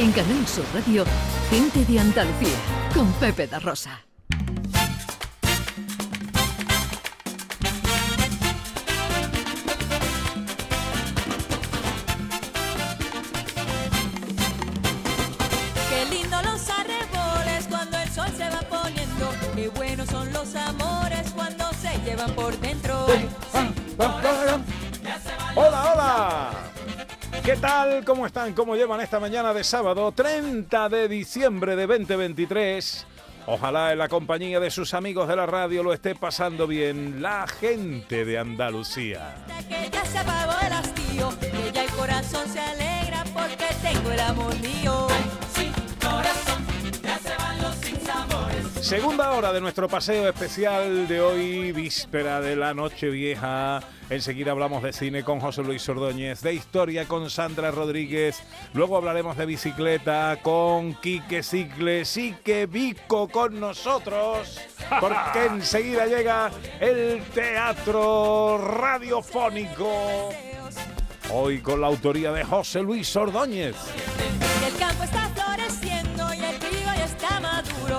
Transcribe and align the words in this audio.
En 0.00 0.12
Canal 0.12 0.46
Sur 0.46 0.64
Radio, 0.72 1.04
Gente 1.50 1.84
de 1.84 1.98
Andalucía, 1.98 2.56
con 2.94 3.12
Pepe 3.14 3.48
da 3.48 3.58
Rosa. 3.58 4.00
Qué 15.90 16.04
lindo 16.14 16.42
los 16.42 16.70
arreboles 16.70 17.66
cuando 17.68 17.98
el 17.98 18.08
sol 18.10 18.28
se 18.36 18.48
va 18.50 18.60
poniendo. 18.70 19.32
Qué 19.56 19.68
buenos 19.68 20.08
son 20.08 20.32
los 20.32 20.54
amores 20.54 21.32
cuando 21.34 21.72
se 21.72 21.98
llevan 22.04 22.32
por 22.36 22.56
dentro. 22.60 23.04
Hola, 25.56 25.92
hola. 25.92 26.67
¿Qué 27.48 27.56
tal? 27.56 28.04
¿Cómo 28.04 28.26
están? 28.26 28.52
¿Cómo 28.52 28.76
llevan 28.76 29.00
esta 29.00 29.18
mañana 29.18 29.54
de 29.54 29.64
sábado 29.64 30.12
30 30.12 30.90
de 30.90 31.08
diciembre 31.08 31.76
de 31.76 31.86
2023? 31.86 33.06
Ojalá 33.46 33.90
en 33.92 33.98
la 34.00 34.06
compañía 34.06 34.60
de 34.60 34.70
sus 34.70 34.92
amigos 34.92 35.28
de 35.28 35.34
la 35.34 35.46
radio 35.46 35.82
lo 35.82 35.94
esté 35.94 36.14
pasando 36.14 36.66
bien 36.66 37.22
la 37.22 37.46
gente 37.46 38.26
de 38.26 38.38
Andalucía. 38.38 39.46
Que 39.66 39.88
ya 39.90 40.04
se 40.04 40.18
el 40.18 40.72
hastío, 40.74 41.32
ya 41.72 41.84
el 41.84 41.90
corazón 41.92 42.46
se 42.50 42.60
alegra 42.60 43.24
porque 43.32 43.64
tengo 43.80 44.12
el 44.12 44.20
amor 44.20 44.54
mío. 44.60 45.06
Segunda 48.88 49.32
hora 49.32 49.52
de 49.52 49.60
nuestro 49.60 49.86
paseo 49.86 50.26
especial 50.30 51.06
de 51.06 51.20
hoy, 51.20 51.72
víspera 51.72 52.40
de 52.40 52.56
la 52.56 52.72
noche 52.72 53.10
vieja. 53.10 53.80
Enseguida 54.08 54.52
hablamos 54.52 54.82
de 54.82 54.94
cine 54.94 55.22
con 55.22 55.40
José 55.40 55.62
Luis 55.62 55.86
Ordóñez, 55.90 56.40
de 56.40 56.54
historia 56.54 57.04
con 57.04 57.28
Sandra 57.28 57.70
Rodríguez. 57.70 58.42
Luego 58.72 58.96
hablaremos 58.96 59.36
de 59.36 59.44
bicicleta 59.44 60.38
con 60.42 60.94
Quique 61.02 61.42
Cicles 61.42 62.16
y 62.16 62.32
que 62.42 62.64
Vico 62.64 63.28
con 63.28 63.60
nosotros. 63.60 64.58
Porque 64.98 65.44
enseguida 65.44 66.06
llega 66.06 66.50
el 66.80 67.22
teatro 67.34 68.56
radiofónico. 68.56 70.30
Hoy 71.30 71.60
con 71.60 71.82
la 71.82 71.88
autoría 71.88 72.32
de 72.32 72.42
José 72.42 72.80
Luis 72.80 73.14
Ordóñez. 73.14 73.76
El 74.66 74.74
campo 74.78 75.04
está 75.04 75.28
floreciendo 75.34 75.97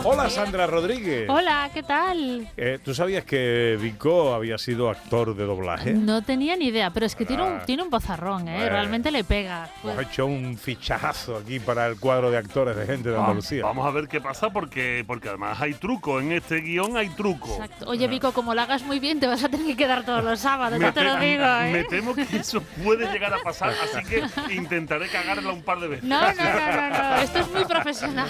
Hola 0.03 0.30
Sandra 0.30 0.66
Rodríguez. 0.67 1.28
Hola, 1.30 1.69
¿qué 1.73 1.83
tal? 1.83 2.47
Eh, 2.55 2.80
¿Tú 2.83 2.94
sabías 2.94 3.23
que 3.25 3.78
Vico 3.80 4.33
había 4.33 4.58
sido 4.58 4.89
actor 4.89 5.36
de 5.36 5.44
doblaje? 5.45 5.94
No 5.94 6.22
tenía 6.22 6.56
ni 6.56 6.67
idea, 6.67 6.89
pero 6.91 7.06
es 7.06 7.16
que 7.16 7.25
tiene, 7.25 7.44
un, 7.44 7.50
Ah. 7.59 7.64
tiene 7.66 7.83
un 7.83 7.89
bozarrón, 7.89 8.47
¿eh? 8.47 8.56
Bueno. 8.56 8.69
Realmente 8.69 9.11
le 9.11 9.23
pega. 9.23 9.69
Hemos 9.83 10.00
hecho 10.02 10.25
un 10.25 10.58
fichajazo 10.58 11.38
aquí 11.38 11.59
para 11.59 11.88
el 11.88 12.00
cuadro 12.00 12.31
de 12.31 12.38
actores 12.38 12.75
de 12.75 12.86
gente 12.86 13.09
de 13.09 13.17
Ah, 13.17 13.22
Andalucía. 13.22 13.64
Vamos 13.64 13.86
a 13.86 13.91
ver 13.91 14.08
qué 14.08 14.22
pasa 14.22 14.50
porque, 14.50 15.03
porque 15.06 15.30
además 15.30 15.59
hay 15.61 15.73
truco. 15.73 16.19
En 16.19 16.31
este 16.31 16.61
guion 16.61 16.95
hay 16.97 17.09
truco. 17.09 17.50
Exacto. 17.53 17.86
Oye, 17.89 18.08
Vico, 18.08 18.31
como 18.31 18.56
lo 18.56 18.61
hagas 18.61 18.84
muy 18.84 19.00
bien, 19.00 19.19
te 19.19 19.28
vas 19.28 19.44
a 19.44 19.50
tener 19.50 19.66
que 19.66 19.75
quedar 19.75 20.03
todos 20.06 20.23
los 20.23 20.39
sábados, 20.39 20.80
ya 20.80 20.91
te 20.94 21.03
lo 21.03 21.17
digo, 21.17 21.44
me 21.45 21.80
¿eh? 21.81 21.86
temo 21.89 22.13
que 22.16 22.25
eso 22.34 22.61
puede 22.84 23.11
llegar 23.11 23.34
a 23.34 23.39
pasar, 23.44 23.72
así 23.72 24.03
que 24.08 24.23
intentaré 24.53 25.08
cagarla 25.09 25.52
un 25.52 25.61
par 25.63 25.80
de 25.80 25.88
veces. 25.88 26.03
No, 26.06 26.22
no, 26.22 26.34
no, 26.34 26.72
no, 26.89 26.89
no, 26.89 27.16
esto 27.17 27.39
es 27.39 27.52
muy 27.52 27.66
profesional. 27.66 28.30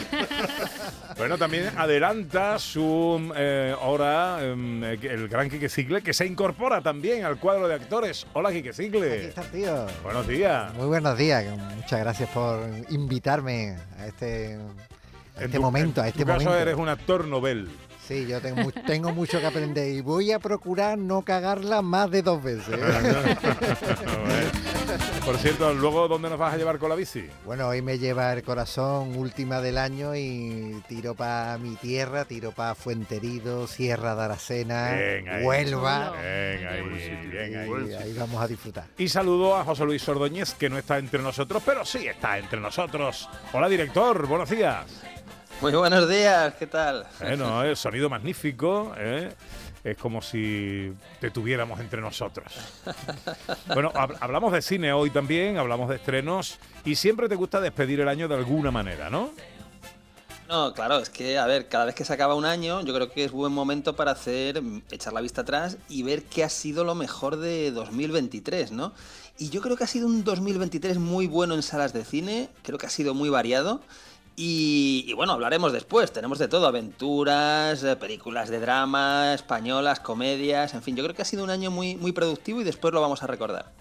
Bueno, 1.17 1.37
también 1.37 1.58
adelanta 1.77 2.59
su 2.59 3.31
eh, 3.35 3.75
hora 3.81 4.39
em, 4.43 4.83
eh, 4.83 4.99
el 5.03 5.27
gran 5.27 5.49
Quique 5.49 5.69
Cicle, 5.69 6.01
que 6.01 6.13
se 6.13 6.25
incorpora 6.25 6.81
también 6.81 7.25
al 7.25 7.37
cuadro 7.39 7.67
de 7.67 7.75
actores. 7.75 8.25
Hola, 8.33 8.51
Quique 8.51 8.69
Aquí 8.69 8.83
Cicle. 8.83 9.33
tío. 9.51 9.85
Buenos 10.03 10.27
días. 10.27 10.73
Muy 10.75 10.87
buenos 10.87 11.17
días. 11.17 11.45
Muchas 11.75 11.99
gracias 11.99 12.29
por 12.29 12.59
invitarme 12.89 13.77
a 13.99 14.07
este, 14.07 14.57
a 15.37 15.43
este 15.43 15.57
tu- 15.57 15.61
momento. 15.61 16.01
en 16.01 16.05
A 16.05 16.09
este 16.09 16.21
tu 16.21 16.27
caso 16.27 16.45
momento. 16.45 16.61
eres 16.61 16.75
un 16.75 16.89
actor 16.89 17.25
novel. 17.25 17.69
Sí, 18.07 18.25
yo 18.27 18.41
tengo, 18.41 18.71
tengo 18.87 19.11
mucho 19.11 19.39
que 19.39 19.45
aprender 19.45 19.87
y 19.93 20.01
voy 20.01 20.31
a 20.31 20.39
procurar 20.39 20.97
no 20.97 21.21
cagarla 21.21 21.83
más 21.83 22.09
de 22.09 22.23
dos 22.23 22.41
veces. 22.41 22.75
¿eh? 24.89 24.97
Por 25.25 25.37
cierto, 25.37 25.73
luego, 25.73 26.07
¿dónde 26.07 26.29
nos 26.29 26.39
vas 26.39 26.53
a 26.53 26.57
llevar 26.57 26.79
con 26.79 26.89
la 26.89 26.95
bici? 26.95 27.27
bueno, 27.45 27.67
hoy 27.67 27.81
me 27.81 27.97
lleva 27.99 28.33
el 28.33 28.43
corazón 28.43 29.15
última 29.15 29.61
del 29.61 29.77
año 29.77 30.15
y 30.15 30.81
tiro 30.87 31.15
para 31.15 31.57
mi 31.57 31.75
tierra, 31.75 32.25
tiro 32.25 32.51
para 32.51 32.75
Fuenterido, 32.75 33.67
Sierra 33.67 34.15
de 34.15 34.23
Aracena, 34.23 34.93
Bien, 34.93 35.29
ahí. 35.29 35.43
Huelva. 35.43 36.11
Bien 36.11 36.67
ahí, 36.67 37.27
bien 37.29 37.57
ahí. 37.57 37.93
ahí 37.93 38.13
vamos 38.17 38.41
a 38.41 38.47
disfrutar. 38.47 38.85
Y 38.97 39.07
saludo 39.07 39.55
a 39.55 39.63
José 39.63 39.85
Luis 39.85 40.07
Ordóñez, 40.07 40.53
que 40.53 40.69
no 40.69 40.77
está 40.77 40.97
entre 40.97 41.21
nosotros, 41.21 41.61
pero 41.65 41.85
sí 41.85 42.07
está 42.07 42.37
entre 42.37 42.59
nosotros. 42.59 43.29
Hola, 43.53 43.69
director, 43.69 44.25
buenos 44.27 44.49
días. 44.49 44.85
Muy 45.61 45.73
buenos 45.73 46.07
días, 46.07 46.53
¿qué 46.57 46.67
tal? 46.67 47.05
Bueno, 47.19 47.63
el 47.63 47.75
sonido 47.75 48.09
magnífico, 48.09 48.93
¿eh? 48.97 49.29
Es 49.83 49.97
como 49.97 50.21
si 50.21 50.93
te 51.19 51.31
tuviéramos 51.31 51.79
entre 51.79 52.01
nosotros. 52.01 52.51
Bueno, 53.73 53.91
hab- 53.93 54.17
hablamos 54.19 54.51
de 54.53 54.61
cine 54.61 54.91
hoy 54.93 55.09
también, 55.09 55.57
hablamos 55.57 55.89
de 55.89 55.95
estrenos 55.95 56.57
y 56.85 56.95
siempre 56.95 57.29
te 57.29 57.35
gusta 57.35 57.59
despedir 57.61 57.99
el 58.01 58.07
año 58.07 58.27
de 58.27 58.35
alguna 58.35 58.71
manera, 58.71 59.09
¿no? 59.09 59.31
No, 60.47 60.73
claro, 60.73 60.97
es 60.97 61.11
que, 61.11 61.37
a 61.37 61.45
ver, 61.45 61.67
cada 61.67 61.85
vez 61.85 61.93
que 61.93 62.03
se 62.03 62.11
acaba 62.11 62.33
un 62.33 62.43
año, 62.43 62.81
yo 62.81 62.91
creo 62.91 63.11
que 63.11 63.23
es 63.23 63.31
buen 63.31 63.53
momento 63.53 63.95
para 63.95 64.11
hacer, 64.11 64.59
mm, 64.63 64.81
echar 64.89 65.13
la 65.13 65.21
vista 65.21 65.41
atrás 65.41 65.77
y 65.89 66.01
ver 66.01 66.23
qué 66.23 66.43
ha 66.43 66.49
sido 66.49 66.83
lo 66.83 66.95
mejor 66.95 67.37
de 67.37 67.69
2023, 67.69 68.71
¿no? 68.71 68.91
Y 69.37 69.49
yo 69.51 69.61
creo 69.61 69.77
que 69.77 69.83
ha 69.83 69.87
sido 69.87 70.07
un 70.07 70.23
2023 70.23 70.97
muy 70.97 71.27
bueno 71.27 71.53
en 71.53 71.61
salas 71.61 71.93
de 71.93 72.03
cine, 72.03 72.49
creo 72.63 72.79
que 72.79 72.87
ha 72.87 72.89
sido 72.89 73.13
muy 73.13 73.29
variado. 73.29 73.81
Y, 74.41 75.11
bueno, 75.15 75.33
hablaremos 75.33 75.73
después, 75.73 76.13
tenemos 76.13 76.39
de 76.39 76.47
todo, 76.47 76.65
aventuras, 76.65 77.83
eh, 77.83 77.97
películas 77.97 78.47
de 78.47 78.61
drama, 78.61 79.33
españolas, 79.33 79.99
comedias, 79.99 80.73
en 80.73 80.81
fin, 80.81 80.95
yo 80.95 81.03
creo 81.03 81.13
que 81.13 81.23
ha 81.23 81.25
sido 81.25 81.43
un 81.43 81.49
año 81.49 81.71
muy, 81.71 81.97
muy 81.97 82.13
productivo 82.13 82.61
y 82.61 82.63
después 82.63 82.93
lo 82.93 83.01
vamos 83.01 83.21
a 83.21 83.27
recordar. 83.27 83.73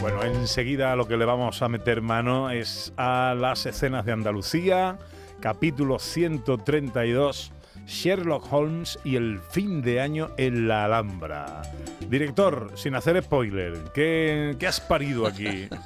Bueno, 0.00 0.24
enseguida 0.24 0.96
lo 0.96 1.06
que 1.06 1.16
le 1.16 1.24
vamos 1.24 1.62
a 1.62 1.68
meter 1.68 2.02
mano 2.02 2.50
es 2.50 2.92
a 2.96 3.36
las 3.38 3.66
escenas 3.66 4.04
de 4.04 4.10
Andalucía, 4.10 4.98
capítulo 5.38 6.00
132, 6.00 7.52
Sherlock 7.86 8.52
Holmes 8.52 8.98
y 9.04 9.16
el 9.16 9.40
fin 9.40 9.80
de 9.80 10.00
año 10.00 10.30
en 10.36 10.68
la 10.68 10.84
Alhambra. 10.84 11.62
Director, 12.08 12.72
sin 12.74 12.94
hacer 12.94 13.22
spoiler, 13.22 13.92
¿qué, 13.94 14.56
qué 14.58 14.66
has 14.66 14.80
parido 14.80 15.26
aquí? 15.26 15.68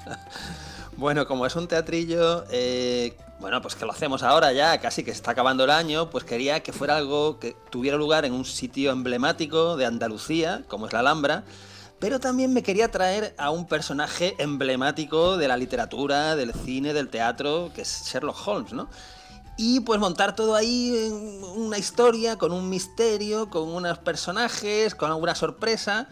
Bueno, 0.96 1.26
como 1.26 1.46
es 1.46 1.56
un 1.56 1.66
teatrillo, 1.66 2.44
eh, 2.50 3.16
bueno, 3.38 3.62
pues 3.62 3.74
que 3.74 3.86
lo 3.86 3.92
hacemos 3.92 4.22
ahora 4.22 4.52
ya, 4.52 4.78
casi 4.82 5.02
que 5.02 5.10
está 5.10 5.30
acabando 5.30 5.64
el 5.64 5.70
año, 5.70 6.10
pues 6.10 6.24
quería 6.24 6.62
que 6.62 6.74
fuera 6.74 6.98
algo 6.98 7.38
que 7.38 7.56
tuviera 7.70 7.96
lugar 7.96 8.26
en 8.26 8.34
un 8.34 8.44
sitio 8.44 8.90
emblemático 8.90 9.78
de 9.78 9.86
Andalucía, 9.86 10.62
como 10.68 10.86
es 10.86 10.92
la 10.92 10.98
Alhambra, 10.98 11.44
pero 12.00 12.20
también 12.20 12.52
me 12.52 12.62
quería 12.62 12.90
traer 12.90 13.34
a 13.38 13.48
un 13.50 13.66
personaje 13.66 14.34
emblemático 14.38 15.38
de 15.38 15.48
la 15.48 15.56
literatura, 15.56 16.36
del 16.36 16.52
cine, 16.52 16.92
del 16.92 17.08
teatro, 17.08 17.70
que 17.74 17.80
es 17.80 18.02
Sherlock 18.04 18.46
Holmes, 18.46 18.74
¿no? 18.74 18.90
Y 19.56 19.80
pues 19.80 20.00
montar 20.00 20.34
todo 20.34 20.54
ahí 20.54 20.94
en 21.06 21.44
una 21.60 21.76
historia, 21.78 22.36
con 22.36 22.52
un 22.52 22.68
misterio, 22.70 23.50
con 23.50 23.68
unos 23.68 23.98
personajes, 23.98 24.94
con 24.94 25.10
alguna 25.10 25.34
sorpresa. 25.34 26.08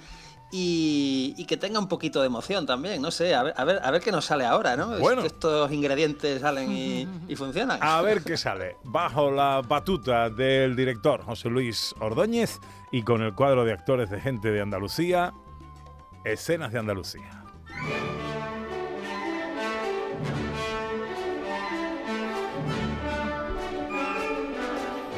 Y, 0.50 1.34
y 1.37 1.44
que 1.44 1.59
tenga 1.59 1.78
un 1.78 1.88
poquito 1.88 2.21
de 2.22 2.27
emoción 2.27 2.65
también, 2.65 3.03
no 3.03 3.10
sé, 3.10 3.34
a 3.34 3.43
ver, 3.43 3.54
a 3.54 3.65
ver, 3.65 3.81
a 3.84 3.91
ver 3.91 4.00
qué 4.00 4.10
nos 4.10 4.25
sale 4.25 4.47
ahora, 4.47 4.77
¿no? 4.77 4.94
Es 4.94 5.00
Bueno. 5.00 5.21
que 5.21 5.27
estos 5.27 5.71
ingredientes 5.71 6.41
salen 6.41 6.72
y, 6.72 7.06
y 7.28 7.37
funcionan. 7.37 7.78
A 7.82 8.00
ver 8.00 8.22
qué 8.25 8.38
sale. 8.38 8.77
Bajo 8.82 9.31
la 9.31 9.60
batuta 9.60 10.31
del 10.31 10.75
director 10.75 11.22
José 11.22 11.50
Luis 11.50 11.94
Ordóñez 12.00 12.60
y 12.91 13.03
con 13.03 13.21
el 13.21 13.34
cuadro 13.34 13.66
de 13.66 13.72
actores 13.75 14.09
de 14.09 14.22
gente 14.22 14.50
de 14.50 14.62
Andalucía, 14.62 15.34
escenas 16.25 16.72
de 16.72 16.78
Andalucía. 16.78 17.45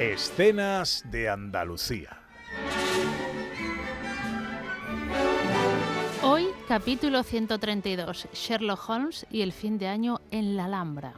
Escenas 0.00 1.04
de 1.08 1.28
Andalucía. 1.28 2.18
Hoy 6.24 6.48
capítulo 6.66 7.22
132, 7.22 8.26
Sherlock 8.32 8.90
Holmes 8.90 9.24
y 9.30 9.42
el 9.42 9.52
fin 9.52 9.78
de 9.78 9.86
año 9.86 10.20
en 10.32 10.56
la 10.56 10.64
Alhambra. 10.64 11.14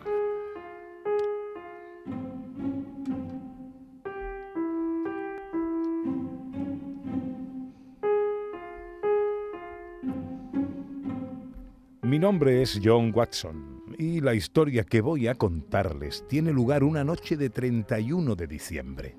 Mi 12.03 12.19
nombre 12.19 12.61
es 12.61 12.79
John 12.85 13.11
Watson 13.15 13.76
y 13.99 14.21
la 14.21 14.35
historia 14.35 14.85
que 14.85 15.01
voy 15.01 15.29
a 15.29 15.35
contarles 15.35 16.27
tiene 16.29 16.53
lugar 16.53 16.85
una 16.85 17.05
noche 17.05 17.37
de 17.37 17.51
31 17.51 18.35
de 18.35 18.47
diciembre. 18.47 19.17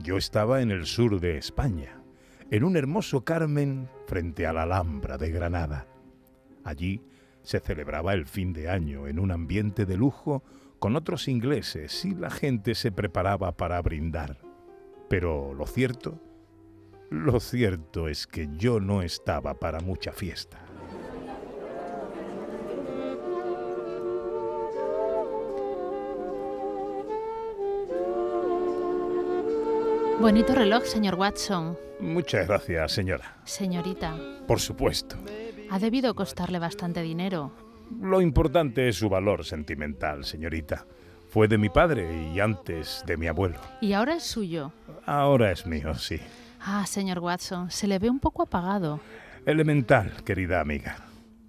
Yo 0.00 0.16
estaba 0.16 0.60
en 0.60 0.70
el 0.70 0.86
sur 0.86 1.20
de 1.20 1.38
España, 1.38 2.02
en 2.50 2.64
un 2.64 2.76
hermoso 2.76 3.24
Carmen 3.24 3.88
frente 4.06 4.46
a 4.46 4.52
la 4.52 4.62
Alhambra 4.64 5.18
de 5.18 5.30
Granada. 5.30 5.86
Allí 6.64 7.02
se 7.42 7.60
celebraba 7.60 8.12
el 8.14 8.26
fin 8.26 8.52
de 8.52 8.68
año 8.68 9.06
en 9.06 9.20
un 9.20 9.30
ambiente 9.30 9.86
de 9.86 9.96
lujo 9.96 10.42
con 10.80 10.96
otros 10.96 11.28
ingleses 11.28 12.04
y 12.04 12.14
la 12.14 12.30
gente 12.30 12.74
se 12.74 12.90
preparaba 12.90 13.56
para 13.56 13.80
brindar. 13.82 14.38
Pero 15.08 15.54
lo 15.54 15.66
cierto, 15.66 16.20
lo 17.08 17.38
cierto 17.38 18.08
es 18.08 18.26
que 18.26 18.48
yo 18.56 18.80
no 18.80 19.02
estaba 19.02 19.54
para 19.54 19.78
mucha 19.78 20.10
fiesta. 20.10 20.65
Bonito 30.20 30.54
reloj, 30.54 30.84
señor 30.84 31.14
Watson. 31.16 31.76
Muchas 32.00 32.46
gracias, 32.46 32.92
señora. 32.92 33.36
Señorita, 33.44 34.16
Por 34.46 34.60
supuesto. 34.60 35.16
ha 35.70 35.78
debido 35.78 36.14
costarle 36.14 36.58
bastante 36.58 37.02
dinero. 37.02 37.52
Lo 38.00 38.20
importante 38.20 38.88
es 38.88 38.96
su 38.96 39.08
valor 39.08 39.44
sentimental, 39.44 40.24
señorita. 40.24 40.86
Fue 41.28 41.48
de 41.48 41.58
mi 41.58 41.68
padre 41.68 42.30
y 42.34 42.40
antes 42.40 43.02
de 43.06 43.16
mi 43.16 43.26
abuelo. 43.26 43.58
Y 43.80 43.92
ahora 43.92 44.14
es 44.16 44.22
suyo. 44.24 44.72
Ahora 45.04 45.52
es 45.52 45.66
mío, 45.66 45.94
sí. 45.94 46.18
Ah, 46.60 46.86
señor 46.86 47.18
Watson, 47.18 47.70
se 47.70 47.86
le 47.86 47.98
ve 47.98 48.10
un 48.10 48.18
poco 48.20 48.42
apagado. 48.42 49.00
Elemental, 49.44 50.24
querida 50.24 50.60
amiga. 50.60 50.96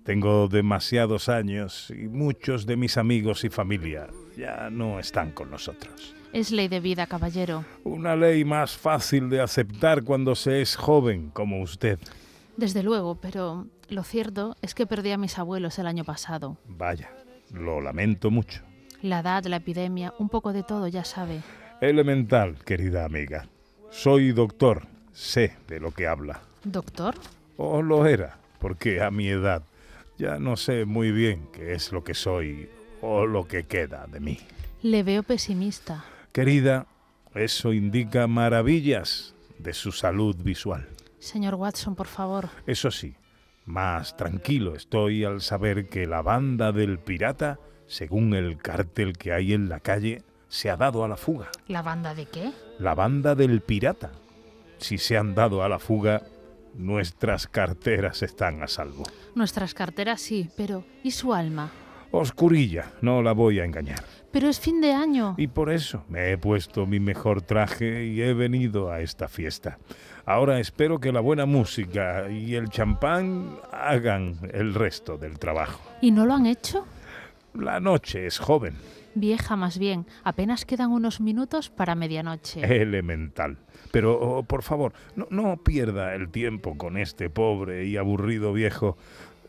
Tengo 0.04 0.48
demasiados 0.48 1.30
años 1.30 1.90
y 1.90 2.08
muchos 2.08 2.66
de 2.66 2.78
mis 2.78 2.98
amigos 2.98 3.44
y 3.44 3.50
familia 3.50 4.08
ya 4.38 4.70
no 4.70 5.00
están 5.00 5.32
con 5.32 5.50
nosotros. 5.52 6.14
Es 6.34 6.52
ley 6.52 6.68
de 6.68 6.80
vida, 6.80 7.08
caballero. 7.08 7.66
Una 7.84 8.16
ley 8.16 8.44
más 8.44 8.76
fácil 8.76 9.30
de 9.30 9.42
aceptar 9.42 10.04
cuando 10.04 10.36
se 10.36 10.62
es 10.62 10.76
joven 10.76 11.30
como 11.30 11.62
usted. 11.62 12.00
Desde 12.58 12.84
luego, 12.84 13.16
pero 13.16 13.68
lo 13.90 14.04
cierto 14.04 14.56
es 14.62 14.76
que 14.76 14.86
perdí 14.86 15.12
a 15.12 15.18
mis 15.18 15.40
abuelos 15.40 15.80
el 15.80 15.88
año 15.88 16.04
pasado. 16.04 16.58
Vaya, 16.68 17.10
lo 17.52 17.82
lamento 17.82 18.30
mucho. 18.30 18.62
La 19.02 19.20
edad, 19.20 19.46
la 19.46 19.58
epidemia, 19.58 20.14
un 20.20 20.30
poco 20.30 20.54
de 20.54 20.64
todo, 20.64 20.88
ya 20.88 21.04
sabe. 21.04 21.42
Elemental, 21.82 22.58
querida 22.66 23.06
amiga. 23.06 23.48
Soy 23.90 24.32
doctor, 24.32 24.88
sé 25.14 25.56
de 25.68 25.80
lo 25.80 25.92
que 25.92 26.08
habla. 26.08 26.42
¿Doctor? 26.64 27.16
O 27.58 27.82
lo 27.82 28.06
era, 28.06 28.38
porque 28.60 29.02
a 29.02 29.12
mi 29.12 29.28
edad 29.28 29.64
ya 30.18 30.40
no 30.40 30.58
sé 30.58 30.86
muy 30.86 31.12
bien 31.12 31.48
qué 31.54 31.74
es 31.74 31.92
lo 31.92 32.04
que 32.04 32.14
soy 32.14 32.70
o 33.02 33.26
lo 33.26 33.48
que 33.48 33.66
queda 33.66 34.08
de 34.08 34.20
mí. 34.20 34.40
Le 34.82 35.04
veo 35.04 35.24
pesimista. 35.24 36.04
Querida, 36.38 36.86
eso 37.34 37.74
indica 37.74 38.28
maravillas 38.28 39.34
de 39.58 39.74
su 39.74 39.92
salud 39.92 40.36
visual. 40.44 40.88
Señor 41.18 41.56
Watson, 41.56 41.96
por 41.96 42.06
favor. 42.06 42.50
Eso 42.68 42.92
sí, 42.92 43.16
más 43.66 44.16
tranquilo 44.18 44.76
estoy 44.76 45.24
al 45.24 45.42
saber 45.42 45.90
que 45.90 46.06
la 46.06 46.22
banda 46.22 46.72
del 46.72 47.00
pirata, 47.00 47.58
según 47.88 48.36
el 48.36 48.60
cártel 48.60 49.18
que 49.18 49.34
hay 49.34 49.54
en 49.54 49.68
la 49.68 49.80
calle, 49.80 50.22
se 50.48 50.70
ha 50.70 50.78
dado 50.78 51.04
a 51.04 51.08
la 51.08 51.18
fuga. 51.18 51.50
¿La 51.68 51.82
banda 51.82 52.14
de 52.14 52.28
qué? 52.28 52.52
La 52.78 52.94
banda 52.94 53.34
del 53.34 53.62
pirata. 53.62 54.12
Si 54.78 55.00
se 55.00 55.18
han 55.18 55.34
dado 55.34 55.64
a 55.64 55.70
la 55.70 55.80
fuga, 55.80 56.22
nuestras 56.76 57.48
carteras 57.48 58.22
están 58.22 58.62
a 58.62 58.68
salvo. 58.68 59.06
Nuestras 59.34 59.74
carteras 59.74 60.22
sí, 60.22 60.52
pero 60.56 60.84
¿y 61.02 61.10
su 61.10 61.34
alma? 61.34 61.72
Oscurilla, 62.12 62.92
no 63.02 63.22
la 63.22 63.34
voy 63.34 63.60
a 63.60 63.66
engañar. 63.66 64.04
Pero 64.32 64.50
es 64.50 64.60
fin 64.60 64.82
de 64.82 64.94
año. 64.94 65.36
Y 65.38 65.48
por 65.48 65.72
eso 65.72 66.04
me 66.10 66.32
he 66.32 66.38
puesto 66.38 66.86
mi 66.86 67.00
mejor 67.00 67.42
traje 67.42 68.06
y 68.06 68.22
he 68.22 68.34
venido 68.34 68.92
a 68.92 69.02
esta 69.02 69.28
fiesta. 69.28 69.80
Ahora 70.26 70.60
espero 70.60 71.00
que 71.00 71.12
la 71.12 71.22
buena 71.22 71.46
música 71.46 72.30
y 72.30 72.56
el 72.56 72.70
champán 72.70 73.58
hagan 73.72 74.38
el 74.54 74.74
resto 74.74 75.18
del 75.18 75.40
trabajo. 75.40 75.82
¿Y 76.02 76.12
no 76.12 76.26
lo 76.26 76.34
han 76.34 76.46
hecho? 76.46 76.86
La 77.54 77.80
noche 77.80 78.26
es 78.28 78.38
joven, 78.38 78.76
Vieja 79.20 79.56
más 79.56 79.80
bien. 79.80 80.06
Apenas 80.24 80.64
quedan 80.64 80.92
unos 80.92 81.22
minutos 81.22 81.72
para 81.72 81.96
medianoche. 81.96 82.62
elemental. 82.82 83.58
Pero, 83.92 84.20
oh, 84.20 84.44
por 84.44 84.62
favor, 84.62 84.94
no, 85.16 85.26
no 85.32 85.58
pierda 85.58 86.14
el 86.14 86.30
tiempo 86.30 86.78
con 86.78 86.98
este 86.98 87.32
pobre 87.32 87.88
y 87.88 87.98
aburrido 87.98 88.54
viejo. 88.54 88.96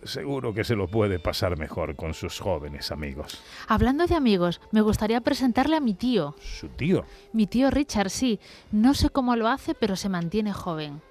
Seguro 0.05 0.55
que 0.55 0.65
se 0.65 0.77
lo 0.77 0.89
puede 0.89 1.19
pasar 1.19 1.59
mejor 1.59 1.97
con 1.97 2.15
sus 2.15 2.39
jóvenes 2.41 2.93
amigos. 2.93 3.41
Hablando 3.67 4.07
de 4.07 4.15
amigos, 4.15 4.61
me 4.71 4.81
gustaría 4.81 5.21
presentarle 5.21 5.77
a 5.77 5.81
mi 5.81 5.95
tío. 5.95 6.35
Su 6.41 6.69
tío, 6.69 7.05
Mi 7.33 7.47
tío 7.47 7.71
Richard, 7.71 8.11
sí. 8.11 8.39
No 8.71 8.95
sé 8.95 9.11
cómo 9.11 9.35
lo 9.37 9.49
hace, 9.49 9.75
pero 9.75 9.97
se 9.97 10.09
mantiene 10.09 10.53
joven. 10.53 11.03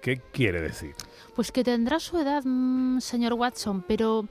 ¿qué 0.00 0.20
quiere 0.32 0.60
decir? 0.60 0.94
Pues 1.34 1.52
que 1.52 1.64
tendrá 1.64 1.98
su 2.00 2.18
edad, 2.18 2.42
mm, 2.44 3.00
señor 3.00 3.34
Watson, 3.34 3.82
pero 3.82 4.26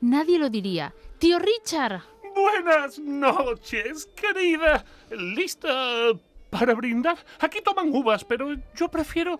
nadie 0.00 0.38
lo 0.38 0.48
diría. 0.50 0.94
¡Tío 1.18 1.38
Richard! 1.38 2.00
Buenas 2.34 2.98
noches, 2.98 4.08
querida. 4.16 4.84
¿Lista 5.10 5.68
para 6.50 6.74
brindar? 6.74 7.18
Aquí 7.40 7.60
toman 7.60 7.94
uvas, 7.94 8.24
pero 8.24 8.54
yo 8.74 8.88
prefiero 8.88 9.38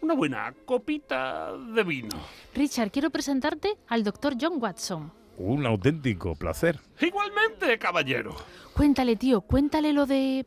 una 0.00 0.14
buena 0.14 0.54
copita 0.64 1.56
de 1.56 1.82
vino. 1.82 2.16
Richard, 2.54 2.90
quiero 2.90 3.10
presentarte 3.10 3.76
al 3.88 4.04
doctor 4.04 4.34
John 4.40 4.54
Watson. 4.60 5.12
Un 5.38 5.66
auténtico 5.66 6.34
placer. 6.34 6.80
Igualmente, 7.00 7.78
caballero. 7.78 8.34
Cuéntale, 8.74 9.16
tío, 9.16 9.40
cuéntale 9.42 9.92
lo 9.92 10.06
de 10.06 10.46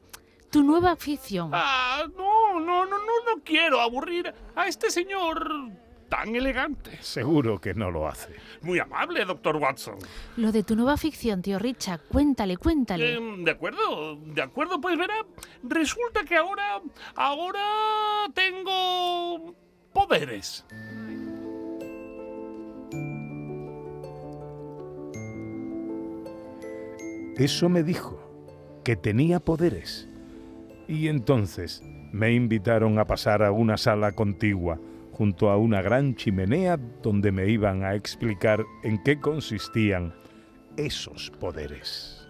tu 0.49 0.63
nueva 0.63 0.91
afición. 0.91 1.51
Ah, 1.53 2.03
no, 2.17 2.59
no, 2.59 2.85
no, 2.85 2.97
no, 2.97 2.97
no 2.97 3.43
quiero 3.43 3.81
aburrir 3.81 4.33
a 4.55 4.67
este 4.67 4.89
señor 4.89 5.71
tan 6.09 6.35
elegante. 6.35 6.97
Seguro 7.01 7.61
que 7.61 7.73
no 7.73 7.91
lo 7.91 8.07
hace. 8.07 8.35
Muy 8.61 8.79
amable, 8.79 9.23
doctor 9.25 9.55
Watson. 9.55 9.97
Lo 10.37 10.51
de 10.51 10.63
tu 10.63 10.75
nueva 10.75 10.97
ficción, 10.97 11.41
tío 11.41 11.59
Richard. 11.59 12.01
Cuéntale, 12.09 12.57
cuéntale. 12.57 13.13
Em, 13.13 13.43
de 13.43 13.51
acuerdo, 13.51 14.17
de 14.17 14.41
acuerdo, 14.41 14.81
pues 14.81 14.97
verá, 14.97 15.25
resulta 15.63 16.25
que 16.25 16.35
ahora, 16.35 16.81
ahora 17.15 18.27
tengo 18.33 19.55
poderes. 19.93 20.65
Eso 27.37 27.69
me 27.69 27.83
dijo, 27.83 28.19
que 28.83 28.97
tenía 28.97 29.39
poderes. 29.39 30.09
Y 30.89 31.07
entonces 31.07 31.81
me 32.11 32.33
invitaron 32.33 32.99
a 32.99 33.05
pasar 33.05 33.43
a 33.43 33.51
una 33.51 33.77
sala 33.77 34.11
contigua, 34.11 34.79
junto 35.19 35.49
a 35.49 35.57
una 35.57 35.81
gran 35.81 36.15
chimenea 36.15 36.77
donde 36.77 37.33
me 37.33 37.45
iban 37.49 37.83
a 37.83 37.93
explicar 37.93 38.65
en 38.83 39.03
qué 39.03 39.19
consistían 39.19 40.15
esos 40.77 41.29
poderes. 41.41 42.25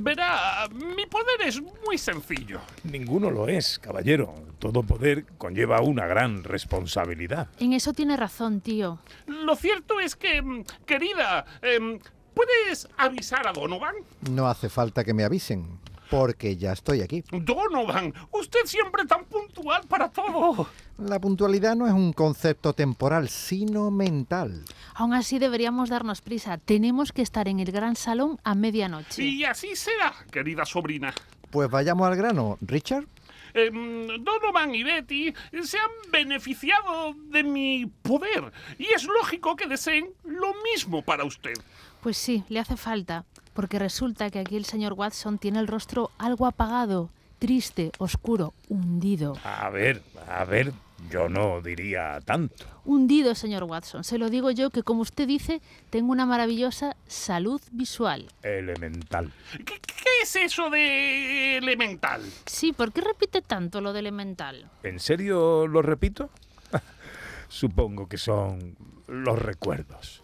Verá, 0.00 0.66
mi 0.72 1.04
poder 1.04 1.42
es 1.44 1.60
muy 1.86 1.98
sencillo. 1.98 2.60
Ninguno 2.84 3.30
lo 3.30 3.48
es, 3.48 3.78
caballero. 3.78 4.34
Todo 4.58 4.82
poder 4.82 5.26
conlleva 5.36 5.82
una 5.82 6.06
gran 6.06 6.42
responsabilidad. 6.42 7.48
En 7.58 7.74
eso 7.74 7.92
tiene 7.92 8.16
razón, 8.16 8.62
tío. 8.62 9.00
Lo 9.26 9.56
cierto 9.56 10.00
es 10.00 10.16
que, 10.16 10.40
mm, 10.40 10.64
querida, 10.86 11.44
em, 11.60 11.98
¿puedes 12.32 12.88
avisar 12.96 13.46
a 13.46 13.52
Donovan? 13.52 13.96
No 14.30 14.48
hace 14.48 14.70
falta 14.70 15.04
que 15.04 15.12
me 15.12 15.24
avisen, 15.24 15.79
porque 16.10 16.56
ya 16.56 16.72
estoy 16.72 17.00
aquí. 17.00 17.22
Donovan, 17.30 18.12
usted 18.32 18.60
siempre 18.64 19.06
tan 19.06 19.24
puntual 19.24 19.82
para 19.88 20.10
todo. 20.10 20.66
La 20.98 21.18
puntualidad 21.18 21.76
no 21.76 21.86
es 21.86 21.92
un 21.92 22.12
concepto 22.12 22.74
temporal, 22.74 23.28
sino 23.28 23.90
mental. 23.90 24.64
Aún 24.94 25.14
así 25.14 25.38
deberíamos 25.38 25.88
darnos 25.88 26.20
prisa. 26.20 26.58
Tenemos 26.58 27.12
que 27.12 27.22
estar 27.22 27.48
en 27.48 27.60
el 27.60 27.72
gran 27.72 27.96
salón 27.96 28.38
a 28.44 28.54
medianoche. 28.54 29.22
Y 29.22 29.44
así 29.44 29.76
será, 29.76 30.12
querida 30.30 30.66
sobrina. 30.66 31.14
Pues 31.50 31.70
vayamos 31.70 32.06
al 32.06 32.16
grano, 32.16 32.58
Richard. 32.60 33.06
Em, 33.54 34.06
Donovan 34.22 34.74
y 34.74 34.82
Betty 34.82 35.34
se 35.62 35.78
han 35.78 35.90
beneficiado 36.12 37.14
de 37.30 37.42
mi 37.42 37.86
poder 38.02 38.52
y 38.78 38.86
es 38.94 39.04
lógico 39.04 39.56
que 39.56 39.66
deseen 39.66 40.10
lo 40.24 40.54
mismo 40.62 41.02
para 41.02 41.24
usted. 41.24 41.54
Pues 42.00 42.16
sí, 42.16 42.44
le 42.48 42.60
hace 42.60 42.76
falta, 42.76 43.24
porque 43.60 43.78
resulta 43.78 44.30
que 44.30 44.38
aquí 44.38 44.56
el 44.56 44.64
señor 44.64 44.94
Watson 44.94 45.36
tiene 45.36 45.58
el 45.58 45.66
rostro 45.66 46.10
algo 46.16 46.46
apagado, 46.46 47.10
triste, 47.38 47.92
oscuro, 47.98 48.54
hundido. 48.70 49.36
A 49.44 49.68
ver, 49.68 50.02
a 50.26 50.46
ver, 50.46 50.72
Yo 51.10 51.28
no 51.28 51.60
diría 51.60 52.18
tanto. 52.24 52.64
Hundido, 52.86 53.34
señor 53.34 53.64
Watson. 53.64 54.02
Se 54.02 54.16
lo 54.16 54.30
digo 54.30 54.50
yo 54.50 54.70
que, 54.70 54.82
como 54.82 55.02
usted 55.02 55.28
dice, 55.28 55.60
tengo 55.90 56.10
una 56.10 56.24
maravillosa 56.24 56.96
salud 57.06 57.60
visual. 57.70 58.28
Elemental. 58.42 59.30
¿Qué, 59.66 59.78
qué 59.78 60.08
es 60.22 60.36
eso 60.36 60.70
de 60.70 61.58
elemental? 61.58 62.22
Sí, 62.46 62.72
¿por 62.72 62.92
qué 62.92 63.02
repite 63.02 63.42
tanto 63.42 63.82
lo 63.82 63.92
de 63.92 63.98
elemental? 63.98 64.70
¿En 64.84 64.98
serio 65.00 65.66
lo 65.66 65.82
repito? 65.82 66.30
Supongo 67.48 68.08
que 68.08 68.16
son 68.16 68.74
los 69.06 69.38
recuerdos. 69.38 70.19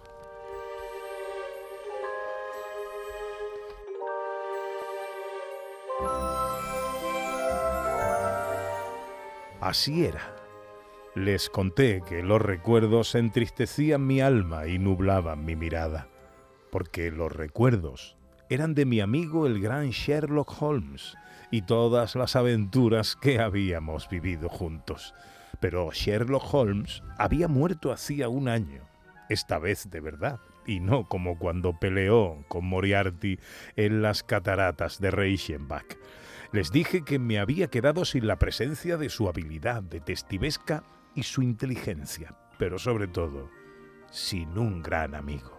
Así 9.61 10.05
era. 10.05 10.35
Les 11.15 11.49
conté 11.49 12.03
que 12.07 12.23
los 12.23 12.43
recuerdos 12.43 13.15
entristecían 13.15 14.07
mi 14.07 14.21
alma 14.21 14.67
y 14.67 14.79
nublaban 14.79 15.47
mi 15.47 15.57
mirada, 15.57 16.09
porque 16.71 17.11
los 17.11 17.33
recuerdos 17.33 18.17
eran 18.51 18.75
de 18.75 18.85
mi 18.85 19.01
amigo 19.01 19.47
el 19.47 19.61
gran 19.61 19.91
Sherlock 19.91 20.61
Holmes 20.61 21.17
y 21.51 21.63
todas 21.63 22.17
las 22.17 22.37
aventuras 22.37 23.17
que 23.17 23.41
habíamos 23.41 24.09
vivido 24.11 24.51
juntos. 24.51 25.15
Pero 25.59 25.91
Sherlock 25.91 26.53
Holmes 26.53 27.03
había 27.19 27.49
muerto 27.49 27.93
hacía 27.93 28.29
un 28.29 28.49
año, 28.49 28.83
esta 29.31 29.59
vez 29.59 29.89
de 29.91 30.01
verdad, 30.01 30.39
y 30.67 30.81
no 30.81 31.09
como 31.09 31.39
cuando 31.39 31.79
peleó 31.79 32.45
con 32.49 32.67
Moriarty 32.67 33.39
en 33.77 34.03
las 34.03 34.23
cataratas 34.23 35.01
de 35.01 35.11
Reichenbach. 35.11 35.97
Les 36.53 36.71
dije 36.71 37.03
que 37.03 37.19
me 37.19 37.38
había 37.38 37.69
quedado 37.69 38.05
sin 38.05 38.26
la 38.26 38.38
presencia 38.38 38.97
de 38.97 39.09
su 39.09 39.29
habilidad 39.29 39.83
detestivesca 39.83 40.85
y 41.15 41.23
su 41.23 41.43
inteligencia, 41.43 42.35
pero 42.59 42.79
sobre 42.79 43.09
todo, 43.09 43.50
sin 44.11 44.57
un 44.59 44.83
gran 44.83 45.15
amigo. 45.15 45.57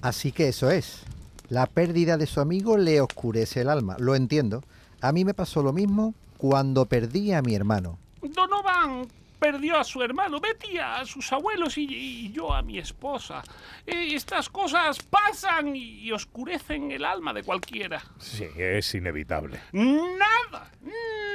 Así 0.00 0.32
que 0.32 0.48
eso 0.48 0.70
es. 0.70 1.04
La 1.48 1.66
pérdida 1.66 2.16
de 2.16 2.26
su 2.26 2.40
amigo 2.40 2.76
le 2.76 3.00
oscurece 3.00 3.60
el 3.60 3.68
alma, 3.68 3.96
lo 3.98 4.14
entiendo. 4.14 4.62
A 5.00 5.12
mí 5.12 5.24
me 5.24 5.34
pasó 5.34 5.62
lo 5.62 5.72
mismo 5.72 6.14
cuando 6.38 6.86
perdí 6.86 7.32
a 7.32 7.42
mi 7.42 7.54
hermano. 7.54 7.98
Donovan 8.22 9.06
perdió 9.42 9.76
a 9.76 9.82
su 9.82 10.00
hermano, 10.00 10.38
Betty 10.38 10.78
a 10.78 11.04
sus 11.04 11.32
abuelos 11.32 11.76
y, 11.76 11.82
y 11.82 12.30
yo 12.30 12.54
a 12.54 12.62
mi 12.62 12.78
esposa. 12.78 13.42
Eh, 13.84 14.14
estas 14.14 14.48
cosas 14.48 15.02
pasan 15.02 15.74
y 15.74 16.12
oscurecen 16.12 16.92
el 16.92 17.04
alma 17.04 17.32
de 17.32 17.42
cualquiera. 17.42 18.00
Sí, 18.18 18.46
es 18.56 18.94
inevitable. 18.94 19.58
Nada, 19.72 20.70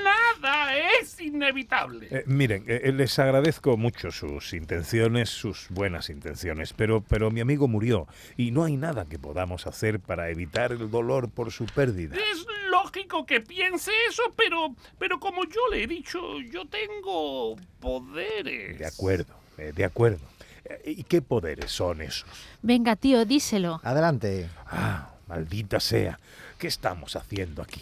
nada 0.06 0.78
es 1.02 1.20
inevitable. 1.20 2.08
Eh, 2.10 2.24
miren, 2.28 2.64
eh, 2.68 2.94
les 2.94 3.20
agradezco 3.20 3.76
mucho 3.76 4.10
sus 4.12 4.54
intenciones, 4.54 5.30
sus 5.30 5.68
buenas 5.70 6.10
intenciones, 6.10 6.72
pero, 6.72 7.02
pero 7.02 7.30
mi 7.30 7.42
amigo 7.42 7.68
murió 7.68 8.08
y 8.38 8.52
no 8.52 8.64
hay 8.64 8.78
nada 8.78 9.04
que 9.04 9.20
podamos 9.20 9.68
hacer 9.68 10.00
para 10.00 10.30
evitar 10.30 10.72
el 10.72 10.90
dolor 10.90 11.30
por 11.30 11.52
su 11.52 11.66
pérdida. 11.66 12.16
Es 12.16 12.46
lógico 12.70 13.26
que 13.26 13.42
piense 13.42 13.92
eso, 14.10 14.24
pero, 14.36 14.76
pero 14.98 15.20
como 15.20 15.44
yo 15.46 15.62
le 15.72 15.84
he 15.84 15.88
dicho, 15.88 16.40
yo 16.42 16.66
tengo 16.68 17.56
poderes. 17.80 18.78
De 18.80 18.86
acuerdo, 18.86 19.34
eh, 19.58 19.72
de 19.76 19.86
acuerdo. 19.86 20.20
Eh, 20.66 20.94
¿Y 20.98 21.04
qué 21.04 21.22
poderes 21.22 21.72
son 21.72 22.02
esos? 22.02 22.26
Venga, 22.62 22.96
tío, 22.96 23.26
díselo. 23.26 23.80
Adelante. 23.84 24.50
Ah, 24.68 25.10
maldita 25.28 25.80
sea. 25.80 26.20
¿Qué 26.58 26.68
estamos 26.68 27.16
haciendo 27.16 27.62
aquí? 27.62 27.82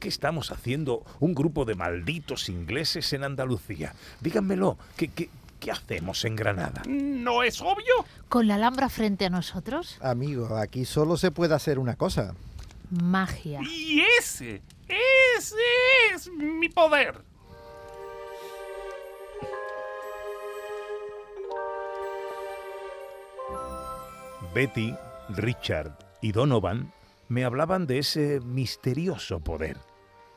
¿Qué 0.00 0.08
estamos 0.08 0.50
haciendo 0.52 1.04
un 1.20 1.34
grupo 1.34 1.64
de 1.64 1.74
malditos 1.74 2.48
ingleses 2.48 3.12
en 3.12 3.24
Andalucía? 3.24 3.94
Díganmelo. 4.20 4.76
¿Qué, 4.96 5.08
qué, 5.08 5.30
qué 5.60 5.70
hacemos 5.70 6.24
en 6.24 6.36
Granada? 6.36 6.82
¿No 6.86 7.42
es 7.42 7.60
obvio? 7.62 8.04
¿Con 8.28 8.46
la 8.46 8.56
Alhambra 8.56 8.88
frente 8.88 9.24
a 9.24 9.30
nosotros? 9.30 9.98
Amigo, 10.02 10.56
aquí 10.56 10.84
solo 10.84 11.16
se 11.16 11.30
puede 11.30 11.54
hacer 11.54 11.78
una 11.78 11.96
cosa. 11.96 12.34
Magia. 12.90 13.60
Y 13.62 14.02
ese, 14.18 14.62
ese 14.88 15.56
es 16.12 16.30
mi 16.30 16.68
poder. 16.68 17.22
Betty, 24.54 24.94
Richard 25.30 25.98
y 26.22 26.30
Donovan 26.30 26.92
me 27.28 27.44
hablaban 27.44 27.86
de 27.86 27.98
ese 27.98 28.40
misterioso 28.40 29.40
poder, 29.40 29.78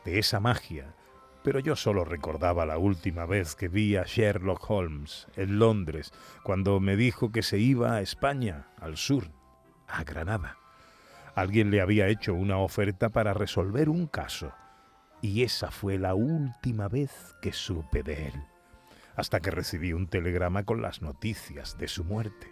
de 0.05 0.17
esa 0.17 0.39
magia, 0.39 0.95
pero 1.43 1.59
yo 1.59 1.75
solo 1.75 2.03
recordaba 2.03 2.65
la 2.65 2.77
última 2.77 3.25
vez 3.25 3.55
que 3.55 3.67
vi 3.67 3.95
a 3.95 4.03
Sherlock 4.03 4.69
Holmes 4.69 5.27
en 5.35 5.59
Londres, 5.59 6.11
cuando 6.43 6.79
me 6.79 6.95
dijo 6.95 7.31
que 7.31 7.43
se 7.43 7.59
iba 7.59 7.93
a 7.93 8.01
España, 8.01 8.67
al 8.81 8.97
sur, 8.97 9.29
a 9.87 10.03
Granada. 10.03 10.57
Alguien 11.37 11.69
le 11.69 11.81
había 11.81 12.07
hecho 12.07 12.33
una 12.33 12.57
oferta 12.57 13.09
para 13.09 13.31
resolver 13.31 13.89
un 13.89 14.07
caso, 14.07 14.53
y 15.21 15.43
esa 15.43 15.69
fue 15.69 15.99
la 15.99 16.15
última 16.15 16.87
vez 16.87 17.11
que 17.43 17.53
supe 17.53 18.01
de 18.01 18.29
él, 18.29 18.43
hasta 19.15 19.39
que 19.39 19.51
recibí 19.51 19.93
un 19.93 20.07
telegrama 20.07 20.63
con 20.63 20.81
las 20.81 21.03
noticias 21.03 21.77
de 21.77 21.87
su 21.87 22.03
muerte. 22.03 22.51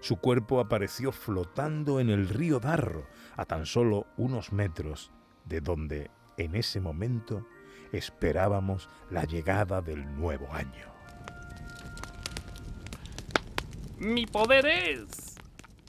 Su 0.00 0.16
cuerpo 0.16 0.58
apareció 0.58 1.12
flotando 1.12 2.00
en 2.00 2.08
el 2.08 2.30
río 2.30 2.60
Darro, 2.60 3.06
a 3.36 3.44
tan 3.44 3.66
solo 3.66 4.06
unos 4.16 4.54
metros 4.54 5.12
de 5.44 5.60
donde 5.60 6.10
en 6.38 6.54
ese 6.54 6.80
momento 6.80 7.46
esperábamos 7.92 8.88
la 9.10 9.24
llegada 9.24 9.82
del 9.82 10.02
nuevo 10.16 10.50
año. 10.50 10.86
Mi 13.98 14.24
poder 14.24 14.64
es 14.64 15.34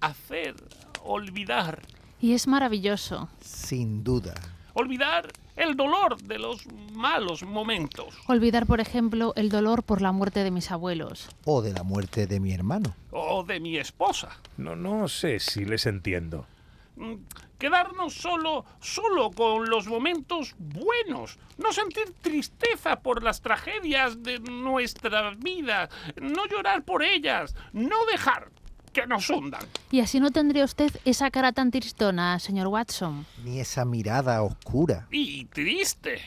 hacer 0.01 0.55
olvidar, 1.01 1.79
Y 2.25 2.33
es 2.33 2.47
maravilloso. 2.47 3.29
Sin 3.39 4.03
duda. 4.03 4.33
olvidar 4.73 5.31
el 5.55 5.75
dolor 5.77 6.19
de 6.23 6.39
los 6.39 6.65
malos 6.93 7.43
momentos. 7.43 8.15
Olvidar, 8.25 8.65
por 8.65 8.79
ejemplo, 8.81 9.31
el 9.35 9.49
dolor 9.49 9.83
por 9.83 10.01
la 10.01 10.11
muerte 10.11 10.43
de 10.43 10.49
mis 10.49 10.71
abuelos. 10.71 11.29
O 11.45 11.61
de 11.61 11.71
la 11.71 11.83
muerte 11.83 12.25
de 12.25 12.39
mi 12.39 12.51
hermano. 12.51 12.95
O 13.11 13.43
de 13.43 13.59
mi 13.59 13.77
esposa. 13.77 14.29
No, 14.57 14.75
no 14.75 15.07
sé 15.07 15.39
si 15.39 15.65
les 15.65 15.85
entiendo. 15.85 16.47
Mm, 16.95 17.13
Quedarnos 17.59 18.15
solo, 18.15 18.65
solo 18.81 19.29
con 19.29 19.69
los 19.69 19.85
momentos 19.85 20.55
buenos. 20.57 21.37
No 21.59 21.71
sentir 21.73 22.11
tristeza 22.23 23.01
por 23.01 23.21
las 23.21 23.39
tragedias 23.41 24.23
de 24.23 24.39
nuestra 24.39 25.29
vida. 25.37 25.89
No 26.19 26.47
llorar 26.47 26.83
por 26.83 27.03
ellas. 27.03 27.53
No 27.71 28.03
dejar 28.11 28.49
que 28.95 29.05
nos 29.05 29.29
hundan. 29.29 29.61
Y 29.91 29.99
así 29.99 30.19
no 30.19 30.31
tendría 30.31 30.63
usted 30.63 30.91
esa 31.03 31.29
cara 31.29 31.51
tan 31.51 31.69
tristona, 31.69 32.39
señor 32.39 32.67
Watson. 32.67 33.25
Ni 33.43 33.59
esa 33.59 33.83
mirada 33.83 34.41
oscura. 34.41 35.07
Y 35.11 35.45
triste. 35.45 36.21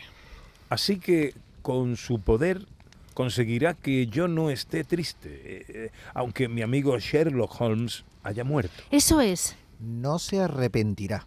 Así 0.69 0.99
que 0.99 1.35
con 1.63 1.97
su 1.97 2.21
poder 2.21 2.67
conseguirá 3.15 3.73
que 3.75 4.07
yo 4.07 4.29
no 4.29 4.51
esté 4.51 4.85
triste, 4.85 5.29
eh, 5.31 5.65
eh, 5.69 5.91
aunque 6.15 6.47
mi 6.49 6.63
amigo 6.63 6.99
Sherlock 6.99 7.59
Holmes 7.61 8.05
haya 8.23 8.45
muerto. 8.45 8.83
Eso 8.91 9.21
es. 9.21 9.57
No 9.81 10.19
se 10.19 10.41
arrepentirá. 10.41 11.27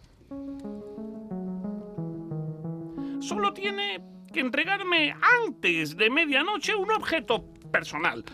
Solo 3.20 3.52
tiene 3.52 4.00
que 4.32 4.40
entregarme 4.40 5.14
antes 5.44 5.96
de 5.96 6.08
medianoche 6.08 6.74
un 6.74 6.90
objeto 6.92 7.44
personal 7.72 8.24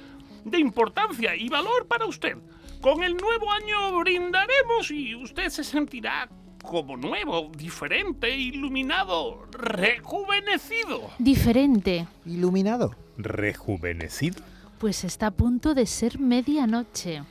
de 0.44 0.58
importancia 0.58 1.34
y 1.36 1.48
valor 1.48 1.86
para 1.86 2.06
usted. 2.06 2.36
Con 2.80 3.02
el 3.02 3.16
nuevo 3.16 3.50
año 3.50 3.98
brindaremos 3.98 4.90
y 4.90 5.14
usted 5.14 5.48
se 5.48 5.64
sentirá 5.64 6.28
como 6.62 6.96
nuevo, 6.96 7.50
diferente, 7.56 8.36
iluminado, 8.36 9.46
rejuvenecido. 9.52 11.10
Diferente. 11.18 12.06
Iluminado. 12.26 12.94
¿Rejuvenecido? 13.16 14.42
Pues 14.78 15.02
está 15.02 15.28
a 15.28 15.30
punto 15.32 15.74
de 15.74 15.86
ser 15.86 16.20
medianoche. 16.20 17.22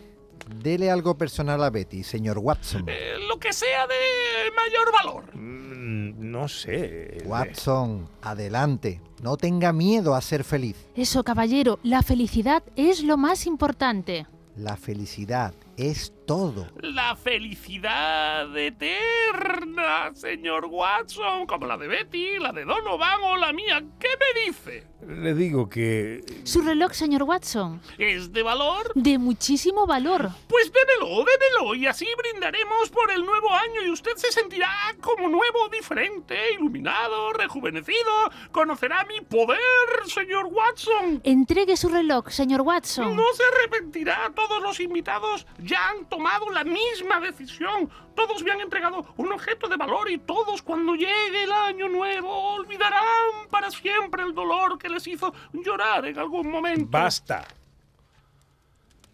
Dele 0.55 0.89
algo 0.89 1.17
personal 1.17 1.63
a 1.63 1.69
Betty, 1.69 2.03
señor 2.03 2.39
Watson. 2.39 2.85
Eh, 2.87 3.15
lo 3.27 3.37
que 3.39 3.53
sea 3.53 3.85
de 3.87 4.51
mayor 4.55 4.91
valor. 4.91 5.35
Mm, 5.35 5.86
no 6.17 6.47
sé. 6.47 7.17
eh, 7.19 7.23
Watson, 7.25 8.07
adelante. 8.21 9.01
No 9.21 9.37
tenga 9.37 9.73
miedo 9.73 10.15
a 10.15 10.21
ser 10.21 10.43
feliz. 10.43 10.75
Eso, 10.95 11.23
caballero, 11.23 11.79
la 11.83 12.03
felicidad 12.03 12.63
es 12.75 13.03
lo 13.03 13.17
más 13.17 13.45
importante. 13.47 14.27
La 14.55 14.75
felicidad 14.77 15.53
es 15.77 16.11
todo. 16.25 16.67
La 16.81 17.15
felicidad 17.15 18.55
eterna, 18.57 20.11
señor 20.13 20.65
Watson, 20.65 21.45
como 21.45 21.67
la 21.67 21.77
de 21.77 21.87
Betty, 21.87 22.39
la 22.39 22.51
de 22.51 22.65
Donovan 22.65 23.21
o 23.23 23.37
la 23.37 23.53
mía. 23.53 23.83
¿Qué 23.99 24.09
me 24.19 24.45
dice? 24.45 24.87
Le 25.07 25.35
digo 25.35 25.69
que... 25.69 26.21
Su 26.43 26.61
reloj, 26.61 26.91
señor 26.93 27.23
Watson. 27.23 27.79
¿Es 27.99 28.33
de 28.33 28.41
valor? 28.41 28.91
De 28.95 29.19
muchísimo 29.19 29.85
valor. 29.85 30.31
Pues 30.47 30.71
démelo, 30.73 31.23
démelo, 31.23 31.75
y 31.75 31.85
así 31.85 32.07
brindaremos 32.17 32.89
por 32.89 33.11
el 33.11 33.23
nuevo 33.23 33.53
año 33.53 33.83
y 33.85 33.91
usted 33.91 34.15
se 34.15 34.31
sentirá 34.31 34.69
como 34.99 35.29
nuevo, 35.29 35.69
diferente, 35.71 36.35
iluminado, 36.53 37.31
rejuvenecido. 37.33 38.11
Conocerá 38.51 39.05
mi 39.05 39.21
poder, 39.21 39.59
señor 40.07 40.47
Watson. 40.47 41.21
Entregue 41.23 41.77
su 41.77 41.89
reloj, 41.89 42.29
señor 42.29 42.61
Watson. 42.61 43.15
No 43.15 43.31
se 43.33 43.43
arrepentirá. 43.43 44.31
Todos 44.35 44.61
los 44.61 44.79
invitados 44.79 45.45
ya 45.67 45.89
han 45.89 46.05
tomado 46.05 46.49
la 46.49 46.63
misma 46.63 47.19
decisión. 47.19 47.89
Todos 48.15 48.41
me 48.43 48.51
han 48.51 48.61
entregado 48.61 49.05
un 49.17 49.31
objeto 49.31 49.67
de 49.67 49.75
valor 49.75 50.09
y 50.09 50.17
todos 50.17 50.61
cuando 50.61 50.95
llegue 50.95 51.43
el 51.43 51.51
año 51.51 51.87
nuevo 51.89 52.55
olvidarán 52.55 53.47
para 53.51 53.69
siempre 53.69 54.23
el 54.23 54.33
dolor 54.33 54.77
que 54.77 54.89
les 54.89 55.05
hizo 55.05 55.33
llorar 55.53 56.05
en 56.05 56.17
algún 56.17 56.49
momento. 56.49 56.87
Basta. 56.89 57.45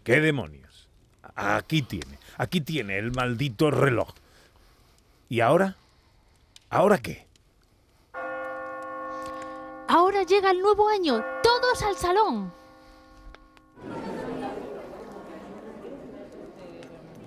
¿Qué 0.02 0.20
demonios? 0.20 0.88
Aquí 1.34 1.82
tiene, 1.82 2.18
aquí 2.38 2.60
tiene 2.60 2.98
el 2.98 3.10
maldito 3.10 3.70
reloj. 3.70 4.14
¿Y 5.28 5.40
ahora? 5.40 5.76
¿Ahora 6.70 6.98
qué? 6.98 7.26
Ahora 9.88 10.22
llega 10.22 10.50
el 10.50 10.60
nuevo 10.60 10.88
año. 10.88 11.24
Todos 11.42 11.82
al 11.82 11.96
salón. 11.96 12.63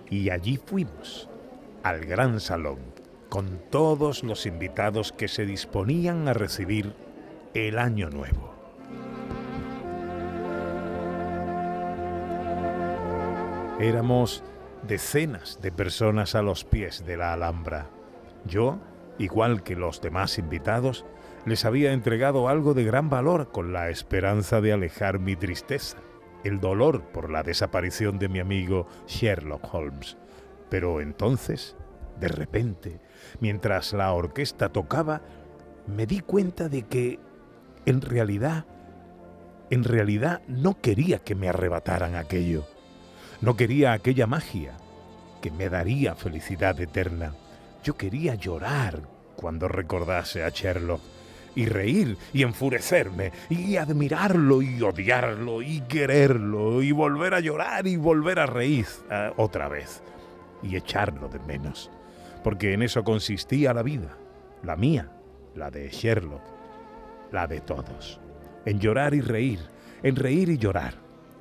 Y 0.10 0.30
allí 0.30 0.58
fuimos, 0.58 1.30
al 1.84 2.06
gran 2.06 2.40
salón, 2.40 2.80
con 3.30 3.60
todos 3.70 4.24
los 4.24 4.46
invitados 4.46 5.12
que 5.12 5.28
se 5.28 5.46
disponían 5.46 6.28
a 6.28 6.34
recibir 6.34 6.94
el 7.54 7.78
año 7.78 8.10
nuevo. 8.10 8.54
Éramos 13.80 14.44
decenas 14.88 15.60
de 15.62 15.72
personas 15.72 16.36
a 16.36 16.42
los 16.42 16.64
pies 16.64 17.06
de 17.06 17.18
la 17.18 17.34
Alhambra. 17.34 17.90
Yo, 18.46 18.80
igual 19.20 19.62
que 19.62 19.76
los 19.76 20.02
demás 20.02 20.40
invitados, 20.40 21.06
les 21.46 21.64
había 21.64 21.94
entregado 21.94 22.50
algo 22.50 22.74
de 22.74 22.84
gran 22.84 23.10
valor 23.10 23.52
con 23.52 23.74
la 23.74 23.90
esperanza 23.90 24.62
de 24.62 24.74
alejar 24.74 25.20
mi 25.20 25.36
tristeza, 25.36 25.98
el 26.44 26.60
dolor 26.60 27.04
por 27.12 27.30
la 27.30 27.44
desaparición 27.44 28.20
de 28.20 28.30
mi 28.30 28.40
amigo 28.40 28.88
Sherlock 29.08 29.74
Holmes. 29.74 30.18
Pero 30.70 31.02
entonces, 31.02 31.76
de 32.20 32.28
repente, 32.28 33.00
mientras 33.40 33.94
la 33.94 34.12
orquesta 34.14 34.70
tocaba, 34.70 35.22
me 35.88 36.06
di 36.06 36.20
cuenta 36.20 36.70
de 36.70 36.84
que, 36.84 37.20
en 37.86 38.02
realidad, 38.02 38.66
en 39.70 39.84
realidad 39.84 40.42
no 40.48 40.80
quería 40.82 41.20
que 41.20 41.36
me 41.36 41.50
arrebataran 41.50 42.16
aquello. 42.16 42.66
No 43.42 43.56
quería 43.56 43.94
aquella 43.94 44.28
magia 44.28 44.78
que 45.42 45.52
me 45.52 45.70
daría 45.70 46.16
felicidad 46.16 46.80
eterna. 46.80 47.34
Yo 47.84 47.96
quería 47.96 48.36
llorar 48.36 49.04
cuando 49.36 49.68
recordase 49.68 50.44
a 50.44 50.50
Sherlock 50.50 51.02
y 51.58 51.66
reír 51.66 52.18
y 52.34 52.44
enfurecerme 52.44 53.32
y 53.50 53.78
admirarlo 53.78 54.62
y 54.62 54.80
odiarlo 54.80 55.64
y 55.64 55.82
quererlo 55.82 56.84
y 56.84 56.92
volver 56.92 57.34
a 57.34 57.40
llorar 57.40 57.88
y 57.88 57.98
volver 57.98 58.38
a 58.38 58.46
reír 58.46 58.86
eh, 59.10 59.32
otra 59.38 59.68
vez 59.68 60.04
y 60.62 60.76
echarlo 60.76 61.28
de 61.30 61.40
menos. 61.40 61.90
Porque 62.44 62.74
en 62.74 62.84
eso 62.84 63.04
consistía 63.04 63.74
la 63.74 63.82
vida, 63.82 64.16
la 64.62 64.76
mía, 64.76 65.10
la 65.56 65.72
de 65.72 65.90
Sherlock, 65.90 66.44
la 67.32 67.48
de 67.48 67.60
todos. 67.62 68.22
En 68.66 68.80
llorar 68.80 69.16
y 69.16 69.22
reír, 69.22 69.60
en 70.04 70.16
reír 70.16 70.50
y 70.50 70.60
llorar, 70.60 70.94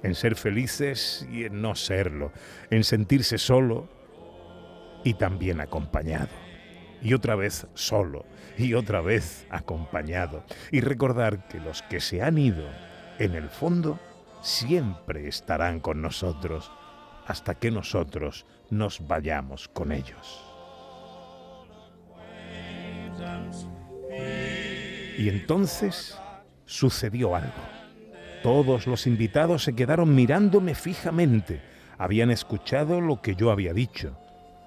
en 0.03 0.15
ser 0.15 0.35
felices 0.35 1.29
y 1.31 1.45
en 1.45 1.61
no 1.61 1.75
serlo, 1.75 2.33
en 2.71 2.85
sentirse 2.85 3.37
solo 3.37 3.87
y 5.05 5.13
también 5.13 5.61
acompañado. 5.61 6.31
Y 7.03 7.13
otra 7.13 7.35
vez 7.35 7.67
solo 7.75 8.25
y 8.59 8.75
otra 8.75 9.01
vez 9.01 9.47
acompañado. 9.51 10.45
Y 10.71 10.81
recordar 10.81 11.49
que 11.49 11.61
los 11.61 11.83
que 11.83 12.01
se 12.01 12.23
han 12.23 12.39
ido, 12.39 12.65
en 13.19 13.35
el 13.35 13.49
fondo, 13.49 13.99
siempre 14.43 15.29
estarán 15.29 15.81
con 15.81 16.03
nosotros 16.03 16.71
hasta 17.27 17.55
que 17.55 17.71
nosotros 17.71 18.47
nos 18.71 19.07
vayamos 19.07 19.69
con 19.69 19.93
ellos. 19.93 20.43
Y 25.19 25.29
entonces 25.29 26.19
sucedió 26.67 27.35
algo. 27.35 27.53
Todos 28.43 28.87
los 28.87 29.07
invitados 29.07 29.65
se 29.65 29.75
quedaron 29.75 30.15
mirándome 30.15 30.75
fijamente. 30.75 31.63
Habían 31.99 32.31
escuchado 32.31 33.01
lo 33.01 33.23
que 33.23 33.35
yo 33.35 33.51
había 33.51 33.73
dicho. 33.73 34.19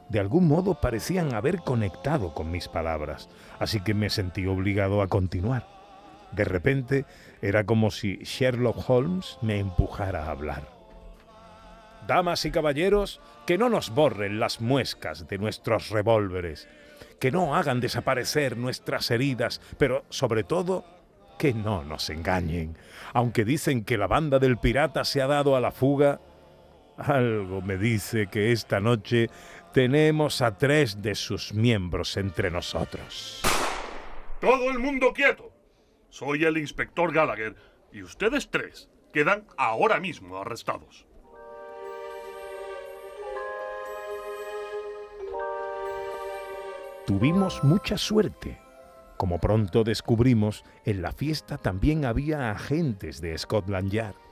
De 0.10 0.19
algún 0.19 0.48
modo 0.48 0.82
parecían 0.82 1.34
haber 1.36 1.60
conectado 1.60 2.34
con 2.34 2.52
mis 2.52 2.67
palabras, 2.67 3.30
así 3.60 3.80
que 3.80 3.93
me 3.93 4.10
sentí 4.10 4.48
obligado 4.48 5.02
a 5.02 5.08
continuar. 5.08 5.67
De 6.32 6.43
repente 6.43 7.06
era 7.41 7.63
como 7.63 7.91
si 7.91 8.17
Sherlock 8.17 8.89
Holmes 8.89 9.38
me 9.41 9.60
empujara 9.60 10.26
a 10.26 10.32
hablar. 10.32 10.67
Damas 12.08 12.43
y 12.45 12.52
caballeros, 12.52 13.22
que 13.45 13.60
no 13.60 13.69
nos 13.69 13.91
borren 13.91 14.39
las 14.39 14.62
muescas 14.62 15.28
de 15.28 15.38
nuestros 15.38 15.89
revólveres, 15.89 16.67
que 17.19 17.32
no 17.32 17.56
hagan 17.56 17.80
desaparecer 17.80 18.58
nuestras 18.58 19.12
heridas, 19.12 19.62
pero 19.78 20.06
sobre 20.10 20.43
todo 20.43 20.86
que 21.38 21.54
no 21.54 21.84
nos 21.84 22.10
engañen. 22.10 22.78
Aunque 23.13 23.45
dicen 23.45 23.84
que 23.84 23.98
la 23.98 24.08
banda 24.08 24.39
del 24.39 24.58
pirata 24.58 25.06
se 25.06 25.22
ha 25.22 25.28
dado 25.28 25.56
a 25.56 25.62
la 25.62 25.72
fuga, 25.72 26.19
algo 26.98 27.62
me 27.62 27.78
dice 27.78 28.28
que 28.28 28.52
esta 28.52 28.80
noche 28.80 29.30
tenemos 29.73 30.41
a 30.41 30.58
tres 30.58 31.01
de 31.01 31.15
sus 31.15 31.53
miembros 31.53 32.17
entre 32.17 32.51
nosotros. 32.51 33.41
Todo 34.41 34.69
el 34.69 34.79
mundo 34.79 35.13
quieto. 35.13 35.51
Soy 36.10 36.43
el 36.45 36.58
inspector 36.58 37.13
Gallagher 37.13 37.55
y 37.91 38.03
ustedes 38.03 38.49
tres 38.49 38.89
quedan 39.13 39.45
ahora 39.58 39.99
mismo 39.99 40.38
arrestados. 40.38 41.05
Tuvimos 47.05 47.63
mucha 47.63 47.97
suerte. 47.97 48.60
Como 49.17 49.39
pronto 49.39 49.84
descubrimos, 49.84 50.63
en 50.86 51.01
la 51.01 51.12
fiesta 51.12 51.58
también 51.58 52.05
había 52.05 52.51
agentes 52.51 53.19
de 53.19 53.38
Scotland 53.38 53.91
Yard. 53.91 54.29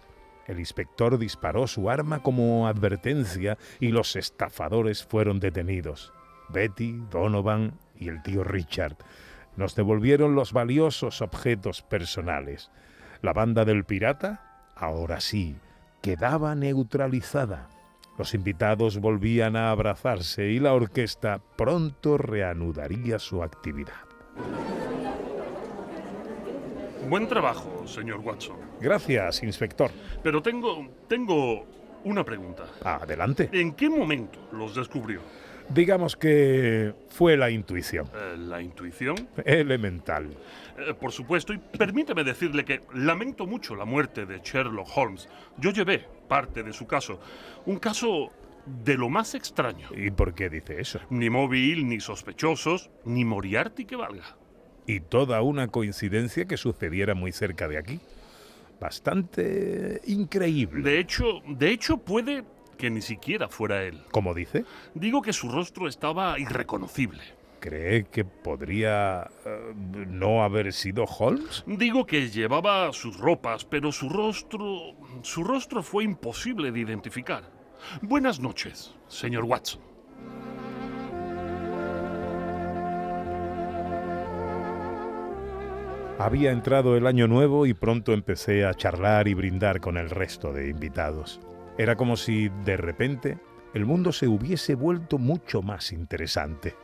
El 0.48 0.60
inspector 0.60 1.18
disparó 1.18 1.68
su 1.68 1.90
arma 1.90 2.24
como 2.24 2.68
advertencia 2.68 3.58
y 3.80 3.90
los 3.90 4.16
estafadores 4.16 5.04
fueron 5.04 5.40
detenidos. 5.40 6.14
Betty, 6.50 7.02
Donovan 7.12 7.78
y 7.96 8.08
el 8.08 8.24
tío 8.24 8.44
Richard 8.44 8.96
nos 9.58 9.76
devolvieron 9.76 10.36
los 10.36 10.54
valiosos 10.54 11.22
objetos 11.22 11.82
personales. 11.82 12.72
La 13.22 13.34
banda 13.34 13.66
del 13.66 13.84
pirata, 13.84 14.72
ahora 14.76 15.20
sí, 15.20 15.58
quedaba 16.02 16.56
neutralizada. 16.56 17.68
Los 18.18 18.34
invitados 18.34 19.00
volvían 19.00 19.56
a 19.56 19.72
abrazarse 19.72 20.46
y 20.46 20.60
la 20.60 20.74
orquesta 20.74 21.42
pronto 21.58 22.18
reanudaría 22.18 23.20
su 23.20 23.44
actividad. 23.44 23.94
Buen 27.08 27.26
trabajo, 27.26 27.88
señor 27.88 28.20
Watson. 28.20 28.58
Gracias, 28.82 29.41
inspector. 29.41 29.89
Pero 30.22 30.41
tengo, 30.41 30.89
tengo 31.08 31.65
una 32.04 32.26
pregunta. 32.26 32.65
Adelante. 32.84 33.50
¿En 33.54 33.72
qué 33.74 33.89
momento 33.89 34.50
los 34.52 34.76
descubrió? 34.76 35.22
Digamos 35.70 36.17
que 36.17 36.93
fue 37.08 37.38
la 37.38 37.50
intuición. 37.50 38.08
Eh, 38.13 38.36
¿La 38.38 38.62
intuición? 38.62 39.15
Elemental. 39.46 40.30
Eh, 40.78 40.93
por 40.96 41.13
supuesto, 41.13 41.54
y 41.54 41.58
permíteme 41.58 42.26
decirle 42.26 42.65
que 42.65 42.82
lamento 42.93 43.48
mucho 43.48 43.74
la 43.76 43.86
muerte 43.86 44.26
de 44.26 44.39
Sherlock 44.39 44.89
Holmes. 44.93 45.30
Yo 45.58 45.72
llevé 45.72 46.06
parte 46.28 46.62
de 46.62 46.74
su 46.74 46.88
caso. 46.88 47.22
Un 47.65 47.80
caso 47.80 48.32
de 48.65 48.98
lo 48.98 49.08
más 49.08 49.34
extraño. 49.34 49.88
¿Y 49.96 50.12
por 50.12 50.34
qué 50.34 50.50
dice 50.50 50.82
eso? 50.82 51.00
Ni 51.10 51.30
móvil, 51.30 51.88
ni 51.88 52.02
sospechosos, 52.02 52.89
ni 53.06 53.24
Moriarty 53.24 53.86
que 53.86 53.96
valga. 53.96 54.36
Y 54.88 55.02
toda 55.02 55.41
una 55.41 55.67
coincidencia 55.67 56.45
que 56.45 56.58
sucediera 56.58 57.13
muy 57.13 57.32
cerca 57.32 57.67
de 57.67 57.78
aquí. 57.78 58.00
Bastante 58.80 60.02
increíble. 60.06 60.82
De 60.82 61.00
hecho, 61.00 61.41
de 61.47 61.71
hecho 61.71 61.97
puede 61.97 62.43
que 62.78 62.89
ni 62.89 63.02
siquiera 63.02 63.50
fuera 63.50 63.84
él. 63.84 64.02
¿Cómo 64.12 64.34
dice? 64.34 64.63
Digo 64.93 65.21
que 65.21 65.34
su 65.34 65.50
rostro 65.50 65.88
estaba 65.88 66.39
irreconocible. 66.39 67.21
¿Cree 67.60 68.06
que 68.06 68.23
podría 68.23 69.30
eh, 69.45 69.73
no 69.76 70.43
haber 70.43 70.71
sido 70.71 71.06
Holmes? 71.06 71.63
Digo 71.65 72.06
que 72.06 72.30
llevaba 72.30 72.93
sus 72.93 73.17
ropas, 73.17 73.65
pero 73.65 73.91
su 73.91 74.10
rostro, 74.10 74.93
su 75.23 75.43
rostro 75.43 75.82
fue 75.82 76.04
imposible 76.04 76.71
de 76.71 76.80
identificar. 76.80 77.43
Buenas 78.02 78.39
noches, 78.39 78.93
señor 79.08 79.43
Watson. 79.45 79.87
Había 86.20 86.50
entrado 86.52 86.98
el 86.98 87.06
año 87.06 87.28
nuevo 87.28 87.68
y 87.68 87.76
pronto 87.76 88.12
empecé 88.12 88.66
a 88.66 88.74
charlar 88.74 89.28
y 89.28 89.36
brindar 89.36 89.80
con 89.80 89.98
el 89.98 90.10
resto 90.10 90.52
de 90.52 90.68
invitados. 90.68 91.40
Era 91.78 91.96
como 91.96 92.18
si, 92.18 92.50
de 92.66 92.76
repente, 92.76 93.38
el 93.76 93.86
mundo 93.86 94.12
se 94.12 94.28
hubiese 94.28 94.74
vuelto 94.74 95.20
mucho 95.20 95.62
más 95.62 95.92
interesante. 95.92 96.76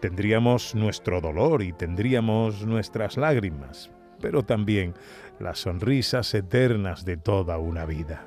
Tendríamos 0.00 0.74
nuestro 0.74 1.20
dolor 1.20 1.62
y 1.62 1.74
tendríamos 1.74 2.64
nuestras 2.64 3.18
lágrimas, 3.18 3.90
pero 4.18 4.44
también 4.44 4.94
las 5.38 5.58
sonrisas 5.58 6.32
eternas 6.32 7.04
de 7.04 7.18
toda 7.18 7.58
una 7.58 7.84
vida. 7.84 8.24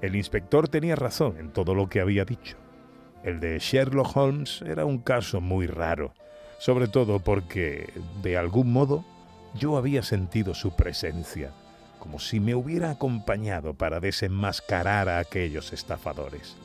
El 0.00 0.16
inspector 0.16 0.66
tenía 0.68 0.96
razón 0.96 1.36
en 1.38 1.50
todo 1.50 1.74
lo 1.74 1.90
que 1.90 2.00
había 2.00 2.24
dicho. 2.24 2.56
El 3.22 3.40
de 3.40 3.58
Sherlock 3.58 4.16
Holmes 4.16 4.62
era 4.62 4.86
un 4.86 4.96
caso 4.96 5.42
muy 5.42 5.66
raro, 5.66 6.14
sobre 6.58 6.88
todo 6.88 7.18
porque, 7.18 7.92
de 8.22 8.38
algún 8.38 8.72
modo, 8.72 9.04
yo 9.58 9.76
había 9.76 10.02
sentido 10.02 10.54
su 10.54 10.76
presencia, 10.76 11.50
como 11.98 12.18
si 12.18 12.40
me 12.40 12.54
hubiera 12.54 12.90
acompañado 12.90 13.74
para 13.74 14.00
desenmascarar 14.00 15.08
a 15.08 15.18
aquellos 15.18 15.72
estafadores. 15.72 16.56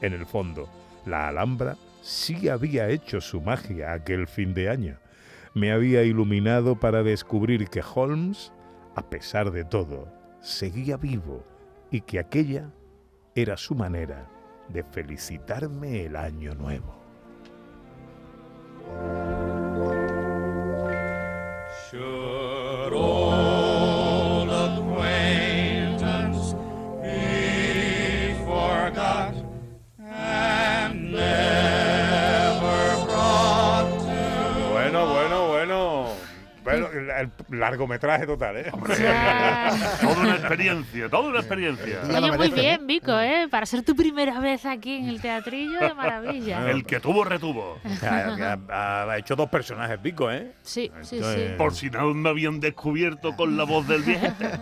En 0.00 0.12
el 0.12 0.26
fondo, 0.26 0.68
la 1.06 1.28
Alhambra 1.28 1.76
sí 2.02 2.48
había 2.48 2.88
hecho 2.88 3.20
su 3.20 3.40
magia 3.40 3.92
aquel 3.92 4.26
fin 4.26 4.54
de 4.54 4.68
año. 4.68 4.98
Me 5.54 5.72
había 5.72 6.02
iluminado 6.02 6.78
para 6.78 7.02
descubrir 7.02 7.68
que 7.68 7.82
Holmes, 7.82 8.52
a 8.94 9.08
pesar 9.08 9.50
de 9.50 9.64
todo, 9.64 10.12
seguía 10.40 10.96
vivo 10.96 11.44
y 11.90 12.02
que 12.02 12.18
aquella 12.18 12.70
era 13.34 13.56
su 13.56 13.74
manera 13.74 14.28
de 14.68 14.84
felicitarme 14.84 16.04
el 16.04 16.16
año 16.16 16.54
nuevo. 16.54 17.00
El, 37.00 37.10
el 37.50 37.60
largometraje 37.60 38.26
total, 38.26 38.56
¿eh? 38.58 38.70
Toda 40.00 40.20
una 40.20 40.36
experiencia, 40.36 41.08
toda 41.08 41.28
una 41.28 41.38
experiencia. 41.40 42.00
Oye, 42.08 42.32
muy 42.32 42.50
bien, 42.50 42.86
Vico, 42.86 43.18
¿eh? 43.18 43.48
Para 43.50 43.66
ser 43.66 43.82
tu 43.82 43.94
primera 43.96 44.38
vez 44.40 44.64
aquí 44.66 44.96
en 44.96 45.08
el 45.08 45.20
teatrillo, 45.20 45.80
de 45.80 45.94
maravilla. 45.94 46.70
El 46.70 46.84
que 46.84 47.00
tuvo, 47.00 47.24
retuvo. 47.24 47.78
Ha, 48.02 48.56
ha- 48.70 49.02
ha 49.10 49.18
hecho 49.18 49.36
dos 49.36 49.48
personajes 49.48 49.98
pico, 49.98 50.30
¿eh? 50.30 50.52
Sí, 50.62 50.90
sí, 51.02 51.20
sí. 51.22 51.54
Por 51.56 51.74
si 51.74 51.90
no 51.90 52.12
me 52.14 52.28
habían 52.28 52.60
descubierto 52.60 53.34
con 53.36 53.56
la 53.56 53.64
voz 53.64 53.86
del 53.88 54.02
viejete. 54.02 54.50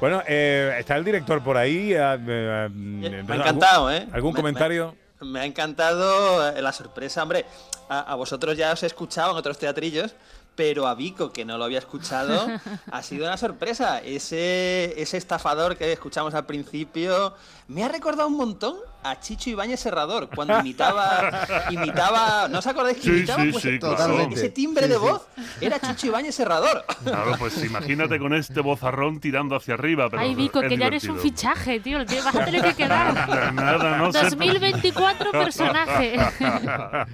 Bueno, 0.00 0.22
eh, 0.26 0.76
está 0.78 0.96
el 0.96 1.04
director 1.04 1.42
por 1.42 1.56
ahí. 1.56 1.92
eh, 1.94 1.98
eh, 1.98 2.68
Me 2.70 3.06
¿algún- 3.08 3.30
ha 3.32 3.36
encantado, 3.36 3.90
¿eh? 3.92 4.06
¿Algún 4.12 4.32
Me- 4.32 4.36
comentario? 4.36 4.94
Me, 5.20 5.26
me 5.28 5.40
ha 5.40 5.44
encantado 5.44 6.52
la 6.60 6.72
sorpresa, 6.72 7.22
hombre. 7.22 7.44
A, 7.88 8.00
a 8.00 8.14
vosotros 8.16 8.56
ya 8.56 8.72
os 8.72 8.82
he 8.82 8.86
escuchado 8.86 9.30
en 9.30 9.36
otros 9.36 9.58
teatrillos, 9.58 10.14
pero 10.56 10.88
a 10.88 10.94
Vico, 10.94 11.30
que 11.32 11.44
no 11.44 11.58
lo 11.58 11.64
había 11.64 11.78
escuchado, 11.78 12.48
ha 12.90 13.02
sido 13.02 13.26
una 13.26 13.36
sorpresa. 13.36 14.00
Ese, 14.00 15.00
ese 15.00 15.18
estafador 15.18 15.76
que 15.76 15.92
escuchamos 15.92 16.34
al 16.34 16.46
principio 16.46 17.34
me 17.68 17.84
ha 17.84 17.88
recordado 17.88 18.28
un 18.28 18.36
montón 18.36 18.76
a 19.02 19.20
Chicho 19.20 19.50
Ibáñez 19.50 19.80
Serrador, 19.80 20.28
cuando 20.34 20.58
imitaba, 20.60 21.30
imitaba, 21.70 22.48
¿no 22.48 22.58
os 22.58 22.66
acordáis 22.66 22.96
que 22.96 23.02
Sí, 23.04 23.08
imitaba? 23.10 23.42
sí, 23.44 23.50
Pues 23.52 23.62
sí, 23.62 23.78
claro. 23.78 24.18
Ese 24.32 24.48
timbre 24.50 24.84
Sí, 24.84 24.88
de 24.90 24.94
sí. 24.96 25.00
voz 25.00 25.22
era 25.60 25.78
Chicho 25.80 26.06
Ibáñez 26.08 26.34
Serrador. 26.34 26.84
Claro, 27.04 27.32
pues 27.38 27.62
imagínate 27.64 28.18
con 28.18 28.34
este 28.34 28.60
bozarrón 28.60 29.20
tirando 29.20 29.54
hacia 29.56 29.74
arriba. 29.74 30.08
Pero 30.10 30.22
Ay, 30.22 30.34
Vico, 30.34 30.60
que 30.60 30.76
ya 30.76 30.86
eres 30.88 31.04
un 31.04 31.18
fichaje, 31.18 31.78
tío. 31.80 31.98
el 31.98 32.06
tío 32.06 32.22
vas 32.24 32.34
a 32.34 32.44
tener 32.44 32.62
que 32.62 32.74
quedar. 32.74 33.14
Nada, 33.28 33.50
nada, 33.52 33.98
no 33.98 34.12
sé. 34.12 34.22
2024 34.22 35.30
personaje. 35.32 36.16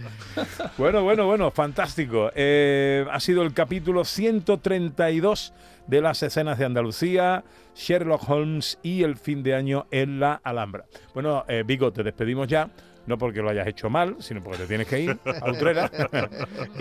Bueno, 0.79 1.03
bueno, 1.03 1.27
bueno, 1.27 1.51
fantástico. 1.51 2.31
Eh, 2.35 3.05
ha 3.12 3.21
sido 3.21 3.42
el 3.42 3.53
capítulo 3.53 4.05
132 4.05 5.53
de 5.87 6.01
las 6.01 6.23
escenas 6.23 6.59
de 6.59 6.64
Andalucía, 6.64 7.45
Sherlock 7.75 8.29
Holmes 8.29 8.79
y 8.83 9.03
el 9.03 9.16
fin 9.16 9.42
de 9.42 9.55
año 9.55 9.87
en 9.90 10.21
la 10.21 10.40
Alhambra. 10.42 10.85
Bueno, 11.14 11.45
eh, 11.49 11.64
Vigo, 11.66 11.92
te 11.92 12.03
despedimos 12.03 12.49
ya. 12.49 12.71
No 13.07 13.19
porque 13.19 13.43
lo 13.43 13.51
hayas 13.51 13.67
hecho 13.67 13.91
mal, 13.91 14.17
sino 14.21 14.43
porque 14.43 14.59
te 14.59 14.67
tienes 14.67 14.87
que 14.87 15.01
ir 15.01 15.19
a 15.25 15.51
Utrera. 15.51 15.91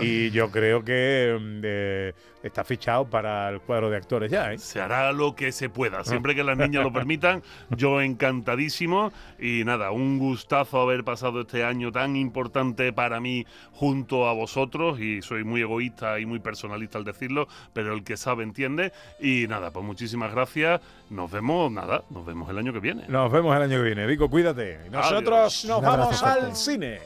y 0.00 0.30
yo 0.30 0.50
creo 0.50 0.84
que 0.84 1.36
mm, 1.40 1.60
eh, 1.64 2.12
está 2.42 2.64
fichado 2.64 3.04
para 3.04 3.48
el 3.48 3.60
cuadro 3.60 3.90
de 3.90 3.96
actores 3.96 4.30
ya, 4.30 4.52
¿eh? 4.52 4.58
Se 4.58 4.80
hará 4.80 5.12
lo 5.12 5.34
que 5.34 5.52
se 5.52 5.68
pueda, 5.68 6.04
siempre 6.04 6.34
que 6.34 6.44
las 6.44 6.56
niñas 6.56 6.84
lo 6.84 6.92
permitan. 6.92 7.42
Yo 7.70 8.00
encantadísimo 8.00 9.12
y 9.38 9.64
nada, 9.64 9.90
un 9.90 10.18
gustazo 10.18 10.80
haber 10.80 11.04
pasado 11.04 11.42
este 11.42 11.64
año 11.64 11.92
tan 11.92 12.16
importante 12.16 12.92
para 12.92 13.20
mí 13.20 13.46
junto 13.72 14.28
a 14.28 14.32
vosotros 14.32 15.00
y 15.00 15.22
soy 15.22 15.44
muy 15.44 15.62
egoísta 15.62 16.18
y 16.20 16.26
muy 16.26 16.38
personalista 16.38 16.98
al 16.98 17.04
decirlo, 17.04 17.48
pero 17.72 17.94
el 17.94 18.04
que 18.04 18.16
sabe 18.16 18.42
entiende 18.44 18.92
y 19.20 19.46
nada, 19.48 19.70
pues 19.70 19.84
muchísimas 19.84 20.32
gracias. 20.32 20.80
Nos 21.10 21.30
vemos, 21.30 21.70
nada, 21.70 22.04
nos 22.10 22.24
vemos 22.24 22.48
el 22.48 22.58
año 22.58 22.72
que 22.72 22.80
viene. 22.80 23.04
Nos 23.08 23.30
vemos 23.30 23.54
el 23.54 23.62
año 23.62 23.76
que 23.78 23.82
viene. 23.84 24.06
Vico, 24.06 24.30
cuídate. 24.30 24.80
Y 24.86 24.90
Nosotros 24.90 25.64
Adiós. 25.64 25.64
nos 25.66 25.84
abrazo 25.84 26.11
vamos 26.12 26.22
al 26.22 26.56
cine. 26.56 27.00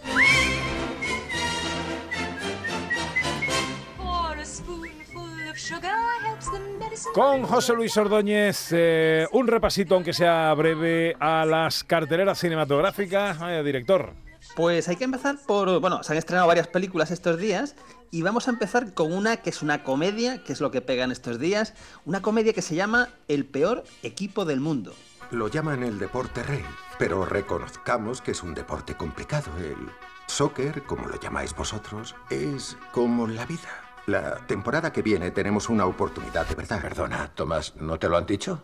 Con 7.13 7.45
José 7.45 7.75
Luis 7.75 7.97
Ordóñez, 7.97 8.69
eh, 8.73 9.27
un 9.33 9.47
repasito, 9.47 9.95
aunque 9.95 10.13
sea 10.13 10.53
breve, 10.55 11.17
a 11.19 11.45
las 11.45 11.85
carteleras 11.85 12.39
cinematográficas. 12.39 13.39
Eh, 13.43 13.63
director. 13.65 14.13
Pues 14.55 14.89
hay 14.89 14.97
que 14.97 15.05
empezar 15.05 15.37
por. 15.47 15.81
Bueno, 15.81 16.03
se 16.03 16.13
han 16.13 16.19
estrenado 16.19 16.47
varias 16.47 16.69
películas 16.69 17.11
estos 17.11 17.39
días 17.39 17.75
y 18.11 18.23
vamos 18.23 18.49
a 18.49 18.51
empezar 18.51 18.95
con 18.95 19.13
una 19.13 19.39
que 19.39 19.51
es 19.51 19.63
una 19.63 19.83
comedia, 19.83 20.43
que 20.43 20.53
es 20.53 20.61
lo 20.61 20.71
que 20.71 20.81
pegan 20.81 21.11
estos 21.11 21.39
días. 21.39 21.75
Una 22.05 22.23
comedia 22.23 22.53
que 22.53 22.63
se 22.63 22.75
llama 22.75 23.09
El 23.29 23.45
peor 23.45 23.85
equipo 24.03 24.45
del 24.45 24.61
mundo. 24.61 24.95
Lo 25.33 25.49
llaman 25.49 25.83
el 25.83 25.99
deporte 25.99 26.43
rey, 26.45 26.65
pero 26.99 27.25
reconozcamos 27.25 28.21
que 28.21 28.31
es 28.31 28.43
un 28.43 28.55
deporte 28.55 28.97
complicado. 28.97 29.51
El 29.59 29.91
soccer, 30.29 30.85
como 30.85 31.07
lo 31.09 31.19
llamáis 31.19 31.55
vosotros, 31.55 32.15
es 32.31 32.77
como 32.93 33.27
la 33.27 33.45
vida. 33.45 33.69
La 34.07 34.47
temporada 34.47 34.93
que 34.93 35.03
viene 35.03 35.33
tenemos 35.33 35.69
una 35.69 35.85
oportunidad 35.87 36.47
de 36.47 36.55
verdad. 36.55 36.81
Perdona, 36.81 37.35
Tomás, 37.35 37.75
¿no 37.77 37.99
te 37.99 38.09
lo 38.09 38.17
han 38.17 38.27
dicho? 38.27 38.63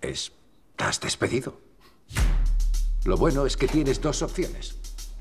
Estás 0.00 1.00
despedido. 1.00 1.60
Lo 3.04 3.16
bueno 3.16 3.46
es 3.46 3.56
que 3.56 3.68
tienes 3.68 4.00
dos 4.00 4.22
opciones. 4.22 4.76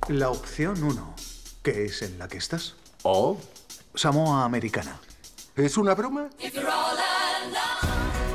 La 0.07 0.29
opción 0.29 0.83
1, 0.83 1.15
que 1.61 1.85
es 1.85 2.01
en 2.01 2.17
la 2.17 2.27
que 2.27 2.37
estás. 2.37 2.75
O 3.03 3.39
Samoa 3.93 4.43
Americana. 4.43 4.99
es 5.55 5.77
una 5.77 5.93
broma. 5.93 6.29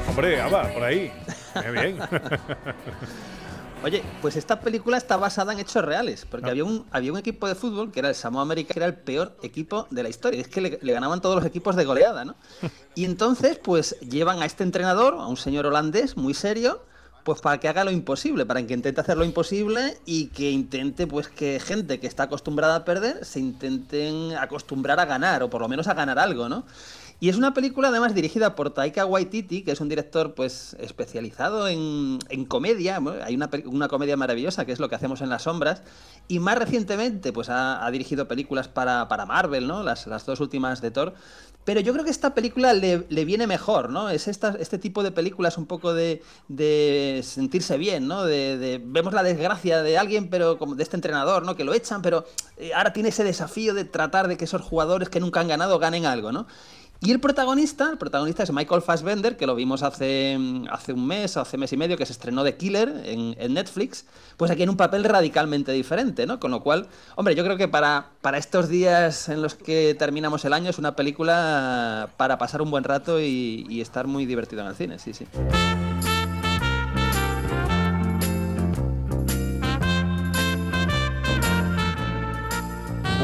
Hombre, 0.09 0.41
Ava, 0.41 0.73
por 0.73 0.85
ahí. 0.85 1.13
Muy 1.55 1.73
bien. 1.73 1.99
Oye, 3.83 4.03
pues 4.21 4.37
esta 4.37 4.61
película 4.61 4.99
está 4.99 5.17
basada 5.17 5.55
en 5.55 5.59
hechos 5.59 5.83
reales, 5.83 6.27
porque 6.31 6.51
había, 6.51 6.65
un, 6.65 6.85
había 6.91 7.13
un 7.13 7.19
equipo 7.19 7.49
de 7.49 7.55
fútbol 7.55 7.91
que 7.91 8.01
era 8.01 8.11
el 8.11 8.15
Samoa 8.15 8.43
América, 8.43 8.75
que 8.75 8.81
era 8.81 8.87
el 8.87 8.95
peor 8.95 9.39
equipo 9.43 9.87
de 9.91 10.03
la 10.03 10.11
historia. 10.11 10.39
Es 10.39 10.49
que 10.49 10.61
le, 10.61 10.79
le 10.83 10.93
ganaban 10.93 11.23
todos 11.23 11.37
los 11.37 11.47
equipos 11.47 11.77
de 11.77 11.87
goleada, 11.87 12.25
¿no? 12.25 12.35
Y 12.95 13.07
entonces, 13.07 13.59
pues 13.59 13.99
llevan 14.01 14.43
a 14.43 14.45
este 14.45 14.65
entrenador, 14.65 15.15
a 15.15 15.27
un 15.27 15.39
señor 15.39 15.65
holandés 15.65 16.19
muy 16.19 16.35
serio, 16.35 16.83
pues 17.25 17.41
para 17.41 17.59
que 17.59 17.69
haga 17.69 17.85
lo 17.85 17.91
imposible, 17.91 18.45
para 18.45 18.67
que 18.67 18.75
intente 18.75 19.01
hacer 19.01 19.17
lo 19.17 19.25
imposible 19.25 19.99
y 20.05 20.27
que 20.27 20.51
intente, 20.51 21.07
pues 21.07 21.29
que 21.29 21.61
gente 21.61 22.01
que 22.01 22.07
está 22.07 22.25
acostumbrada 22.25 22.77
a 22.77 22.85
perder 22.85 23.25
se 23.25 23.41
intenten 23.41 24.37
acostumbrar 24.37 25.01
a 25.01 25.07
ganar, 25.07 25.43
o 25.43 25.51
por 25.51 25.61
lo 25.61 25.69
menos 25.69 25.89
a 25.89 25.95
ganar 25.95 26.19
algo, 26.19 26.49
¿no? 26.49 26.65
Y 27.23 27.29
es 27.29 27.37
una 27.37 27.53
película 27.53 27.89
además 27.89 28.15
dirigida 28.15 28.55
por 28.57 28.71
Taika 28.71 29.05
Waititi, 29.05 29.63
que 29.63 29.73
es 29.73 29.81
un 29.83 29.91
director 29.91 30.35
pues 30.35 30.75
especializado 30.81 31.69
en, 31.69 32.19
en 32.31 32.47
comedia. 32.47 32.99
Bueno, 32.99 33.23
hay 33.23 33.35
una, 33.35 33.51
una 33.67 33.89
comedia 33.89 34.17
maravillosa 34.17 34.65
que 34.65 34.73
es 34.73 34.81
lo 34.81 34.89
que 34.89 34.95
hacemos 34.95 35.21
en 35.21 35.29
las 35.29 35.43
sombras. 35.43 35.83
Y 36.29 36.39
más 36.39 36.57
recientemente 36.57 37.33
pues 37.35 37.49
ha, 37.51 37.87
dirigido 37.91 38.27
películas 38.27 38.69
para, 38.69 39.07
para 39.09 39.27
Marvel, 39.27 39.67
¿no? 39.67 39.83
Las, 39.83 40.07
las 40.07 40.25
dos 40.25 40.41
últimas 40.41 40.81
de 40.81 40.91
Thor. 40.91 41.13
Pero 41.65 41.81
yo 41.81 41.93
creo 41.93 42.07
que 42.07 42.11
esta 42.11 42.35
película 42.35 42.73
le, 42.73 43.05
le 43.11 43.25
viene 43.27 43.47
mejor, 43.47 43.91
¿no? 43.91 44.09
Es 44.09 44.27
esta, 44.27 44.57
este 44.59 44.79
tipo 44.79 45.03
de 45.03 45.13
películas 45.13 45.59
un 45.59 45.67
poco 45.67 45.93
de, 45.93 46.23
de 46.49 47.21
sentirse 47.23 47.77
bien, 47.77 48.09
¿no? 48.09 48.25
De, 48.25 48.57
de- 48.57 48.81
vemos 48.83 49.13
la 49.13 49.23
desgracia 49.23 49.83
de 49.83 49.99
alguien, 49.99 50.31
pero 50.31 50.57
como 50.57 50.75
de 50.75 50.83
este 50.83 50.97
entrenador, 50.97 51.45
¿no? 51.45 51.55
Que 51.55 51.65
lo 51.65 51.75
echan, 51.75 52.01
pero 52.01 52.25
eh, 52.57 52.73
ahora 52.73 52.95
tiene 52.95 53.11
ese 53.11 53.25
desafío 53.25 53.75
de 53.75 53.85
tratar 53.85 54.27
de 54.27 54.39
que 54.39 54.47
esos 54.47 54.63
jugadores 54.63 55.11
que 55.11 55.21
nunca 55.21 55.41
han 55.41 55.49
ganado 55.49 55.79
ganen 55.79 56.07
algo, 56.07 56.33
¿no? 56.33 56.47
Y 57.03 57.13
el 57.13 57.19
protagonista, 57.19 57.89
el 57.93 57.97
protagonista 57.97 58.43
es 58.43 58.53
Michael 58.53 58.83
Fassbender, 58.83 59.39
que 59.39 59.47
lo 59.47 59.55
vimos 59.55 59.83
hace, 59.83 60.39
hace 60.71 60.93
un 60.93 61.07
mes, 61.07 61.39
hace 61.39 61.57
mes 61.57 61.73
y 61.73 61.79
medio, 61.79 61.97
que 61.97 62.05
se 62.05 62.13
estrenó 62.13 62.45
de 62.45 62.59
Killer 62.59 62.93
en, 63.07 63.35
en 63.39 63.55
Netflix, 63.55 64.05
pues 64.37 64.51
aquí 64.51 64.65
en 64.65 64.69
un 64.69 64.77
papel 64.77 65.05
radicalmente 65.05 65.73
diferente, 65.73 66.27
¿no? 66.27 66.39
Con 66.39 66.51
lo 66.51 66.63
cual, 66.63 66.89
hombre, 67.17 67.35
yo 67.35 67.43
creo 67.43 67.57
que 67.57 67.69
para, 67.69 68.11
para 68.21 68.37
estos 68.37 68.69
días 68.69 69.31
en 69.31 69.41
los 69.41 69.55
que 69.55 69.95
terminamos 69.99 70.45
el 70.45 70.53
año 70.53 70.69
es 70.69 70.79
una 70.79 70.95
película 70.95 72.11
para 72.19 72.37
pasar 72.37 72.61
un 72.61 72.71
buen 72.71 72.85
rato 72.85 73.19
y, 73.19 73.65
y 73.67 73.81
estar 73.81 74.07
muy 74.07 74.27
divertido 74.27 74.61
en 74.61 74.69
el 74.69 74.75
cine, 74.75 74.99
sí, 74.99 75.15
sí. 75.15 75.27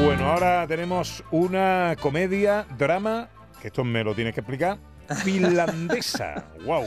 Bueno, 0.03 0.31
ahora 0.31 0.65
tenemos 0.67 1.23
una 1.29 1.95
comedia, 2.01 2.65
drama, 2.77 3.29
que 3.67 3.69
esto 3.69 3.83
me 3.83 4.01
lo 4.01 4.15
tienes 4.15 4.33
que 4.33 4.39
explicar, 4.39 4.77
finlandesa. 5.23 6.45
wow. 6.65 6.85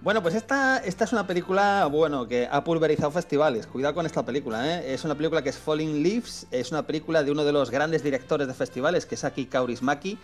Bueno, 0.00 0.22
pues 0.22 0.34
esta, 0.34 0.78
esta 0.78 1.04
es 1.04 1.12
una 1.12 1.26
película, 1.26 1.86
bueno, 1.86 2.26
que 2.26 2.48
ha 2.50 2.64
pulverizado 2.64 3.10
festivales. 3.10 3.66
Cuidado 3.66 3.94
con 3.94 4.06
esta 4.06 4.24
película, 4.24 4.66
¿eh? 4.66 4.94
Es 4.94 5.04
una 5.04 5.14
película 5.16 5.42
que 5.42 5.50
es 5.50 5.58
Falling 5.58 6.02
Leaves, 6.02 6.46
es 6.50 6.70
una 6.70 6.86
película 6.86 7.22
de 7.24 7.32
uno 7.32 7.44
de 7.44 7.52
los 7.52 7.70
grandes 7.70 8.02
directores 8.02 8.46
de 8.46 8.54
festivales, 8.54 9.06
que 9.06 9.16
es 9.16 9.24
Aki 9.24 9.46
Kaurismäki. 9.46 10.16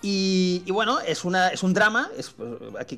Y, 0.00 0.64
y 0.66 0.72
bueno, 0.72 0.98
es, 1.00 1.24
una, 1.24 1.48
es 1.48 1.62
un 1.62 1.74
drama, 1.74 2.10
es, 2.16 2.34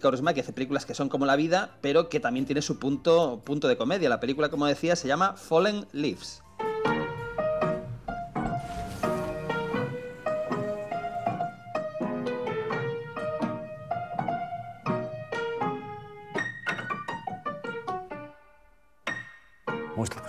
Kaurismäki 0.01 0.41
hace 0.41 0.53
películas 0.53 0.87
que 0.87 0.95
son 0.95 1.09
como 1.09 1.27
la 1.27 1.37
vida, 1.37 1.77
pero 1.83 2.09
que 2.09 2.21
también 2.21 2.47
tiene 2.47 2.63
su 2.63 2.79
punto, 2.79 3.43
punto 3.45 3.69
de 3.69 3.77
comedia. 3.77 4.09
La 4.09 4.21
película, 4.21 4.49
como 4.49 4.67
decía, 4.67 4.97
se 4.97 5.09
llama 5.09 5.35
Fallen 5.35 5.85
Leaves. 5.93 6.44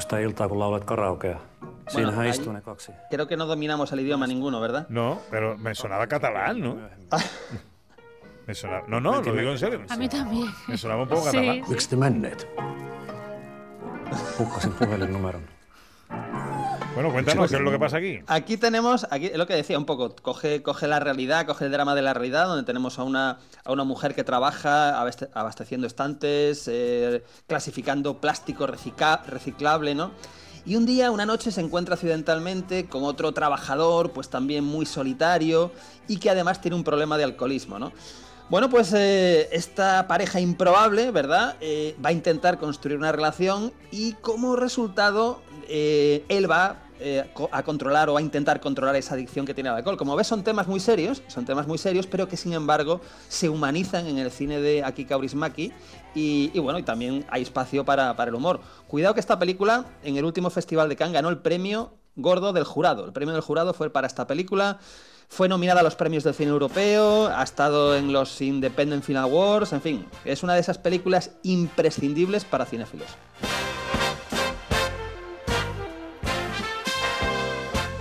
Sitä 0.06 0.20
iltaa, 0.20 0.48
kun 0.50 0.60
laulat 0.60 0.84
karaokea? 0.84 1.40
Siinähän 1.90 2.20
ahí- 2.26 2.30
istuu 2.30 2.54
ne 2.54 2.62
kaksi. 2.62 2.92
Creo 3.10 3.26
que 3.28 3.36
no 3.38 3.48
dominamos 3.48 3.94
el 3.94 4.00
idioma 4.00 4.28
ninguno, 4.28 4.62
¿verdad? 4.62 4.86
No, 4.90 5.18
pero 5.32 5.58
me 5.58 5.76
sonaba 5.76 6.08
catalán, 6.08 6.60
¿no? 6.60 6.78
Me 8.48 8.54
sonaba, 8.54 8.84
no, 8.88 9.00
no, 9.00 9.12
lo 9.22 9.34
digo 9.34 9.52
en 9.52 9.58
serio. 9.60 9.82
A 9.90 9.98
mí 9.98 10.08
también. 10.10 10.48
Me 10.68 10.78
sonaba 10.78 11.02
un 11.04 11.10
poco 11.10 11.24
catalán. 11.26 11.62
Miksi 11.68 11.90
te 11.90 11.96
menneet? 11.96 12.48
Hukkasin 14.40 14.72
puhelinnumeron. 14.74 15.42
Bueno, 16.96 17.12
cuéntanos, 17.12 17.50
¿qué 17.52 17.58
es 17.58 17.62
lo 17.62 17.72
que 17.72 17.78
pasa 17.80 17.98
aquí? 17.98 18.20
Aquí 18.26 18.56
tenemos, 18.56 19.06
aquí 19.12 19.30
lo 19.36 19.46
que 19.46 19.54
decía 19.54 19.78
un 19.78 19.86
poco, 19.86 20.16
coge, 20.16 20.64
coge 20.64 20.88
la 20.88 21.00
realidad, 21.02 21.46
coge 21.46 21.66
el 21.66 21.72
drama 21.72 21.94
de 21.94 22.02
la 22.02 22.14
realidad, 22.14 22.48
donde 22.48 22.64
tenemos 22.64 22.98
a 23.00 23.04
una, 23.04 23.40
a 23.66 23.72
una 23.74 23.84
mujer 23.84 24.16
que 24.16 24.24
trabaja 24.24 24.98
abaste- 25.04 25.30
abasteciendo 25.34 25.88
estantes, 25.88 26.70
eh, 26.72 27.22
clasificando 27.48 28.22
plástico 28.22 28.66
recicla- 28.66 29.22
reciclable, 29.26 29.94
¿no? 29.94 30.12
Y 30.66 30.78
un 30.78 30.86
día, 30.86 31.12
una 31.12 31.26
noche, 31.26 31.52
se 31.52 31.60
encuentra 31.62 31.96
accidentalmente 31.96 32.86
con 32.88 33.04
otro 33.04 33.34
trabajador, 33.34 34.12
pues 34.12 34.30
también 34.30 34.64
muy 34.64 34.86
solitario, 34.86 35.72
y 36.08 36.18
que 36.18 36.30
además 36.30 36.62
tiene 36.62 36.76
un 36.76 36.84
problema 36.86 37.18
de 37.18 37.26
alcoholismo, 37.26 37.78
¿no? 37.78 37.92
Bueno, 38.50 38.70
pues 38.70 38.94
eh, 38.94 39.50
esta 39.52 40.08
pareja 40.08 40.40
improbable, 40.40 41.12
¿verdad? 41.12 41.56
Eh, 41.62 41.96
va 42.04 42.10
a 42.10 42.14
intentar 42.14 42.58
construir 42.58 42.98
una 42.98 43.12
relación 43.12 43.74
y 43.92 44.14
como 44.14 44.56
resultado 44.56 45.42
él 45.68 46.50
va 46.50 46.78
eh, 47.00 47.26
a 47.52 47.64
controlar 47.64 48.10
o 48.10 48.18
a 48.18 48.22
intentar 48.22 48.60
controlar 48.60 48.96
esa 48.96 49.16
adicción 49.16 49.46
que 49.46 49.54
tiene 49.54 49.70
al 49.70 49.78
alcohol. 49.78 49.98
Como 49.98 50.16
ves, 50.16 50.28
son 50.28 50.44
temas 50.44 50.68
muy 50.68 50.80
serios, 50.80 51.22
son 51.28 51.46
temas 51.46 51.68
muy 51.68 51.78
serios, 51.78 52.08
pero 52.08 52.28
que 52.28 52.38
sin 52.38 52.54
embargo 52.54 53.02
se 53.28 53.50
humanizan 53.50 54.08
en 54.08 54.18
el 54.18 54.32
cine 54.32 54.60
de 54.60 54.84
Aki 54.84 55.06
Kaurismäki 55.06 55.72
y, 56.14 56.52
y 56.54 56.60
bueno, 56.60 56.80
y 56.80 56.84
también 56.84 57.26
hay 57.30 57.42
espacio 57.42 57.84
para, 57.86 58.16
para 58.16 58.30
el 58.30 58.36
humor. 58.36 58.62
Cuidado 58.88 59.14
que 59.14 59.20
esta 59.20 59.38
película 59.38 59.86
en 60.04 60.18
el 60.18 60.26
último 60.26 60.50
festival 60.50 60.90
de 60.90 60.96
Cannes 60.96 61.14
ganó 61.14 61.30
el 61.30 61.40
premio 61.40 61.94
gordo 62.16 62.54
del 62.54 62.64
jurado. 62.64 63.06
El 63.06 63.14
premio 63.14 63.34
del 63.34 63.42
jurado 63.42 63.74
fue 63.74 63.90
para 63.90 64.08
esta 64.08 64.26
película. 64.26 64.80
Fue 65.28 65.50
nominada 65.50 65.80
a 65.80 65.84
los 65.84 65.96
premios 65.96 66.24
del 66.24 66.36
cine 66.36 66.52
europeo, 66.52 67.28
ha 67.28 67.42
estado 67.42 67.96
en 67.96 68.14
los 68.14 68.40
Independent 68.42 69.04
Film 69.04 69.18
Awards, 69.18 69.74
en 69.74 69.82
fin, 69.82 70.06
es 70.24 70.44
una 70.44 70.54
de 70.54 70.60
esas 70.60 70.78
películas 70.78 71.32
imprescindibles 71.42 72.46
para 72.46 72.64
cinéfilos. 72.66 73.08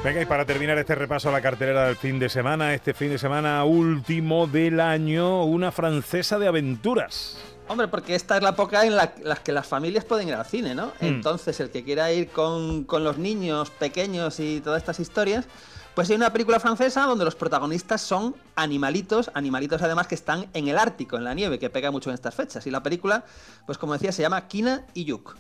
Venga, 0.05 0.21
y 0.21 0.27
para 0.27 0.45
terminar 0.45 0.77
este 0.77 0.95
repaso 0.95 1.31
a 1.31 1.33
la 1.33 1.41
cartelera 1.41 1.87
del 1.87 1.97
fin 1.97 2.19
de 2.19 2.29
semana, 2.29 2.75
este 2.75 2.93
fin 2.93 3.09
de 3.09 3.17
semana 3.17 3.65
último 3.65 4.47
del 4.47 4.79
año, 4.79 5.45
una 5.45 5.73
francesa 5.73 6.39
de 6.39 6.47
aventuras. 6.47 7.39
Hombre, 7.69 7.89
porque 7.89 8.15
esta 8.15 8.37
es 8.37 8.43
la 8.43 8.51
época 8.51 8.85
en 8.85 8.97
la, 8.97 9.15
que 9.43 9.51
las 9.51 9.67
familias 9.67 10.05
pueden 10.05 10.29
ir 10.29 10.35
al 10.35 10.45
cine, 10.45 10.75
¿no? 10.75 10.89
Mm. 11.01 11.07
Entonces, 11.07 11.59
el 11.61 11.71
que 11.71 11.85
quiera 11.85 12.13
ir 12.13 12.29
con, 12.29 12.85
con 12.85 13.03
los 13.03 13.17
niños 13.17 13.71
pequeños 13.71 14.41
y 14.41 14.61
todas 14.61 14.83
estas 14.83 15.01
historias, 15.01 15.47
pues 15.95 16.11
hay 16.11 16.17
una 16.17 16.31
película 16.31 16.61
francesa 16.61 17.05
donde 17.05 17.25
los 17.25 17.35
protagonistas 17.35 18.03
son 18.03 18.37
animalitos, 18.57 19.31
animalitos 19.33 19.81
además 19.81 20.07
que 20.07 20.17
están 20.17 20.51
en 20.53 20.69
el 20.69 20.77
Ártico, 20.77 21.17
en 21.17 21.25
la 21.25 21.33
nieve, 21.33 21.59
que 21.59 21.71
pega 21.71 21.91
mucho 21.91 22.11
en 22.11 22.15
estas 22.15 22.35
fechas. 22.35 22.67
Y 22.67 22.71
la 22.71 22.83
película, 22.83 23.25
pues 23.65 23.79
como 23.79 23.95
decía, 23.95 24.13
se 24.13 24.21
llama 24.21 24.49
Kina 24.49 24.85
y 24.93 25.07
Yuk. 25.07 25.35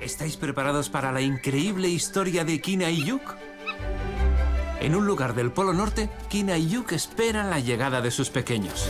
¿Estáis 0.00 0.36
preparados 0.36 0.88
para 0.90 1.10
la 1.10 1.20
increíble 1.20 1.88
historia 1.88 2.44
de 2.44 2.60
Kina 2.60 2.90
y 2.90 3.04
Yuk? 3.04 3.22
En 4.80 4.94
un 4.94 5.06
lugar 5.06 5.34
del 5.34 5.50
Polo 5.50 5.72
Norte, 5.72 6.10
Kina 6.28 6.58
y 6.58 6.68
Yuk 6.68 6.92
esperan 6.92 7.50
la 7.50 7.60
llegada 7.60 8.00
de 8.00 8.10
sus 8.10 8.30
pequeños. 8.30 8.88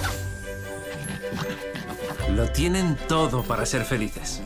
Lo 2.35 2.51
tienen 2.51 2.99
todo 3.09 3.45
para 3.45 3.65
ser 3.65 3.85
felices. 3.85 4.43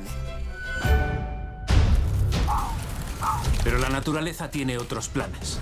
Pero 3.64 3.78
la 3.78 3.88
naturaleza 3.88 4.50
tiene 4.50 4.78
otros 4.78 5.08
planes. 5.08 5.58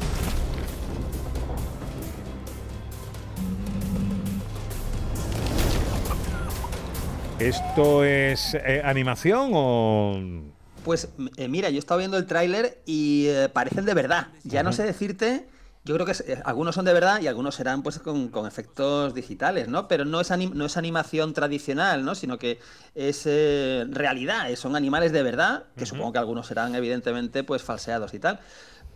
¿Esto 7.38 8.04
es 8.04 8.54
eh, 8.54 8.82
animación 8.84 9.52
o...? 9.54 10.47
Pues 10.88 11.08
eh, 11.36 11.48
mira, 11.48 11.68
yo 11.68 11.76
he 11.76 11.78
estado 11.80 11.98
viendo 11.98 12.16
el 12.16 12.24
tráiler 12.24 12.80
y 12.86 13.26
eh, 13.28 13.50
parecen 13.52 13.84
de 13.84 13.92
verdad. 13.92 14.28
Ya 14.44 14.62
no 14.62 14.72
sé 14.72 14.84
decirte, 14.84 15.46
yo 15.84 15.94
creo 15.94 16.06
que 16.06 16.12
es- 16.12 16.24
eh, 16.26 16.40
algunos 16.46 16.74
son 16.76 16.86
de 16.86 16.94
verdad 16.94 17.20
y 17.20 17.26
algunos 17.26 17.56
serán 17.56 17.82
pues 17.82 17.98
con, 17.98 18.28
con 18.28 18.46
efectos 18.46 19.12
digitales, 19.12 19.68
¿no? 19.68 19.86
Pero 19.86 20.06
no 20.06 20.18
es, 20.18 20.30
anim- 20.30 20.54
no 20.54 20.64
es 20.64 20.78
animación 20.78 21.34
tradicional, 21.34 22.06
¿no? 22.06 22.14
Sino 22.14 22.38
que 22.38 22.58
es 22.94 23.26
realidad, 23.26 24.48
son 24.56 24.76
animales 24.76 25.12
de 25.12 25.22
verdad, 25.22 25.64
que 25.76 25.84
supongo 25.84 26.14
que 26.14 26.20
algunos 26.20 26.46
serán 26.46 26.74
evidentemente 26.74 27.44
pues 27.44 27.60
falseados 27.62 28.14
y 28.14 28.18
tal. 28.18 28.40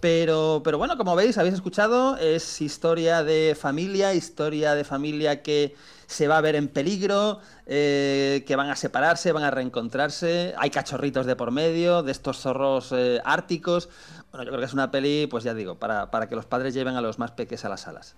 Pero, 0.03 0.62
pero 0.65 0.79
bueno, 0.79 0.97
como 0.97 1.15
veis, 1.15 1.38
habéis 1.38 1.55
escuchado, 1.55 2.17
es 2.17 2.61
historia 2.61 3.23
de 3.23 3.57
familia, 3.57 4.12
historia 4.15 4.75
de 4.75 4.83
familia 4.83 5.43
que 5.43 5.77
se 6.09 6.27
va 6.27 6.38
a 6.38 6.41
ver 6.41 6.57
en 6.57 6.67
peligro, 6.67 7.38
eh, 7.67 8.43
que 8.45 8.57
van 8.57 8.69
a 8.69 8.75
separarse, 8.75 9.31
van 9.31 9.45
a 9.45 9.53
reencontrarse, 9.53 10.55
hay 10.59 10.71
cachorritos 10.71 11.25
de 11.25 11.37
por 11.37 11.53
medio, 11.53 12.03
de 12.03 12.11
estos 12.11 12.38
zorros 12.38 12.91
eh, 12.91 13.21
árticos. 13.25 13.91
Bueno, 14.33 14.43
yo 14.43 14.51
creo 14.51 14.59
que 14.59 14.67
es 14.67 14.73
una 14.73 14.91
peli, 14.91 15.29
pues 15.31 15.45
ya 15.45 15.55
digo, 15.55 15.77
para, 15.77 16.11
para 16.11 16.29
que 16.29 16.35
los 16.35 16.47
padres 16.47 16.75
lleven 16.75 16.97
a 16.97 17.01
los 17.01 17.21
más 17.21 17.31
peques 17.31 17.65
a 17.65 17.69
las 17.69 17.83
salas. 17.83 18.17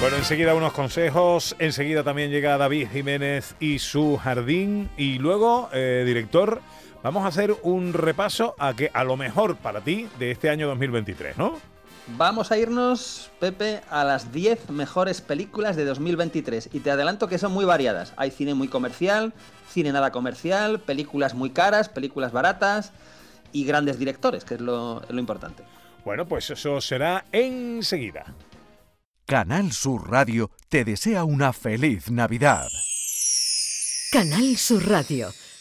Bueno, 0.00 0.18
enseguida 0.18 0.54
unos 0.54 0.72
consejos, 0.72 1.56
enseguida 1.58 2.04
también 2.04 2.30
llega 2.30 2.58
David 2.58 2.88
Jiménez 2.92 3.56
y 3.58 3.80
su 3.80 4.18
jardín 4.18 4.88
y 4.96 5.18
luego, 5.18 5.68
eh, 5.72 6.04
director, 6.06 6.60
vamos 7.04 7.24
a 7.24 7.28
hacer 7.28 7.54
un 7.62 7.92
repaso 7.92 8.54
a 8.58 8.74
que 8.74 8.90
a 8.92 9.04
lo 9.04 9.16
mejor 9.16 9.56
para 9.56 9.82
ti 9.82 10.08
de 10.18 10.30
este 10.30 10.48
año 10.48 10.66
2023, 10.68 11.36
¿no? 11.36 11.58
Vamos 12.16 12.50
a 12.50 12.58
irnos, 12.58 13.30
Pepe, 13.40 13.82
a 13.90 14.04
las 14.04 14.32
10 14.32 14.70
mejores 14.70 15.20
películas 15.20 15.76
de 15.76 15.84
2023. 15.84 16.70
Y 16.72 16.80
te 16.80 16.90
adelanto 16.90 17.28
que 17.28 17.38
son 17.38 17.52
muy 17.52 17.64
variadas. 17.64 18.12
Hay 18.16 18.30
cine 18.30 18.54
muy 18.54 18.68
comercial, 18.68 19.32
cine 19.70 19.92
nada 19.92 20.12
comercial, 20.12 20.80
películas 20.80 21.34
muy 21.34 21.50
caras, 21.50 21.88
películas 21.88 22.32
baratas 22.32 22.92
y 23.52 23.64
grandes 23.64 23.98
directores, 23.98 24.44
que 24.44 24.54
es 24.54 24.60
lo, 24.60 25.02
lo 25.08 25.18
importante. 25.20 25.62
Bueno, 26.04 26.26
pues 26.26 26.50
eso 26.50 26.80
será 26.80 27.24
enseguida. 27.32 28.34
Canal 29.26 29.72
Sur 29.72 30.10
Radio 30.10 30.50
te 30.68 30.84
desea 30.84 31.24
una 31.24 31.54
feliz 31.54 32.10
Navidad. 32.10 32.68
Canal 34.12 34.56
Sur 34.56 34.86
Radio. 34.88 35.32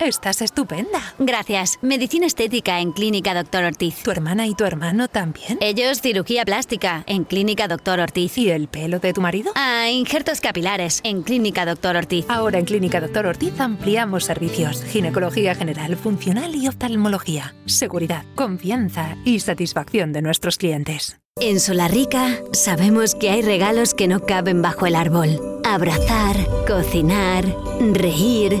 Estás 0.00 0.42
estupenda. 0.42 1.14
Gracias. 1.18 1.78
Medicina 1.82 2.26
estética 2.26 2.80
en 2.80 2.92
Clínica 2.92 3.34
Doctor 3.34 3.64
Ortiz. 3.64 3.96
¿Tu 4.04 4.12
hermana 4.12 4.46
y 4.46 4.54
tu 4.54 4.64
hermano 4.64 5.08
también? 5.08 5.58
Ellos 5.60 6.00
cirugía 6.00 6.44
plástica 6.44 7.02
en 7.06 7.24
Clínica 7.24 7.66
Doctor 7.66 7.98
Ortiz. 7.98 8.38
¿Y 8.38 8.50
el 8.50 8.68
pelo 8.68 9.00
de 9.00 9.12
tu 9.12 9.20
marido? 9.20 9.50
Ah, 9.56 9.90
injertos 9.90 10.40
capilares 10.40 11.00
en 11.02 11.22
Clínica 11.22 11.66
Doctor 11.66 11.96
Ortiz. 11.96 12.26
Ahora 12.28 12.60
en 12.60 12.64
Clínica 12.64 13.00
Doctor 13.00 13.26
Ortiz 13.26 13.58
ampliamos 13.58 14.24
servicios. 14.24 14.84
Ginecología 14.84 15.56
general, 15.56 15.96
funcional 15.96 16.54
y 16.54 16.68
oftalmología. 16.68 17.54
Seguridad, 17.66 18.24
confianza 18.36 19.16
y 19.24 19.40
satisfacción 19.40 20.12
de 20.12 20.22
nuestros 20.22 20.58
clientes. 20.58 21.18
En 21.40 21.60
Solarrica 21.60 22.40
sabemos 22.52 23.14
que 23.14 23.30
hay 23.30 23.42
regalos 23.42 23.94
que 23.94 24.08
no 24.08 24.20
caben 24.20 24.60
bajo 24.60 24.86
el 24.86 24.96
árbol. 24.96 25.60
Abrazar, 25.64 26.36
cocinar, 26.66 27.44
reír, 27.92 28.60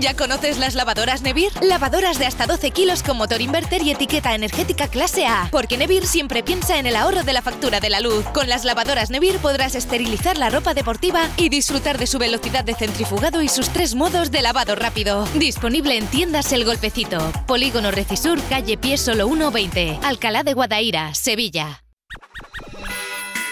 ¿Ya 0.00 0.14
conoces 0.14 0.58
las 0.58 0.74
lavadoras 0.74 1.22
Nevir? 1.22 1.52
Lavadoras 1.62 2.18
de 2.18 2.26
hasta 2.26 2.46
12 2.46 2.70
kilos 2.70 3.02
con 3.02 3.16
motor 3.16 3.40
inverter 3.40 3.82
y 3.82 3.90
etiqueta 3.90 4.34
energética 4.34 4.88
clase 4.88 5.26
A. 5.26 5.48
Porque 5.50 5.78
Nevir 5.78 6.06
siempre 6.06 6.42
piensa 6.42 6.78
en 6.78 6.86
el 6.86 6.96
ahorro 6.96 7.22
de 7.22 7.32
la 7.32 7.42
factura 7.42 7.80
de 7.80 7.90
la 7.90 8.00
luz. 8.00 8.24
Con 8.34 8.48
las 8.48 8.64
lavadoras 8.64 9.10
Nevir 9.10 9.38
podrás 9.38 9.74
esterilizar 9.74 10.38
la 10.38 10.50
ropa 10.50 10.74
deportiva 10.74 11.28
y 11.36 11.48
disfrutar 11.48 11.98
de 11.98 12.06
su 12.06 12.18
velocidad 12.18 12.64
de 12.64 12.74
centrifugado 12.74 13.42
y 13.42 13.48
sus 13.48 13.68
tres 13.70 13.94
modos 13.94 14.30
de 14.30 14.42
lavado 14.42 14.74
rápido. 14.74 15.26
Disponible 15.34 15.96
en 15.96 16.06
tiendas 16.06 16.52
El 16.52 16.64
Golpecito. 16.64 17.32
Polígono 17.46 17.90
Recisur, 17.90 18.40
calle 18.48 18.76
Pie 18.76 18.98
Solo 18.98 19.26
120. 19.26 20.00
Alcalá 20.02 20.42
de 20.42 20.54
Guadaira, 20.54 21.14
Sevilla. 21.14 21.82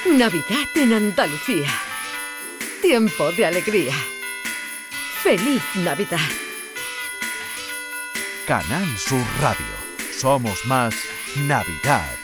Navidad 0.06 0.68
en 0.74 0.92
Andalucía. 0.92 1.68
Tiempo 2.82 3.32
de 3.32 3.46
alegría. 3.46 3.94
Feliz 5.24 5.62
Navidad. 5.76 6.18
Canal 8.46 8.86
Sur 8.98 9.24
Radio. 9.40 9.64
Somos 10.12 10.66
más 10.66 10.94
Navidad. 11.48 12.23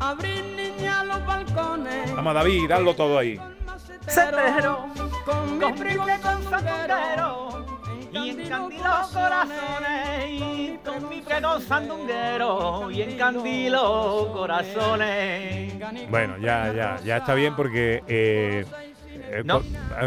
Abrir 0.00 0.44
niña 0.44 1.04
los 1.04 1.24
balcones. 1.26 2.14
Vamos, 2.14 2.34
David, 2.34 2.70
hazlo 2.70 2.94
todo 2.94 3.18
ahí. 3.18 3.38
Cepero, 4.08 4.86
con 5.24 5.58
mi 5.58 5.72
primo 5.72 6.06
con 6.22 6.42
sandunguero. 6.50 7.66
Y 8.12 8.30
encandilo 8.30 8.90
corazones. 9.12 10.30
Y 10.30 10.78
con 10.84 11.08
mi 11.08 11.20
primo 11.20 11.60
sandunguero. 11.60 12.90
Y 12.90 13.02
encandilo 13.02 14.30
corazones. 14.32 15.74
Bueno, 16.10 16.38
ya, 16.38 16.72
ya, 16.72 16.98
ya 17.04 17.16
está 17.18 17.34
bien 17.34 17.54
porque 17.54 18.02
eh, 18.08 18.64
eh, 19.14 19.42
No. 19.44 19.60
con, 19.60 19.66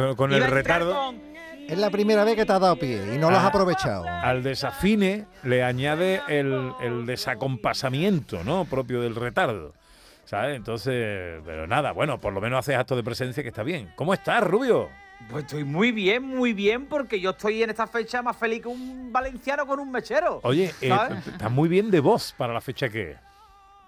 eh, 0.10 0.16
con 0.18 0.34
el 0.34 0.44
retardo. 0.44 0.94
con- 0.94 1.22
Es 1.70 1.78
la 1.78 1.90
primera 1.92 2.26
vez 2.26 2.36
que 2.36 2.46
te 2.46 2.52
has 2.52 2.60
dado 2.60 2.76
pie 2.76 3.02
y 3.16 3.18
no 3.18 3.32
lo 3.32 3.38
has 3.38 3.46
Ah. 3.46 3.48
aprovechado. 3.48 4.06
Al 4.06 4.44
desafine 4.44 5.26
le 5.44 5.64
añade 5.64 6.22
el, 6.28 6.74
el 6.82 7.06
desacompasamiento, 7.06 8.44
¿no? 8.44 8.66
Propio 8.66 9.00
del 9.02 9.16
retardo. 9.16 9.74
¿Sabes? 10.26 10.56
Entonces, 10.56 11.42
pero 11.46 11.68
nada, 11.68 11.92
bueno, 11.92 12.18
por 12.18 12.34
lo 12.34 12.42
menos 12.42 12.60
haces 12.60 12.78
acto 12.78 12.96
de 12.96 13.04
presencia 13.04 13.44
que 13.44 13.50
está 13.50 13.64
bien. 13.64 13.92
¿Cómo 13.96 14.14
estás, 14.14 14.44
Rubio? 14.44 14.90
Pues 15.30 15.46
estoy 15.46 15.64
muy 15.64 15.92
bien, 15.92 16.24
muy 16.24 16.54
bien, 16.54 16.86
porque 16.86 17.20
yo 17.20 17.32
estoy 17.32 17.64
en 17.64 17.70
esta 17.70 17.88
fecha 17.88 18.22
más 18.22 18.36
feliz 18.36 18.62
que 18.62 18.68
un 18.68 19.12
valenciano 19.12 19.66
con 19.66 19.80
un 19.80 19.92
mechero. 19.92 20.40
Oye, 20.44 20.74
eh, 20.82 20.98
estás 21.26 21.52
muy 21.52 21.70
bien 21.70 21.92
de 21.92 22.00
voz 22.00 22.34
para 22.38 22.54
la 22.54 22.62
fecha 22.62 22.90
que 22.90 23.12
es. 23.12 23.18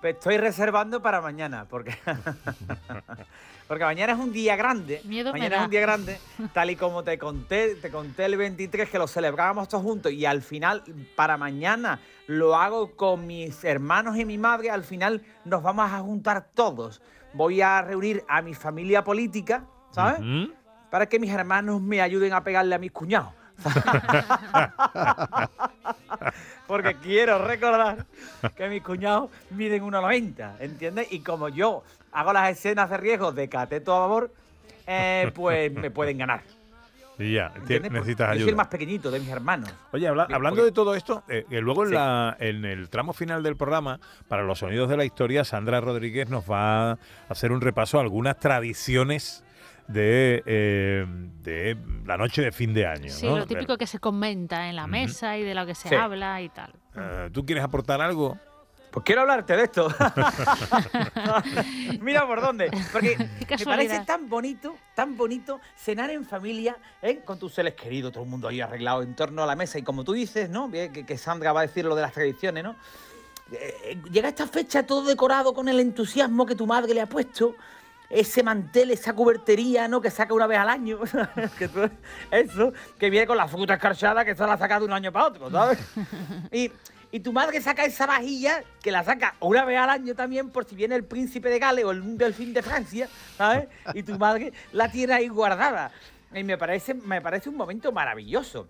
Pues 0.02 0.16
estoy 0.16 0.38
reservando 0.38 1.02
para 1.02 1.22
mañana, 1.22 1.66
porque 1.70 1.96
porque 3.68 3.84
mañana 3.84 4.14
es 4.14 4.20
un 4.20 4.32
día 4.32 4.56
grande. 4.56 5.02
Miedo 5.06 5.34
me 5.34 5.40
mañana 5.40 5.56
da. 5.56 5.62
es 5.62 5.66
un 5.66 5.72
día 5.72 5.82
grande, 5.82 6.20
tal 6.54 6.70
y 6.70 6.76
como 6.76 7.04
te 7.04 7.18
conté, 7.18 7.76
te 7.76 7.90
conté 7.90 8.26
el 8.26 8.38
23 8.38 8.90
que 8.90 8.98
lo 8.98 9.08
celebrábamos 9.08 9.68
todos 9.68 9.84
juntos 9.84 10.12
y 10.12 10.26
al 10.26 10.42
final 10.42 10.84
para 11.16 11.38
mañana 11.38 12.00
lo 12.28 12.56
hago 12.56 12.96
con 12.96 13.28
mis 13.28 13.64
hermanos 13.64 14.18
y 14.18 14.26
mi 14.26 14.38
madre, 14.38 14.70
al 14.70 14.84
final 14.84 15.22
nos 15.44 15.64
vamos 15.64 15.92
a 15.92 16.00
juntar 16.00 16.48
todos. 16.54 17.02
Voy 17.34 17.62
a 17.62 17.82
reunir 17.82 18.24
a 18.28 18.42
mi 18.42 18.54
familia 18.54 19.04
política, 19.04 19.66
¿sabes? 19.92 20.20
Para 20.90 21.08
que 21.08 21.20
mis 21.20 21.32
hermanos 21.32 21.82
me 21.82 22.02
ayuden 22.02 22.34
a 22.34 22.44
pegarle 22.44 22.76
a 22.76 22.80
mis 22.80 22.92
cuñados. 22.92 23.34
Porque 26.68 26.96
quiero 26.96 27.46
recordar 27.46 28.06
que 28.56 28.70
mis 28.70 28.82
cuñados 28.82 29.30
miden 29.52 29.84
1,90, 29.84 30.56
¿entiendes? 30.60 31.08
Y 31.12 31.20
como 31.20 31.50
yo 31.50 31.84
hago 32.16 32.34
las 32.34 32.50
escenas 32.50 32.90
de 32.90 32.98
riesgo 32.98 33.32
de 33.32 33.48
cateto 33.50 33.94
a 33.96 34.00
favor, 34.00 34.34
eh, 34.88 35.32
pues 35.36 35.72
me 35.72 35.92
pueden 35.92 36.18
ganar. 36.18 36.42
Y 37.18 37.34
ya. 37.36 37.50
Porque 37.54 37.80
necesitas 37.80 38.28
Yo 38.30 38.34
soy 38.34 38.38
el 38.42 38.44
ayuda. 38.50 38.56
más 38.58 38.68
pequeñito 38.68 39.10
de 39.10 39.20
mis 39.22 39.30
hermanos. 39.30 39.74
Oye, 39.94 40.06
habla- 40.08 40.24
hablando 40.24 40.58
porque- 40.58 40.64
de 40.66 40.72
todo 40.74 40.96
esto, 40.96 41.24
eh, 41.30 41.46
que 41.50 41.62
luego 41.62 41.84
en, 41.84 41.90
Sí. 41.90 41.96
la, 41.96 42.36
en 42.40 42.66
el 42.66 42.90
tramo 42.90 43.14
final 43.14 43.42
del 43.42 43.56
programa, 43.56 44.00
para 44.28 44.44
los 44.44 44.60
sonidos 44.60 44.90
de 44.90 44.98
la 44.98 45.06
historia, 45.06 45.46
Sandra 45.46 45.80
Rodríguez 45.80 46.30
nos 46.30 46.44
va 46.50 46.92
a 46.92 46.98
hacer 47.30 47.54
un 47.54 47.62
repaso 47.62 48.00
a 48.00 48.02
algunas 48.02 48.38
tradiciones 48.38 49.44
de, 49.88 50.44
eh, 50.46 51.06
de 51.42 51.78
la 52.06 52.18
noche 52.18 52.42
de 52.42 52.52
fin 52.52 52.74
de 52.74 52.86
año. 52.86 53.10
Sí, 53.10 53.28
¿no? 53.28 53.38
lo 53.38 53.46
típico 53.46 53.78
que 53.78 53.88
se 53.88 54.00
comenta 54.00 54.68
en 54.68 54.76
la 54.76 54.88
mesa 54.88 55.38
y 55.38 55.44
de 55.44 55.54
lo 55.56 55.66
que 55.66 55.76
se 55.76 55.88
Sí. 55.90 55.96
habla 55.96 56.42
y 56.42 56.50
tal. 56.50 56.74
Eh, 56.98 57.30
¿Tú 57.32 57.46
quieres 57.46 57.64
aportar 57.64 58.02
algo? 58.02 58.38
Pues 58.96 59.04
quiero 59.04 59.22
hablarte 59.24 59.58
de 59.58 59.64
esto. 59.64 59.90
Mira 62.00 62.26
por 62.26 62.40
dónde. 62.40 62.72
Porque 62.94 63.18
me 63.50 63.66
parece 63.66 64.00
tan 64.06 64.30
bonito, 64.30 64.78
tan 64.94 65.18
bonito 65.18 65.60
cenar 65.76 66.10
en 66.12 66.24
familia, 66.26 66.78
¿eh? 67.02 67.20
con 67.26 67.38
tus 67.38 67.54
seres 67.54 67.74
queridos, 67.74 68.14
todo 68.14 68.24
el 68.24 68.30
mundo 68.30 68.48
ahí 68.48 68.62
arreglado 68.62 69.04
en 69.04 69.14
torno 69.14 69.44
a 69.44 69.46
la 69.46 69.58
mesa. 69.58 69.78
Y 69.78 69.82
como 69.84 70.06
tú 70.06 70.14
dices, 70.14 70.50
¿no? 70.50 70.72
Que, 70.72 71.04
que 71.06 71.18
Sandra 71.18 71.52
va 71.52 71.60
a 71.60 71.64
decir 71.64 71.84
lo 71.84 71.94
de 71.94 72.04
las 72.04 72.14
tradiciones, 72.14 72.64
¿no? 72.64 72.78
Eh, 73.52 73.98
llega 74.12 74.30
esta 74.30 74.48
fecha 74.48 74.84
todo 74.84 75.06
decorado 75.06 75.54
con 75.54 75.68
el 75.68 75.82
entusiasmo 75.82 76.46
que 76.46 76.56
tu 76.56 76.66
madre 76.66 76.94
le 76.94 77.02
ha 77.02 77.08
puesto. 77.08 77.54
Ese 78.10 78.44
mantel, 78.44 78.92
esa 78.92 79.12
cubertería, 79.12 79.90
¿no? 79.90 80.00
Que 80.00 80.10
saca 80.10 80.34
una 80.34 80.48
vez 80.48 80.60
al 80.60 80.70
año. 80.70 81.00
que 81.60 81.68
tú- 81.68 81.90
eso, 82.32 82.72
que 82.98 83.10
viene 83.10 83.28
con 83.28 83.36
la 83.36 83.50
fruta 83.50 83.74
escarchada 83.74 84.24
que 84.24 84.36
se 84.36 84.48
la 84.48 84.54
ha 84.54 84.58
sacado 84.58 84.82
de 84.82 84.86
un 84.86 84.94
año 84.94 85.12
para 85.12 85.28
otro, 85.28 85.52
¿sabes? 85.52 85.80
Y, 86.50 86.72
y 87.12 87.20
tu 87.20 87.32
madre 87.34 87.62
saca 87.62 87.86
esa 87.86 88.06
vajilla, 88.06 88.64
que 88.82 88.92
la 88.92 89.04
saca 89.04 89.36
una 89.40 89.66
vez 89.66 89.78
al 89.78 89.90
año 89.90 90.16
también, 90.16 90.50
por 90.50 90.66
si 90.66 90.76
viene 90.76 90.96
el 90.96 91.04
príncipe 91.04 91.50
de 91.50 91.60
Gales 91.60 91.86
o 91.86 91.92
el 91.92 92.18
delfín 92.18 92.54
de 92.54 92.62
Francia, 92.62 93.08
¿sabes? 93.38 93.68
Y 93.94 94.04
tu 94.04 94.18
madre 94.18 94.54
la 94.74 94.92
tiene 94.92 95.14
ahí 95.14 95.28
guardada. 95.28 95.92
Y 96.34 96.44
me 96.44 96.58
parece, 96.58 96.94
me 96.94 97.22
parece 97.22 97.50
un 97.50 97.56
momento 97.56 97.92
maravilloso. 97.92 98.68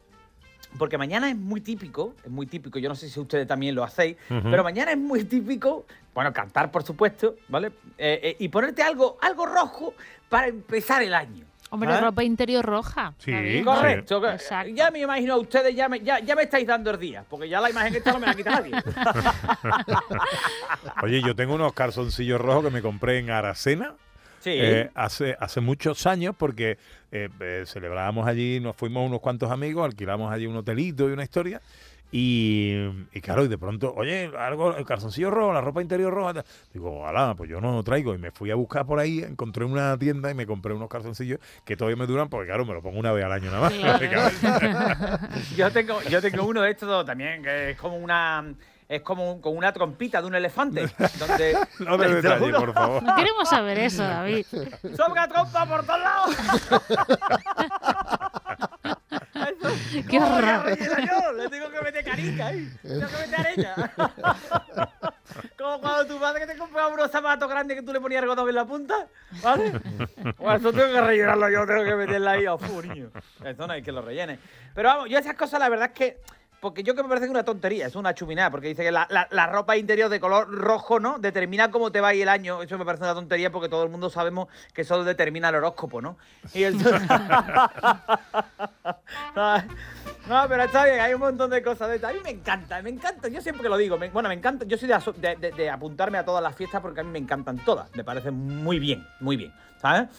Porque 0.77 0.97
mañana 0.97 1.29
es 1.29 1.37
muy 1.37 1.61
típico, 1.61 2.15
es 2.23 2.29
muy 2.29 2.47
típico, 2.47 2.79
yo 2.79 2.89
no 2.89 2.95
sé 2.95 3.09
si 3.09 3.19
ustedes 3.19 3.47
también 3.47 3.75
lo 3.75 3.83
hacéis, 3.83 4.17
pero 4.27 4.61
mañana 4.61 4.91
es 4.91 4.97
muy 4.97 5.23
típico, 5.23 5.85
bueno, 6.13 6.33
cantar 6.33 6.69
por 6.69 6.83
supuesto, 6.83 7.35
¿vale? 7.47 7.67
Eh, 7.97 8.19
eh, 8.21 8.35
y 8.39 8.49
ponerte 8.49 8.83
algo, 8.83 9.17
algo 9.21 9.45
rojo 9.45 9.93
para 10.27 10.47
empezar 10.47 11.01
el 11.01 11.13
año. 11.13 11.44
Hombre, 11.71 11.91
¿Ah? 11.91 11.99
ropa 11.99 12.23
interior 12.23 12.63
roja. 12.63 13.13
Sí, 13.17 13.31
David. 13.31 13.65
Correcto. 13.65 14.25
Exacto. 14.29 14.71
Ya 14.73 14.91
me 14.91 14.99
imagino 14.99 15.33
a 15.33 15.37
ustedes, 15.37 15.75
ya 15.75 15.89
me, 15.89 15.99
ya, 15.99 16.19
ya 16.19 16.35
me 16.35 16.43
estáis 16.43 16.65
dando 16.67 16.91
el 16.91 16.99
día, 16.99 17.25
porque 17.29 17.49
ya 17.49 17.59
la 17.59 17.69
imagen 17.69 17.95
esta 17.95 18.13
no 18.13 18.19
me 18.19 18.27
la 18.27 18.35
quita 18.35 18.51
nadie. 18.51 18.71
Oye, 21.03 21.21
yo 21.21 21.35
tengo 21.35 21.55
unos 21.55 21.73
calzoncillos 21.73 22.39
rojos 22.39 22.65
que 22.65 22.71
me 22.71 22.81
compré 22.81 23.19
en 23.19 23.31
Aracena. 23.31 23.93
Sí. 24.39 24.51
eh, 24.53 24.91
hace, 24.93 25.35
hace 25.39 25.59
muchos 25.59 26.05
años 26.05 26.35
porque 26.37 26.77
eh, 27.11 27.29
eh, 27.39 27.63
celebrábamos 27.65 28.27
allí, 28.27 28.59
nos 28.59 28.75
fuimos 28.75 29.07
unos 29.07 29.19
cuantos 29.19 29.49
amigos, 29.49 29.85
alquilamos 29.85 30.31
allí 30.31 30.45
un 30.45 30.55
hotelito 30.55 31.09
y 31.09 31.13
una 31.13 31.23
historia. 31.23 31.61
Y, 32.17 32.71
y 33.11 33.19
claro, 33.19 33.43
y 33.43 33.49
de 33.49 33.57
pronto, 33.57 33.93
oye, 33.93 34.31
algo, 34.39 34.73
el 34.73 34.85
calzoncillo 34.85 35.31
rojo, 35.31 35.51
la 35.51 35.59
ropa 35.59 35.81
interior 35.81 36.13
roja. 36.13 36.45
Digo, 36.71 37.05
alá, 37.05 37.35
pues 37.35 37.49
yo 37.49 37.59
no 37.59 37.73
lo 37.73 37.83
traigo. 37.83 38.15
Y 38.15 38.17
me 38.17 38.31
fui 38.31 38.51
a 38.51 38.55
buscar 38.55 38.85
por 38.85 38.99
ahí, 38.99 39.19
encontré 39.19 39.65
una 39.65 39.97
tienda 39.97 40.31
y 40.31 40.33
me 40.33 40.45
compré 40.45 40.73
unos 40.73 40.87
calzoncillos 40.87 41.39
que 41.65 41.75
todavía 41.75 41.97
me 41.97 42.07
duran 42.07 42.29
porque, 42.29 42.47
claro, 42.47 42.65
me 42.65 42.73
lo 42.73 42.81
pongo 42.81 42.99
una 42.99 43.11
vez 43.11 43.25
al 43.25 43.33
año 43.33 43.51
nada 43.51 43.69
más. 43.69 43.73
yo 45.57 45.69
tengo, 45.73 46.01
yo 46.03 46.21
tengo 46.21 46.45
uno 46.45 46.61
de 46.61 46.71
estos 46.71 47.05
también, 47.05 47.43
que 47.43 47.71
es 47.71 47.77
como 47.77 47.97
una. 47.97 48.45
Es 48.87 49.01
como 49.01 49.31
un- 49.33 49.41
con 49.41 49.57
una 49.57 49.73
trompita 49.73 50.21
de 50.21 50.27
un 50.27 50.35
elefante. 50.35 50.87
Donde, 51.17 51.57
No 51.79 51.97
lo 51.97 52.07
detalle, 52.09 52.51
por 52.53 52.73
favor. 52.73 53.01
No 53.03 53.15
queremos 53.15 53.49
saber 53.49 53.79
eso, 53.79 54.03
David. 54.03 54.45
¡Sobra 54.95 55.27
trompa 55.27 55.65
por 55.65 55.85
todos 55.85 55.99
lados! 55.99 56.35
Qué 60.09 60.19
¿Cómo 60.19 60.29
voy 60.29 60.43
a 60.45 60.59
horror. 60.59 60.77
yo? 60.77 61.31
Le 61.33 61.49
tengo 61.49 61.69
que 61.71 61.81
meter 61.81 62.03
carica 62.05 62.47
ahí. 62.47 62.69
Tengo 62.81 63.07
que 63.07 63.17
meter 63.27 63.39
arena. 63.39 63.91
Como 65.57 65.79
cuando 65.81 66.05
tu 66.05 66.19
madre 66.19 66.45
te 66.45 66.57
compraba 66.57 66.87
unos 66.89 67.09
zapatos 67.11 67.49
grandes 67.49 67.77
que 67.77 67.83
tú 67.83 67.91
le 67.91 67.99
ponías 67.99 68.21
algodón 68.21 68.47
en 68.49 68.55
la 68.55 68.65
punta, 68.65 69.07
¿vale? 69.41 69.71
Bueno, 70.37 70.55
eso 70.57 70.71
tengo 70.71 70.93
que 70.93 71.01
rellenarlo 71.01 71.49
yo, 71.49 71.65
tengo 71.65 71.83
que 71.83 71.95
meterla 71.95 72.31
ahí 72.31 72.45
a 72.45 72.57
fu, 72.57 72.81
niño. 72.81 73.09
Eso 73.43 73.67
no 73.67 73.73
hay 73.73 73.81
que 73.81 73.91
lo 73.91 74.01
rellene. 74.01 74.39
Pero 74.73 74.89
vamos, 74.89 75.09
yo 75.09 75.17
esas 75.17 75.35
cosas 75.35 75.59
la 75.59 75.69
verdad 75.69 75.87
es 75.87 75.93
que... 75.97 76.17
Porque 76.61 76.81
yo 76.83 76.95
que 76.95 77.03
me 77.03 77.09
parece 77.09 77.27
que 77.27 77.31
una 77.31 77.43
tontería, 77.43 77.85
es 77.85 77.95
una 77.95 78.15
chuminada, 78.15 78.49
porque 78.49 78.67
dice 78.69 78.83
que 78.83 78.91
la, 78.91 79.07
la- 79.09 79.45
ropa 79.47 79.77
interior 79.77 80.09
de 80.09 80.19
color 80.19 80.49
rojo, 80.49 80.99
¿no? 80.99 81.19
Determina 81.19 81.69
cómo 81.69 81.91
te 81.91 82.01
va 82.01 82.07
a 82.09 82.13
ir 82.15 82.23
el 82.23 82.29
año. 82.29 82.61
Eso 82.63 82.77
me 82.77 82.85
parece 82.85 83.03
una 83.03 83.13
tontería 83.13 83.51
porque 83.51 83.69
todo 83.69 83.83
el 83.83 83.89
mundo 83.89 84.09
sabemos 84.09 84.47
que 84.73 84.81
eso 84.81 85.03
determina 85.03 85.49
el 85.49 85.55
horóscopo, 85.55 86.01
¿no? 86.01 86.17
Y 86.53 86.63
el... 86.63 86.75
No, 90.27 90.43
pero 90.49 90.63
está 90.63 90.85
bien, 90.85 90.99
hay 90.99 91.13
un 91.13 91.19
montón 91.19 91.51
de 91.51 91.61
cosas 91.61 91.89
de. 92.01 92.07
A 92.07 92.11
mí 92.11 92.19
me 92.23 92.31
encanta, 92.31 92.81
me 92.81 92.89
encanta. 92.89 93.27
Yo 93.27 93.41
siempre 93.41 93.69
lo 93.69 93.77
digo. 93.77 93.97
bueno, 94.11 94.27
me 94.29 94.33
encanta. 94.35 94.65
Yo 94.65 94.75
soy 94.77 94.87
de, 94.87 95.35
de- 95.35 95.51
de- 95.51 95.69
apuntarme 95.69 96.17
a 96.17 96.25
todas 96.25 96.41
las 96.41 96.55
fiestas 96.55 96.81
porque 96.81 97.01
a 97.01 97.03
mí 97.03 97.11
me 97.11 97.19
encantan 97.19 97.57
todas. 97.63 97.93
Me 97.95 98.03
parecen 98.03 98.33
muy 98.63 98.79
bien, 98.79 99.05
muy 99.19 99.35
bien, 99.37 99.53
¿sabes? 99.79 100.09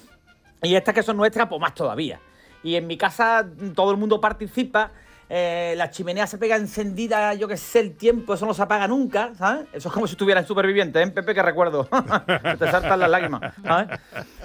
Y 0.62 0.76
estas 0.76 0.94
que 0.94 1.02
son 1.02 1.16
nuestras, 1.16 1.48
pues 1.48 1.60
más 1.60 1.74
todavía. 1.74 2.20
Y 2.62 2.76
en 2.76 2.86
mi 2.86 2.96
casa 2.96 3.44
todo 3.74 3.90
el 3.90 3.96
mundo 3.96 4.20
participa. 4.20 4.92
Eh, 5.28 5.74
la 5.76 5.90
chimenea 5.90 6.26
se 6.26 6.38
pega 6.38 6.56
encendida, 6.56 7.34
yo 7.34 7.48
que 7.48 7.56
sé, 7.56 7.80
el 7.80 7.96
tiempo, 7.96 8.34
eso 8.34 8.46
no 8.46 8.54
se 8.54 8.62
apaga 8.62 8.86
nunca, 8.86 9.34
¿sabes? 9.34 9.66
Eso 9.72 9.88
es 9.88 9.94
como 9.94 10.06
si 10.06 10.12
estuviera 10.12 10.40
en 10.40 10.46
superviviente, 10.46 11.02
¿eh, 11.02 11.06
Pepe? 11.08 11.34
Que 11.34 11.42
recuerdo. 11.42 11.84
te 12.58 12.70
saltan 12.70 13.00
las 13.00 13.10
lágrimas, 13.10 13.54
¿sabes? 13.64 13.98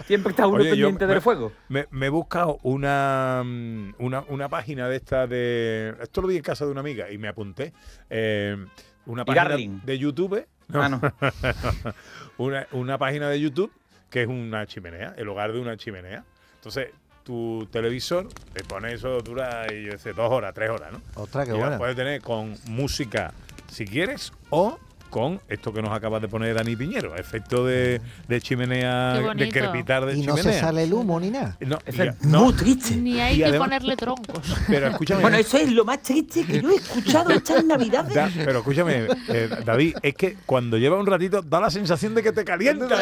Siempre 0.07 0.31
está 0.31 0.47
uno 0.47 0.57
Oye, 0.61 0.71
pendiente 0.71 1.05
me- 1.05 1.13
del 1.13 1.21
fuego. 1.21 1.51
Me, 1.69 1.87
me 1.91 2.07
he 2.07 2.09
buscado 2.09 2.57
una, 2.63 3.43
mm, 3.45 3.95
una, 3.99 4.23
una 4.29 4.49
página 4.49 4.87
de 4.89 4.95
esta 4.95 5.27
de. 5.27 5.95
Esto 6.01 6.21
lo 6.21 6.27
vi 6.27 6.37
en 6.37 6.43
casa 6.43 6.65
de 6.65 6.71
una 6.71 6.79
amiga 6.81 7.11
y 7.11 7.17
me 7.17 7.27
apunté. 7.27 7.73
eh, 8.09 8.57
una 9.05 9.25
página 9.25 9.57
de 9.83 9.97
YouTube. 9.97 10.45
Ah, 10.73 10.87
no. 10.89 11.01
una, 12.37 12.67
una 12.71 12.97
página 12.97 13.29
de 13.29 13.39
YouTube 13.39 13.71
que 14.09 14.23
es 14.23 14.27
una 14.27 14.65
chimenea, 14.65 15.13
el 15.17 15.27
hogar 15.29 15.53
de 15.53 15.59
una 15.59 15.77
chimenea. 15.77 16.23
Entonces, 16.55 16.89
tu 17.23 17.67
televisor 17.71 18.27
te 18.53 18.63
pone 18.63 18.93
eso, 18.93 19.21
dura, 19.21 19.65
y 19.73 19.85
yo 19.85 19.97
sé, 19.97 20.13
dos 20.13 20.31
horas, 20.31 20.53
tres 20.53 20.69
horas, 20.69 20.91
¿no? 20.91 21.01
Ostras, 21.15 21.45
qué 21.47 21.55
Y 21.55 21.57
buena. 21.57 21.77
puedes 21.77 21.95
tener 21.95 22.21
con 22.21 22.55
música 22.65 23.33
si 23.71 23.85
quieres 23.85 24.31
o 24.49 24.77
con 25.11 25.39
esto 25.47 25.71
que 25.71 25.81
nos 25.83 25.91
acaba 25.91 26.19
de 26.19 26.27
poner 26.27 26.55
Dani 26.55 26.75
Piñero, 26.75 27.15
efecto 27.15 27.63
de, 27.65 28.01
de 28.27 28.41
chimenea, 28.41 29.13
de 29.35 29.49
crepitar 29.49 30.05
de 30.05 30.13
Y 30.17 30.21
no 30.25 30.35
chimenea. 30.35 30.53
se 30.53 30.59
sale 30.59 30.83
el 30.85 30.93
humo 30.93 31.19
ni 31.19 31.29
nada. 31.29 31.55
No, 31.59 31.77
es 31.85 32.23
no, 32.25 32.45
muy 32.45 32.53
triste. 32.53 32.95
Ni 32.95 33.19
hay 33.19 33.35
Y 33.35 33.37
que 33.39 33.45
además- 33.45 33.67
ponerle 33.67 33.95
troncos. 33.97 34.55
pero 34.67 34.87
escúchame. 34.87 35.21
Bueno, 35.21 35.37
eso 35.37 35.57
es 35.57 35.71
lo 35.71 35.85
más 35.85 36.01
triste 36.01 36.43
que 36.45 36.61
yo 36.61 36.71
he 36.71 36.75
escuchado 36.75 37.29
estas 37.29 37.63
navidades. 37.63 38.13
Da- 38.15 38.31
pero 38.33 38.59
escúchame, 38.59 39.07
eh, 39.27 39.49
David, 39.65 39.97
es 40.01 40.15
que 40.15 40.37
cuando 40.45 40.77
lleva 40.77 40.97
un 40.97 41.05
ratito 41.05 41.41
da 41.41 41.59
la 41.59 41.69
sensación 41.69 42.15
de 42.15 42.23
que 42.23 42.31
te 42.31 42.43
calienta. 42.43 42.97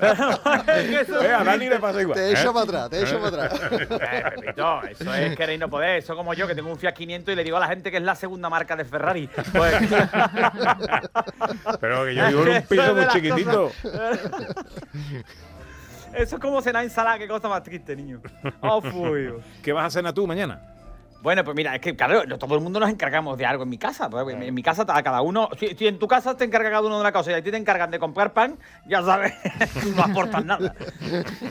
Eh, 0.00 1.32
a 1.32 1.44
Dani 1.44 1.68
le 1.68 1.78
pasa 1.78 2.00
igual. 2.02 2.16
Te 2.18 2.30
echo 2.32 2.50
¿eh? 2.50 2.52
para 2.52 2.64
atrás, 2.64 2.90
te 2.90 3.02
echo 3.02 3.20
para 3.20 3.44
atrás. 3.46 3.60
Eh, 4.00 4.92
eso 4.98 5.14
es 5.14 5.36
querer 5.36 5.54
y 5.56 5.58
no 5.58 5.68
poder. 5.68 5.98
Eso 5.98 6.14
como 6.16 6.34
yo, 6.34 6.46
que 6.46 6.54
tengo 6.54 6.70
un 6.70 6.78
Fiat 6.78 6.94
500 6.94 7.32
y 7.32 7.36
le 7.36 7.44
digo 7.44 7.56
a 7.56 7.60
la 7.60 7.68
gente 7.68 7.90
que 7.90 7.96
es 7.98 8.02
la 8.02 8.14
segunda 8.14 8.48
marca 8.50 8.76
de 8.76 8.84
Ferrari. 8.84 9.28
Pues, 9.52 9.74
Pero 11.80 12.04
que 12.04 12.14
yo 12.14 12.28
vivo 12.28 12.42
en 12.42 12.48
un 12.56 12.62
piso 12.62 12.94
muy 12.94 13.08
chiquitito. 13.08 13.70
eso 16.14 16.36
es 16.36 16.40
como 16.40 16.62
cenar 16.62 16.84
ensalada, 16.84 17.18
qué 17.18 17.28
cosa 17.28 17.48
más 17.48 17.62
triste, 17.62 17.96
niño. 17.96 18.20
Oh, 18.60 18.80
fui. 18.80 19.32
¿Qué 19.62 19.72
vas 19.72 19.86
a 19.86 19.90
cenar 19.90 20.12
tú 20.12 20.26
mañana? 20.26 20.60
Bueno, 21.22 21.44
pues 21.44 21.54
mira, 21.54 21.74
es 21.74 21.82
que 21.82 21.94
claro, 21.94 22.22
todo 22.38 22.54
el 22.54 22.62
mundo 22.62 22.80
nos 22.80 22.88
encargamos 22.88 23.36
de 23.36 23.44
algo 23.44 23.64
en 23.64 23.68
mi 23.68 23.76
casa. 23.76 24.08
pues, 24.08 24.26
en, 24.34 24.54
mi 24.54 24.62
casa, 24.62 24.86
a 24.88 25.02
cada 25.02 25.20
uno. 25.20 25.50
Si, 25.58 25.68
si 25.76 25.86
en 25.86 25.98
tu 25.98 26.08
casa 26.08 26.34
te 26.34 26.44
encarga 26.44 26.70
cada 26.70 26.80
uno 26.80 26.94
de 26.94 27.00
una 27.02 27.12
cosa 27.12 27.30
y 27.30 27.34
a 27.34 27.42
ti 27.42 27.50
te 27.50 27.58
encargan 27.58 27.90
de 27.90 27.98
comprar 27.98 28.32
pan, 28.32 28.58
ya 28.86 29.02
sabes, 29.02 29.34
tú 29.82 29.90
no 29.96 30.02
aportas 30.02 30.44
nada. 30.44 30.74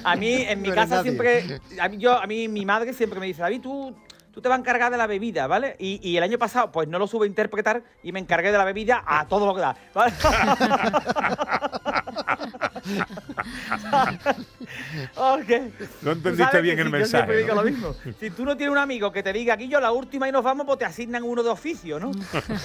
A 0.04 0.16
mí, 0.16 0.42
en 0.42 0.62
mi 0.62 0.70
No 0.70 0.76
casa 0.76 1.04
siempre. 1.04 1.60
A 1.80 1.88
mí, 1.88 1.98
yo, 1.98 2.20
a 2.20 2.26
mí, 2.26 2.48
mi 2.48 2.66
madre 2.66 2.94
siempre 2.94 3.20
me 3.20 3.28
dice, 3.28 3.42
David, 3.42 3.62
tú. 3.62 3.96
Tú 4.32 4.42
te 4.42 4.50
vas 4.50 4.58
a 4.58 4.60
encargar 4.60 4.92
de 4.92 4.98
la 4.98 5.08
bebida, 5.08 5.48
¿vale? 5.48 5.76
Y, 5.80 6.00
y 6.08 6.18
el 6.18 6.24
año 6.24 6.38
pasado, 6.38 6.72
pues 6.72 6.88
no 6.88 7.00
lo 7.00 7.08
supe 7.08 7.26
interpretar 7.26 7.82
y 8.04 8.12
me 8.12 8.20
encargué 8.20 8.52
de 8.52 8.58
la 8.58 8.66
bebida 8.66 9.04
a 9.06 9.28
todo 9.28 9.46
lo 9.46 9.56
que 9.56 9.62
da, 9.62 9.76
¿vale? 9.94 10.14
Ok. 15.16 15.50
No 16.02 16.12
entendiste 16.12 16.62
bien 16.62 16.80
el 16.80 16.86
si 16.86 16.92
mensaje, 16.92 17.46
¿no? 17.46 17.56
lo 17.56 17.64
mismo. 17.64 17.96
Si 18.20 18.30
tú 18.32 18.46
no 18.46 18.56
tienes 18.58 18.72
un 18.72 18.78
amigo 18.78 19.12
que 19.12 19.24
te 19.24 19.34
diga 19.34 19.56
aquí 19.56 19.68
yo 19.68 19.80
la 19.80 19.92
última 19.92 20.28
y 20.28 20.32
nos 20.32 20.44
vamos, 20.44 20.66
pues 20.66 20.80
te 20.80 20.86
asignan 20.86 21.24
uno 21.24 21.44
de 21.44 21.50
oficio, 21.50 22.00
¿no? 22.00 22.12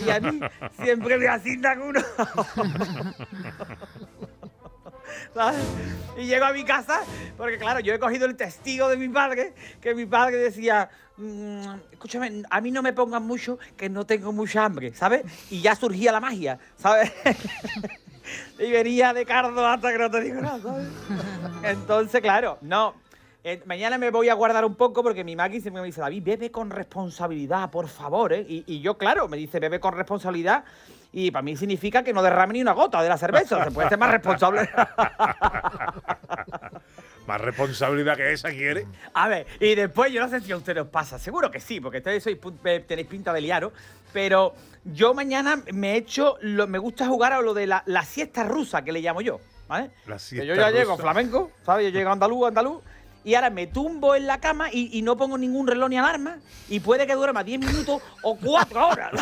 Y 0.07 0.11
a 0.11 0.21
mí 0.21 0.41
siempre 0.83 1.19
me 1.19 1.29
asignan 1.29 1.83
uno. 1.83 2.01
Y 6.17 6.27
llego 6.27 6.45
a 6.45 6.53
mi 6.53 6.65
casa, 6.65 7.01
porque 7.37 7.59
claro, 7.59 7.81
yo 7.81 7.93
he 7.93 7.99
cogido 7.99 8.27
el 8.27 8.37
testigo 8.37 8.89
de 8.89 8.97
mi 8.97 9.09
padre, 9.09 9.53
que 9.81 9.95
mi 9.95 10.07
padre 10.07 10.37
decía, 10.37 10.89
"Mm, 11.17 11.65
escúchame, 11.93 12.43
a 12.49 12.61
mí 12.61 12.71
no 12.71 12.83
me 12.83 12.93
pongan 12.93 13.25
mucho, 13.27 13.59
que 13.77 13.89
no 13.89 14.07
tengo 14.07 14.33
mucha 14.33 14.65
hambre, 14.65 14.95
¿sabes? 14.95 15.25
Y 15.51 15.61
ya 15.61 15.75
surgía 15.75 16.12
la 16.12 16.21
magia, 16.21 16.59
¿sabes? 16.77 17.12
y 18.59 18.71
venía 18.71 19.12
de 19.12 19.27
cardo 19.27 19.67
hasta 19.67 19.91
que 19.93 19.99
no 19.99 20.11
te 20.11 20.21
digo 20.21 20.41
nada, 20.41 20.61
¿sabes? 20.62 20.89
Entonces, 21.65 22.21
claro, 22.21 22.59
no. 22.61 22.95
eh, 23.43 23.61
mañana 23.67 23.99
me 23.99 24.11
voy 24.11 24.29
a 24.29 24.35
guardar 24.35 24.65
un 24.65 24.75
poco 24.77 25.03
porque 25.03 25.25
mi 25.25 25.35
Maggie 25.37 25.61
siempre 25.61 25.81
me 25.83 25.87
dice, 25.87 26.01
David, 26.01 26.23
bebe 26.25 26.51
con 26.51 26.71
responsabilidad, 26.71 27.71
por 27.71 27.89
favor, 27.89 28.33
¿eh? 28.33 28.47
Y, 28.49 28.65
y 28.67 28.81
yo, 28.81 28.97
claro, 28.97 29.29
me 29.29 29.37
dice, 29.37 29.59
bebe 29.59 29.81
con 29.81 29.95
responsabilidad. 29.95 30.65
Y 31.17 31.31
para 31.31 31.43
mí 31.45 31.57
significa 31.57 32.03
que 32.03 32.12
no 32.12 32.23
derrame 32.25 32.55
ni 32.55 32.61
una 32.62 32.73
gota 32.73 33.01
de 33.01 33.09
la 33.09 33.17
cerveza. 33.17 33.62
Se 33.62 33.71
puede 33.71 33.89
ser 33.89 33.99
más 33.99 34.11
responsable. 34.11 34.69
Más 37.27 37.41
responsabilidad 37.41 38.17
que 38.17 38.33
esa 38.33 38.51
quiere. 38.51 38.87
A 39.15 39.29
ver, 39.29 39.47
y 39.59 39.75
después 39.75 40.12
yo 40.12 40.21
no 40.21 40.29
sé 40.29 40.41
si 40.41 40.53
a 40.53 40.57
ustedes 40.59 40.83
os 40.83 40.89
pasa, 40.89 41.19
seguro 41.19 41.51
que 41.51 41.59
sí, 41.59 41.81
porque 41.81 41.99
ustedes 41.99 42.23
sois 42.23 42.37
eh, 42.65 42.85
tenéis 42.87 43.07
pinta 43.09 43.33
de 43.33 43.41
liaro, 43.41 43.73
pero 44.12 44.55
yo 44.85 45.15
mañana 45.15 45.62
me 45.73 45.93
he 45.93 45.97
hecho, 45.97 46.37
lo, 46.43 46.67
me 46.67 46.77
gusta 46.79 47.07
jugar 47.07 47.33
a 47.33 47.41
lo 47.41 47.55
de 47.55 47.67
la, 47.67 47.83
la 47.87 48.03
siesta 48.05 48.45
rusa, 48.45 48.83
que 48.85 48.93
le 48.93 49.01
llamo 49.01 49.23
yo, 49.23 49.41
¿vale? 49.69 49.91
La 50.05 50.17
Que 50.17 50.21
siesta 50.21 50.45
yo 50.45 50.55
ya 50.55 50.71
llego 50.71 50.91
rusa. 50.93 51.03
flamenco, 51.03 51.51
¿sabes? 51.65 51.87
Yo 51.91 51.99
llego 51.99 52.11
andaluz, 52.11 52.49
andaluz, 52.49 52.83
y 53.25 53.35
ahora 53.35 53.51
me 53.51 53.66
tumbo 53.66 54.14
en 54.14 54.27
la 54.27 54.39
cama 54.39 54.68
y, 54.70 54.97
y 54.97 55.03
no 55.03 55.16
pongo 55.16 55.39
ningún 55.39 55.66
reloj 55.66 55.89
ni 55.89 55.99
alarma, 55.99 56.37
y 56.68 56.81
puede 56.81 57.07
que 57.07 57.14
dure 57.14 57.33
más 57.33 57.45
10 57.45 57.61
minutos 57.61 58.03
o 58.22 58.37
4 58.37 58.89
horas. 58.89 59.12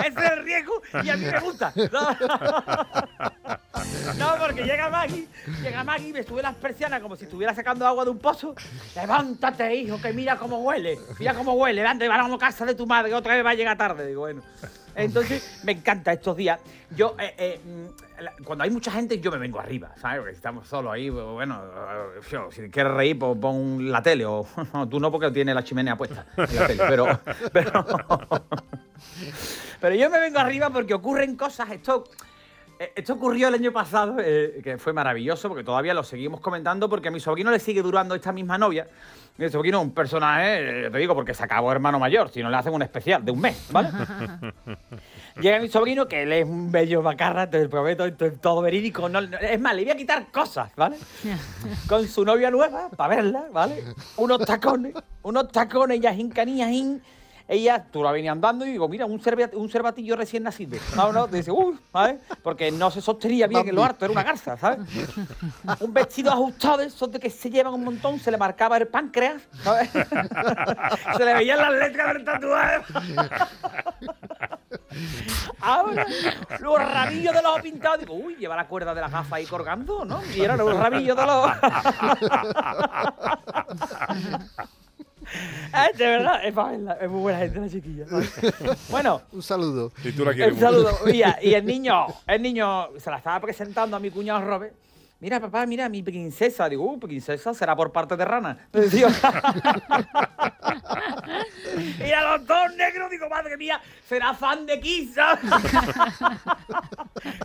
Ese 0.00 0.08
es 0.08 0.32
el 0.32 0.44
riesgo 0.44 0.82
y 1.02 1.08
a 1.08 1.16
mí 1.16 1.24
me 1.24 1.40
gusta. 1.40 1.72
No, 4.18 4.34
porque 4.38 4.62
llega 4.62 4.88
Maggie, 4.88 5.28
llega 5.62 5.84
Maggie, 5.84 6.12
me 6.12 6.22
sube 6.22 6.40
las 6.40 6.54
persianas 6.54 7.00
como 7.02 7.16
si 7.16 7.24
estuviera 7.24 7.54
sacando 7.54 7.86
agua 7.86 8.04
de 8.04 8.10
un 8.10 8.18
pozo. 8.18 8.54
Levántate, 8.94 9.74
hijo, 9.74 10.00
que 10.00 10.12
mira 10.12 10.36
cómo 10.36 10.58
huele, 10.60 10.98
mira 11.18 11.34
cómo 11.34 11.52
huele, 11.54 11.82
levántate, 11.82 12.08
vamos 12.08 12.36
a 12.36 12.46
casa 12.46 12.64
de 12.64 12.74
tu 12.74 12.86
madre, 12.86 13.10
que 13.10 13.16
otra 13.16 13.34
vez 13.34 13.44
va 13.44 13.50
a 13.50 13.54
llegar 13.54 13.76
tarde. 13.76 14.06
Digo, 14.06 14.20
bueno. 14.22 14.42
Entonces, 14.96 15.60
me 15.62 15.72
encanta 15.72 16.12
estos 16.12 16.36
días. 16.36 16.58
Yo, 16.96 17.14
eh, 17.18 17.34
eh, 17.36 17.60
mm, 17.62 18.44
cuando 18.44 18.64
hay 18.64 18.70
mucha 18.70 18.90
gente, 18.90 19.20
yo 19.20 19.30
me 19.30 19.36
vengo 19.36 19.60
arriba, 19.60 19.92
¿sabes? 20.00 20.20
Porque 20.20 20.34
estamos 20.34 20.66
solos 20.66 20.92
ahí, 20.92 21.10
pues, 21.10 21.24
bueno, 21.24 21.60
eh, 21.62 22.50
si 22.50 22.70
quieres 22.70 22.92
reír, 22.94 23.18
pues 23.18 23.36
pon 23.38 23.90
la 23.90 24.02
tele. 24.02 24.24
O, 24.24 24.46
tú 24.90 24.98
no, 24.98 25.10
porque 25.10 25.30
tienes 25.30 25.54
la 25.54 25.62
chimenea 25.62 25.96
puesta 25.96 26.26
pero, 26.34 27.20
pero, 27.52 27.84
pero 29.80 29.94
yo 29.94 30.08
me 30.08 30.18
vengo 30.18 30.38
arriba 30.38 30.70
porque 30.70 30.94
ocurren 30.94 31.36
cosas, 31.36 31.70
esto 31.70 32.04
esto 32.94 33.14
ocurrió 33.14 33.48
el 33.48 33.54
año 33.54 33.72
pasado, 33.72 34.16
que 34.16 34.76
fue 34.78 34.92
maravilloso, 34.92 35.48
porque 35.48 35.64
todavía 35.64 35.94
lo 35.94 36.04
seguimos 36.04 36.40
comentando, 36.40 36.90
porque 36.90 37.08
a 37.08 37.10
mi 37.10 37.20
sobrino 37.20 37.50
le 37.50 37.58
sigue 37.58 37.80
durando 37.80 38.14
esta 38.14 38.32
misma 38.32 38.58
novia. 38.58 38.86
Mi 39.38 39.50
sobrino 39.50 39.78
es 39.80 39.84
un 39.84 39.90
personaje, 39.92 40.86
eh, 40.86 40.90
te 40.90 40.98
digo, 40.98 41.14
porque 41.14 41.34
se 41.34 41.44
acabó 41.44 41.70
hermano 41.70 41.98
mayor, 41.98 42.30
si 42.30 42.42
no 42.42 42.48
le 42.48 42.56
hacen 42.56 42.72
un 42.72 42.80
especial 42.82 43.22
de 43.24 43.32
un 43.32 43.40
mes, 43.40 43.66
¿vale? 43.70 43.90
Llega 45.40 45.58
mi 45.58 45.68
sobrino, 45.68 46.08
que 46.08 46.22
él 46.22 46.32
es 46.32 46.44
un 46.46 46.72
bello 46.72 47.02
macarra, 47.02 47.48
te 47.50 47.68
prometo, 47.68 48.06
esto 48.06 48.24
es 48.24 48.40
todo 48.40 48.62
verídico. 48.62 49.08
no- 49.10 49.20
no- 49.20 49.36
es 49.38 49.60
más, 49.60 49.74
le 49.74 49.82
voy 49.82 49.90
a 49.92 49.96
quitar 49.96 50.26
cosas, 50.32 50.70
¿vale? 50.76 50.96
Con 51.88 52.06
su 52.08 52.24
novia 52.24 52.50
nueva, 52.50 52.88
para 52.96 53.16
verla, 53.16 53.44
¿vale? 53.52 53.84
Unos 54.16 54.38
tacones, 54.46 54.94
unos 55.22 55.48
tacones, 55.52 55.98
ella 55.98 56.14
jincanía, 56.14 56.68
jin. 56.68 57.02
Ella, 57.48 57.84
tú 57.92 58.02
la 58.02 58.10
venías 58.10 58.32
andando 58.32 58.66
y 58.66 58.72
digo, 58.72 58.88
mira, 58.88 59.06
un, 59.06 59.22
un 59.54 59.68
cervatillo 59.70 60.16
recién 60.16 60.42
nacido. 60.42 60.78
No, 60.96 61.12
no, 61.12 61.26
dice, 61.28 61.52
uy, 61.52 61.78
¿sabes? 61.92 62.20
Porque 62.42 62.72
no 62.72 62.90
se 62.90 63.00
sostenía 63.00 63.46
bien 63.46 63.68
en 63.68 63.74
lo 63.74 63.84
harto, 63.84 64.04
era 64.04 64.12
una 64.12 64.24
garza, 64.24 64.56
¿sabes? 64.56 64.80
Un 65.80 65.92
vestido 65.92 66.32
ajustado, 66.32 66.78
de 66.78 66.86
esos 66.86 67.10
de 67.10 67.20
que 67.20 67.30
se 67.30 67.48
llevan 67.48 67.74
un 67.74 67.84
montón, 67.84 68.18
se 68.18 68.30
le 68.30 68.36
marcaba 68.36 68.76
el 68.78 68.88
páncreas, 68.88 69.42
¿sabes? 69.62 69.90
se 69.90 71.24
le 71.24 71.34
veían 71.34 71.58
las 71.58 71.72
letras 71.72 72.14
del 72.14 72.24
tatuaje. 72.24 72.82
Ahora, 75.60 76.06
los 76.60 76.78
rabillos 76.78 77.34
de 77.34 77.42
los 77.42 77.60
pintados, 77.60 78.00
digo, 78.00 78.14
uy, 78.14 78.36
lleva 78.36 78.56
la 78.56 78.66
cuerda 78.66 78.94
de 78.94 79.00
la 79.00 79.08
gafa 79.08 79.36
ahí 79.36 79.46
colgando, 79.46 80.04
¿no? 80.04 80.20
Y 80.34 80.40
eran 80.40 80.58
los 80.58 80.76
rabillos 80.76 81.16
de 81.16 81.26
los 81.26 81.50
Ah, 85.72 85.88
de 85.96 86.06
verdad, 86.06 86.44
es 86.44 86.52
para 86.54 86.70
verla, 86.70 86.98
es 87.00 87.10
muy 87.10 87.20
buena 87.20 87.38
gente 87.38 87.60
la 87.60 87.68
chiquilla. 87.68 88.04
Bueno, 88.88 89.22
Un 89.32 89.42
saludo. 89.42 89.92
Y 90.04 90.12
tú 90.12 90.24
la 90.24 90.32
quieres 90.32 90.54
un 90.54 90.60
saludo. 90.60 90.98
Mira, 91.06 91.38
y 91.42 91.54
el 91.54 91.64
niño, 91.66 92.06
el 92.26 92.42
niño 92.42 92.88
se 92.98 93.10
la 93.10 93.18
estaba 93.18 93.40
presentando 93.40 93.96
a 93.96 94.00
mi 94.00 94.10
cuñado 94.10 94.44
Robert. 94.44 94.74
Mira, 95.18 95.40
papá, 95.40 95.64
mira, 95.64 95.88
mi 95.88 96.02
princesa. 96.02 96.68
Digo, 96.68 96.84
uh, 96.84 97.00
princesa 97.00 97.54
será 97.54 97.74
por 97.74 97.90
parte 97.90 98.18
de 98.18 98.24
rana. 98.24 98.68
Me 98.70 98.82
decía, 98.82 99.08
Mira, 101.98 102.36
los 102.36 102.46
dos 102.46 102.74
negros, 102.76 103.10
digo, 103.10 103.26
madre 103.28 103.56
mía, 103.56 103.80
será 104.06 104.34
fan 104.34 104.66
de 104.66 104.78
Kiss. 104.78 105.14
Se 105.14 105.20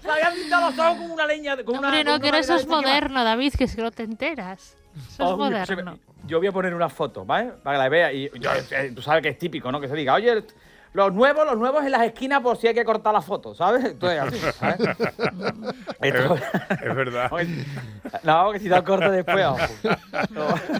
habían 0.09 0.33
pintado 0.35 0.69
los 0.69 0.79
ojos 0.79 0.97
como 0.97 1.13
una 1.13 1.25
leña. 1.25 1.55
Como 1.63 1.79
una, 1.79 1.87
Hombre, 1.87 2.03
no, 2.03 2.19
que 2.19 2.27
una 2.27 2.39
eso 2.39 2.55
es 2.55 2.67
moderno, 2.67 3.23
David, 3.23 3.53
que 3.57 3.63
es 3.63 3.73
que 3.75 3.81
no 3.81 3.91
te 3.91 4.03
enteras. 4.03 4.75
Eso 4.95 5.23
es 5.23 5.29
se 5.29 5.35
moderno. 5.35 5.97
Yo 6.31 6.37
voy 6.39 6.47
a 6.47 6.51
poner 6.53 6.73
una 6.73 6.87
foto, 6.87 7.25
¿vale? 7.25 7.51
Para 7.61 7.75
que 7.75 7.83
la 7.83 7.89
vea. 7.89 8.13
Y 8.13 8.29
yo- 8.39 8.49
eh, 8.71 8.93
tú 8.95 9.01
sabes 9.01 9.21
que 9.21 9.27
es 9.27 9.37
típico, 9.37 9.69
¿no? 9.69 9.81
Que 9.81 9.89
se 9.89 9.95
diga, 9.95 10.13
oye, 10.13 10.45
los 10.93 11.13
nuevos, 11.13 11.45
los 11.45 11.57
nuevos 11.57 11.83
en 11.83 11.91
las 11.91 12.03
esquinas 12.03 12.39
por 12.39 12.55
si 12.55 12.67
hay 12.67 12.73
que 12.73 12.85
cortar 12.85 13.13
la 13.13 13.21
foto, 13.21 13.53
¿sabes? 13.53 13.83
Entonces, 13.83 14.19
así, 14.21 14.39
¿sabes? 14.57 14.79
Esto- 16.01 16.35
Es 16.81 16.95
verdad. 16.95 17.31
No, 18.23 18.51
que 18.53 18.59
si 18.59 18.69
te 18.69 18.81
corto 18.83 19.11
después, 19.11 19.45
ojo. 19.45 19.59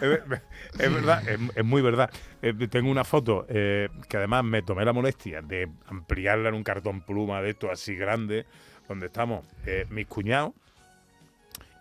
es 0.78 0.92
verdad, 0.94 1.28
es, 1.28 1.38
es 1.54 1.64
muy 1.64 1.82
verdad. 1.82 2.10
Eh, 2.40 2.52
tengo 2.70 2.90
una 2.90 3.04
foto 3.04 3.44
eh, 3.48 3.88
que 4.08 4.16
además 4.16 4.44
me 4.44 4.62
tomé 4.62 4.84
la 4.86 4.92
molestia 4.94 5.42
de 5.42 5.68
ampliarla 5.86 6.48
en 6.48 6.54
un 6.54 6.62
cartón 6.64 7.02
pluma 7.02 7.42
de 7.42 7.50
esto 7.50 7.70
así 7.70 7.94
grande, 7.94 8.46
donde 8.88 9.06
estamos 9.06 9.44
eh, 9.66 9.86
mis 9.90 10.06
cuñados 10.06 10.52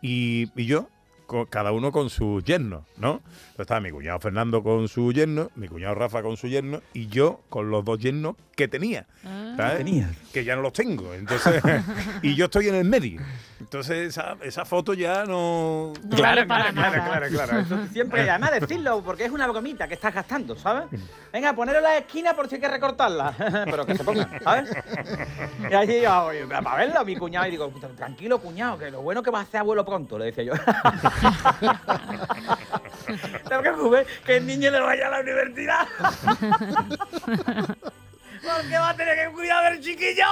y, 0.02 0.50
y 0.60 0.66
yo, 0.66 0.88
cada 1.50 1.72
uno 1.72 1.92
con 1.92 2.10
su 2.10 2.42
yerno, 2.42 2.86
¿no? 2.98 3.22
Entonces 3.24 3.60
estaba 3.60 3.82
mi 3.82 3.92
cuñado 3.92 4.20
Fernando 4.20 4.64
con 4.64 4.88
su 4.88 5.12
yerno, 5.12 5.50
mi 5.56 5.68
cuñado 5.68 5.96
Rafa 5.96 6.22
con 6.22 6.38
su 6.38 6.48
yerno 6.48 6.82
y 6.94 7.08
yo 7.08 7.42
con 7.50 7.70
los 7.70 7.84
dos 7.86 8.00
yernos 8.00 8.36
que 8.56 8.68
tenía. 8.68 9.08
¿sabes? 9.58 9.78
Tenías. 9.78 10.10
Que 10.34 10.44
ya 10.44 10.56
no 10.56 10.62
los 10.62 10.74
tengo. 10.74 11.14
Entonces, 11.14 11.62
y 12.22 12.36
yo 12.36 12.46
estoy 12.46 12.68
en 12.68 12.76
el 12.76 12.86
medio. 12.86 13.22
Entonces 13.60 14.10
esa, 14.10 14.38
esa 14.42 14.66
foto 14.66 14.94
ya 14.94 15.24
no... 15.26 15.94
Claro, 16.16 16.46
claro, 16.46 16.70
claro, 16.74 17.04
claro, 17.04 17.28
claro. 17.30 17.60
Eso 17.60 17.88
siempre, 17.88 18.30
además 18.30 18.60
decirlo, 18.60 19.02
porque 19.04 19.26
es 19.26 19.32
una 19.32 19.48
bromita 19.48 19.88
que 19.88 19.94
estás 19.94 20.14
gastando, 20.14 20.56
¿sabes? 20.56 20.86
Venga, 21.32 21.54
ponerlo 21.54 21.80
en 21.80 21.84
la 21.84 21.98
esquina 21.98 22.34
por 22.34 22.50
si 22.50 22.56
hay 22.56 22.62
que 22.62 22.68
recortarla. 22.68 23.34
Pero 23.66 23.86
que 23.86 23.96
se 23.96 24.04
ponga, 24.04 24.28
¿sabes? 24.44 24.72
Y 25.70 25.74
allí 25.74 26.02
yo, 26.02 26.26
oye, 26.26 26.46
para 26.48 26.76
verlo, 26.76 27.06
mi 27.06 27.16
cuñado, 27.16 27.48
y 27.48 27.52
digo, 27.52 27.72
tranquilo, 27.96 28.40
cuñado, 28.40 28.78
que 28.80 28.90
lo 28.90 29.02
bueno 29.02 29.22
que 29.22 29.32
va 29.32 29.40
a 29.40 29.44
hacer 29.44 29.60
abuelo 29.60 29.86
pronto, 29.86 30.18
le 30.18 30.26
decía 30.26 30.44
yo. 30.44 30.54
Que 33.62 33.70
jugar, 33.72 34.06
que 34.26 34.38
el 34.38 34.48
niño 34.48 34.72
le 34.72 34.80
vaya 34.80 35.08
a 35.08 35.10
la 35.10 35.20
universidad. 35.20 35.86
Porque 38.42 38.78
va 38.78 38.90
a 38.90 38.96
tener 38.96 39.28
que 39.28 39.34
cuidar 39.34 39.74
del 39.74 39.84
chiquillo. 39.84 40.26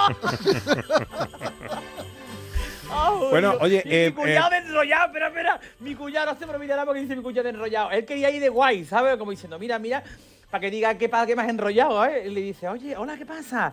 Ay, 2.92 3.12
Bueno, 3.30 3.50
Dios. 3.50 3.62
oye, 3.62 3.82
eh, 3.84 4.06
mi 4.08 4.14
cuñado 4.14 4.48
eh, 4.48 4.50
de 4.50 4.56
enrollado, 4.66 5.06
espera, 5.06 5.28
espera. 5.28 5.60
Mi 5.78 5.94
cuñado, 5.94 6.32
no 6.32 6.38
se 6.38 6.44
me 6.46 6.54
olvidará 6.54 6.84
porque 6.84 7.00
dice 7.02 7.14
mi 7.14 7.22
cuñado 7.22 7.44
de 7.44 7.50
enrollado. 7.50 7.90
Él 7.92 8.04
quería 8.04 8.30
ir 8.30 8.40
de 8.40 8.48
guay, 8.48 8.84
¿sabes? 8.84 9.16
Como 9.16 9.30
diciendo, 9.30 9.58
mira, 9.60 9.78
mira, 9.78 10.02
para 10.50 10.60
que 10.62 10.70
diga 10.72 10.98
qué 10.98 11.08
para 11.08 11.24
qué 11.26 11.36
me 11.36 11.42
has 11.42 11.48
enrollado, 11.50 12.04
¿eh? 12.04 12.24
Y 12.26 12.30
le 12.30 12.40
dice, 12.40 12.68
oye, 12.68 12.96
hola, 12.96 13.16
¿qué 13.16 13.24
pasa? 13.26 13.72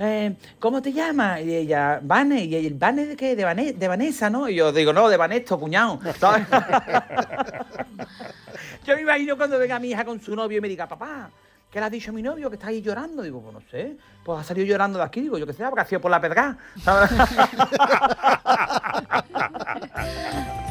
Eh, 0.00 0.32
¿Cómo 0.60 0.80
te 0.80 0.92
llamas? 0.92 1.40
Y 1.40 1.54
ella, 1.56 1.98
Vane. 2.02 2.44
Y 2.44 2.54
ella, 2.54 2.76
¿Vane 2.78 3.06
de 3.06 3.16
qué? 3.16 3.34
De, 3.34 3.44
Vane- 3.44 3.72
de 3.74 3.88
Vanessa, 3.88 4.30
¿no? 4.30 4.48
Y 4.48 4.54
yo 4.54 4.70
digo, 4.72 4.92
no, 4.92 5.08
de 5.08 5.16
Vanesto, 5.16 5.58
cuñado. 5.58 5.98
¿sabes? 6.18 6.46
yo 8.86 8.94
me 8.94 9.02
imagino 9.02 9.36
cuando 9.36 9.58
venga 9.58 9.78
mi 9.78 9.88
hija 9.90 10.04
con 10.04 10.20
su 10.20 10.34
novio 10.36 10.58
y 10.58 10.60
me 10.60 10.68
diga, 10.68 10.86
papá, 10.86 11.30
¿qué 11.70 11.80
le 11.80 11.86
ha 11.86 11.90
dicho 11.90 12.10
a 12.10 12.14
mi 12.14 12.22
novio 12.22 12.48
que 12.48 12.56
está 12.56 12.68
ahí 12.68 12.80
llorando? 12.80 13.22
Digo, 13.22 13.40
pues 13.40 13.54
no 13.54 13.60
sé, 13.70 13.96
pues 14.24 14.40
ha 14.40 14.44
salido 14.44 14.66
llorando 14.66 14.98
de 14.98 15.04
aquí, 15.04 15.20
digo, 15.20 15.36
yo 15.36 15.46
qué 15.46 15.52
sé, 15.52 15.64
porque 15.64 15.80
ha 15.80 15.84
sido 15.86 16.00
por 16.00 16.10
la 16.12 16.20
pedra. 16.20 16.56
¿sabes? 16.82 17.10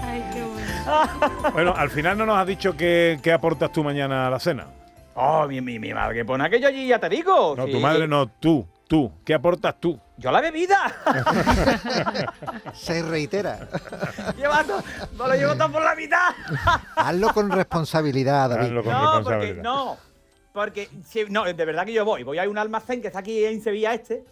Ay, 0.04 0.24
qué 0.34 0.44
bueno. 0.44 1.52
Bueno, 1.54 1.74
al 1.76 1.90
final 1.90 2.18
no 2.18 2.26
nos 2.26 2.38
has 2.38 2.48
dicho 2.48 2.76
qué, 2.78 3.20
qué 3.22 3.34
aportas 3.34 3.72
tú 3.72 3.84
mañana 3.84 4.28
a 4.28 4.30
la 4.30 4.40
cena. 4.40 4.66
Oh, 5.16 5.48
mi, 5.48 5.62
mi, 5.62 5.80
mi 5.80 5.94
madre, 5.94 6.24
pone 6.24 6.46
aquello 6.46 6.68
allí, 6.68 6.88
ya 6.88 7.00
te 7.00 7.10
digo. 7.10 7.56
No, 7.58 7.66
Sí. 7.66 7.72
tu 7.72 7.80
madre 7.80 8.08
no, 8.08 8.28
tú, 8.28 8.66
tú. 8.88 9.12
¿Qué 9.26 9.34
aportas 9.34 9.80
tú? 9.80 10.00
Yo 10.18 10.32
la 10.32 10.42
bebida. 10.42 10.78
Se 12.74 13.02
reitera. 13.04 13.68
Llevando, 14.38 14.82
me 15.12 15.18
lo 15.28 15.34
llevo 15.36 15.56
todo 15.56 15.72
por 15.72 15.84
la 15.84 15.96
mitad. 15.96 16.30
Hazlo 16.96 17.30
con 17.34 17.52
responsabilidad, 17.52 18.50
David. 18.50 18.66
Hazlo 18.68 18.84
con 18.84 18.94
No, 18.94 19.00
porque 19.00 19.16
responsabilidad. 19.18 19.64
no. 19.64 19.98
Porque 20.54 20.90
si- 21.06 21.26
no, 21.30 21.44
de 21.46 21.54
verdad 21.66 21.86
que 21.86 21.94
yo 21.94 22.04
voy. 22.06 22.24
Voy 22.24 22.40
a 22.40 22.50
un 22.50 22.58
almacén 22.58 23.02
que 23.02 23.08
está 23.08 23.20
aquí 23.20 23.46
en 23.46 23.62
Sevilla 23.62 23.94
este. 23.94 24.24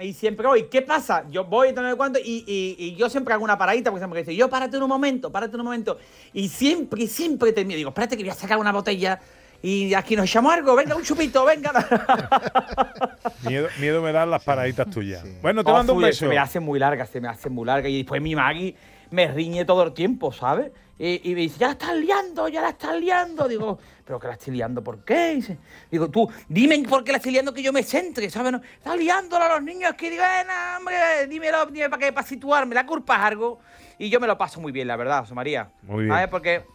Y 0.00 0.12
siempre 0.12 0.46
voy. 0.46 0.64
¿Qué 0.68 0.82
pasa? 0.82 1.24
Yo 1.30 1.44
voy 1.44 1.72
no 1.72 1.88
sé 1.88 1.96
cuánto 1.96 2.18
y, 2.18 2.44
y, 2.46 2.76
y 2.78 2.94
yo 2.96 3.08
siempre 3.10 3.32
hago 3.34 3.44
una 3.44 3.56
paradita 3.58 3.90
porque 3.90 4.00
siempre 4.00 4.20
dice, 4.20 4.34
yo 4.34 4.48
párate 4.48 4.76
un 4.78 4.88
momento, 4.88 5.30
párate 5.30 5.56
un 5.56 5.62
momento. 5.64 5.98
Y 6.32 6.48
siempre, 6.48 7.06
siempre 7.06 7.52
termino. 7.52 7.76
Digo, 7.76 7.90
espérate 7.90 8.16
que 8.16 8.22
voy 8.24 8.30
a 8.30 8.34
sacar 8.34 8.58
una 8.58 8.72
botella 8.72 9.20
y 9.66 9.94
aquí 9.94 10.14
nos 10.14 10.26
echamos 10.26 10.52
algo. 10.52 10.76
Venga, 10.76 10.94
un 10.94 11.02
chupito, 11.02 11.42
venga. 11.46 11.72
Miedo, 13.48 13.68
miedo 13.80 14.02
me 14.02 14.12
dan 14.12 14.30
las 14.30 14.44
paraditas 14.44 14.88
tuyas. 14.90 15.24
Bueno, 15.40 15.64
te 15.64 15.70
Oh, 15.70 15.74
mando 15.74 15.94
un 15.94 16.02
beso. 16.02 16.20
Se 16.20 16.26
me 16.28 16.38
hace 16.38 16.60
muy 16.60 16.78
larga, 16.78 17.06
se 17.06 17.20
me 17.20 17.28
hace 17.28 17.48
muy 17.48 17.64
larga. 17.66 17.88
Y 17.88 17.98
después 17.98 18.20
mi 18.20 18.34
Maggie 18.34 18.74
me 19.10 19.26
riñe 19.28 19.64
todo 19.64 19.82
el 19.84 19.92
tiempo, 19.94 20.32
¿sabes? 20.32 20.70
Y, 20.98 21.30
y 21.30 21.34
me 21.34 21.40
dice, 21.40 21.58
ya 21.58 21.66
la 21.68 21.72
estás 21.72 21.94
liando, 21.96 22.46
ya 22.48 22.60
la 22.60 22.68
estás 22.70 23.00
liando. 23.00 23.48
Digo, 23.48 23.78
¿pero 24.04 24.20
que 24.20 24.26
la 24.28 24.34
estoy 24.34 24.54
liando 24.54 24.84
por 24.84 25.02
qué? 25.04 25.32
Y 25.32 25.36
dice, 25.36 25.58
digo, 25.90 26.08
tú, 26.10 26.30
dime 26.48 26.78
por 26.88 27.02
qué 27.02 27.12
la 27.12 27.16
estoy 27.18 27.32
liando 27.32 27.52
que 27.54 27.62
yo 27.62 27.72
me 27.72 27.82
centre, 27.82 28.28
¿sabes? 28.30 28.52
No, 28.52 28.60
estás 28.76 28.96
liándola 28.98 29.46
a 29.46 29.54
los 29.54 29.62
niños 29.62 29.94
que 29.94 30.10
digo, 30.10 30.22
eh, 30.22 30.44
no, 30.46 30.78
hombre, 30.78 31.26
dímelo, 31.28 31.66
dime 31.66 31.88
para 31.88 32.00
qué, 32.04 32.12
para 32.12 32.26
situarme. 32.26 32.74
La 32.74 32.84
culpa 32.86 33.16
es 33.16 33.22
algo. 33.22 33.60
Y 33.98 34.10
yo 34.10 34.20
me 34.20 34.26
lo 34.26 34.36
paso 34.36 34.60
muy 34.60 34.72
bien, 34.72 34.88
la 34.88 34.96
verdad, 34.96 35.20
José 35.20 35.34
María. 35.34 35.70
Muy 35.82 36.04
bien. 36.04 36.14
¿Sabes? 36.14 36.28
Porque. 36.28 36.73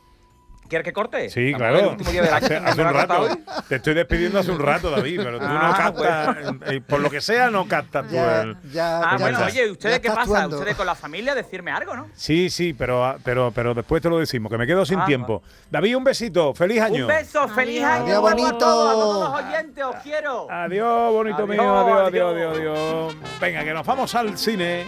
¿Quieres 0.70 0.86
que 0.86 0.94
corte? 0.94 1.30
Sí, 1.30 1.52
claro. 1.56 1.80
El 1.80 1.86
último 1.88 2.12
día 2.12 2.22
del 2.22 2.34
año, 2.34 2.46
Hace, 2.46 2.60
¿no 2.62 2.68
hace 2.70 2.84
me 2.84 2.88
un 2.90 2.94
rato. 2.94 3.22
hoy? 3.22 3.30
Te 3.68 3.76
estoy 3.78 3.94
despidiendo 3.96 4.40
hace 4.40 4.52
un 4.52 4.60
rato, 4.60 4.92
David, 4.92 5.22
pero 5.24 5.40
tú 5.40 5.48
no 5.48 5.60
Ah, 5.60 5.74
captas. 5.76 6.38
eh, 6.72 6.82
por 6.88 7.00
lo 7.00 7.10
que 7.10 7.22
sea, 7.22 7.50
no 7.50 7.68
captas 7.68 8.08
tú 8.08 8.14
Ya, 8.14 8.42
el. 8.44 8.58
ya, 8.72 8.98
Ah, 9.00 9.18
bueno, 9.20 9.40
mensaje. 9.40 9.62
oye, 9.64 9.72
¿ustedes 9.72 9.96
Ya 9.96 10.02
qué 10.02 10.10
pasa? 10.10 10.22
actuando. 10.22 10.58
¿Ustedes 10.58 10.76
con 10.78 10.86
la 10.86 10.94
familia 10.96 11.34
decirme 11.34 11.72
algo, 11.72 11.96
no? 11.96 12.08
Sí, 12.14 12.50
sí, 12.52 12.74
pero, 12.74 13.16
pero, 13.24 13.52
pero 13.54 13.74
después 13.74 14.02
te 14.02 14.10
lo 14.10 14.20
decimos, 14.20 14.52
que 14.52 14.58
me 14.60 14.68
quedo 14.68 14.86
sin 14.86 15.00
Ah, 15.00 15.06
tiempo. 15.06 15.42
David, 15.72 15.98
un 15.98 16.04
besito. 16.04 16.54
Feliz 16.54 16.82
año. 16.82 17.06
Un 17.06 17.08
beso, 17.08 17.48
feliz 17.50 17.84
año. 17.84 18.04
Adiós, 18.06 18.22
bonito. 18.22 18.48
a 18.48 18.58
todos, 18.60 18.90
a 18.90 18.94
todos 18.94 19.30
los 19.32 19.44
oyentes, 19.50 19.84
os 19.84 19.96
quiero. 20.04 20.48
Adiós, 20.52 21.12
bonito 21.14 21.36
Adiós, 21.36 21.50
mío. 21.50 21.62
Adiós, 21.80 22.08
adiós, 22.08 22.32
adiós. 22.36 22.58
adiós, 22.58 23.14
adiós. 23.14 23.40
Venga, 23.42 23.64
que 23.64 23.74
nos 23.74 23.86
vamos 23.88 24.14
al 24.14 24.38
cine. 24.38 24.86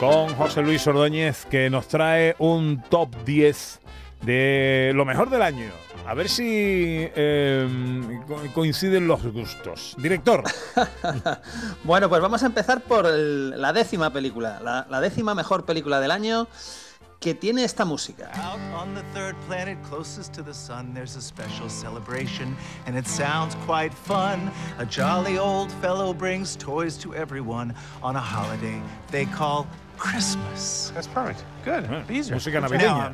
Con 0.00 0.34
José 0.34 0.60
Luis 0.62 0.86
Ordóñez, 0.86 1.46
que 1.46 1.70
nos 1.70 1.88
trae 1.88 2.36
un 2.38 2.82
top 2.90 3.14
10 3.24 3.80
de 4.22 4.92
lo 4.94 5.04
mejor 5.06 5.30
del 5.30 5.40
año. 5.42 5.70
A 6.06 6.12
ver 6.14 6.28
si 6.28 6.44
eh, 6.46 7.66
co- 8.28 8.40
coinciden 8.54 9.08
los 9.08 9.22
gustos. 9.32 9.94
Director. 9.98 10.42
Bueno, 11.84 12.08
pues 12.08 12.20
vamos 12.20 12.42
a 12.42 12.46
empezar 12.46 12.82
por 12.82 13.06
el- 13.06 13.60
la 13.60 13.72
décima 13.72 14.12
película, 14.12 14.60
la, 14.62 14.86
la 14.90 15.00
décima 15.00 15.34
mejor 15.34 15.64
película 15.64 15.98
del 16.00 16.10
año, 16.10 16.46
que 17.20 17.34
tiene 17.34 17.64
esta 17.64 17.84
música. 17.84 18.30
Out 18.34 18.58
on 18.74 18.94
the 18.94 19.02
third 19.14 19.34
planet 19.48 19.78
closest 19.88 20.34
to 20.34 20.42
the 20.42 20.52
sun, 20.52 20.92
there's 20.92 21.16
a 21.16 21.20
special 21.22 21.70
celebration, 21.70 22.54
and 22.86 22.96
it 22.98 23.06
sounds 23.06 23.56
quite 23.66 23.92
fun. 23.94 24.50
A 24.78 24.84
jolly 24.84 25.38
old 25.38 25.70
fellow 25.80 26.12
brings 26.12 26.56
toys 26.56 26.98
to 26.98 27.14
everyone 27.14 27.72
on 28.02 28.16
a 28.16 28.20
holiday 28.20 28.80
they 29.10 29.24
call 29.26 29.66
Christmas. 29.98 30.92
That's 30.94 31.08
perfect. 31.08 31.40
Good. 31.64 32.10
Easier. 32.10 32.34
Música 32.34 32.60
navideña. 32.60 33.12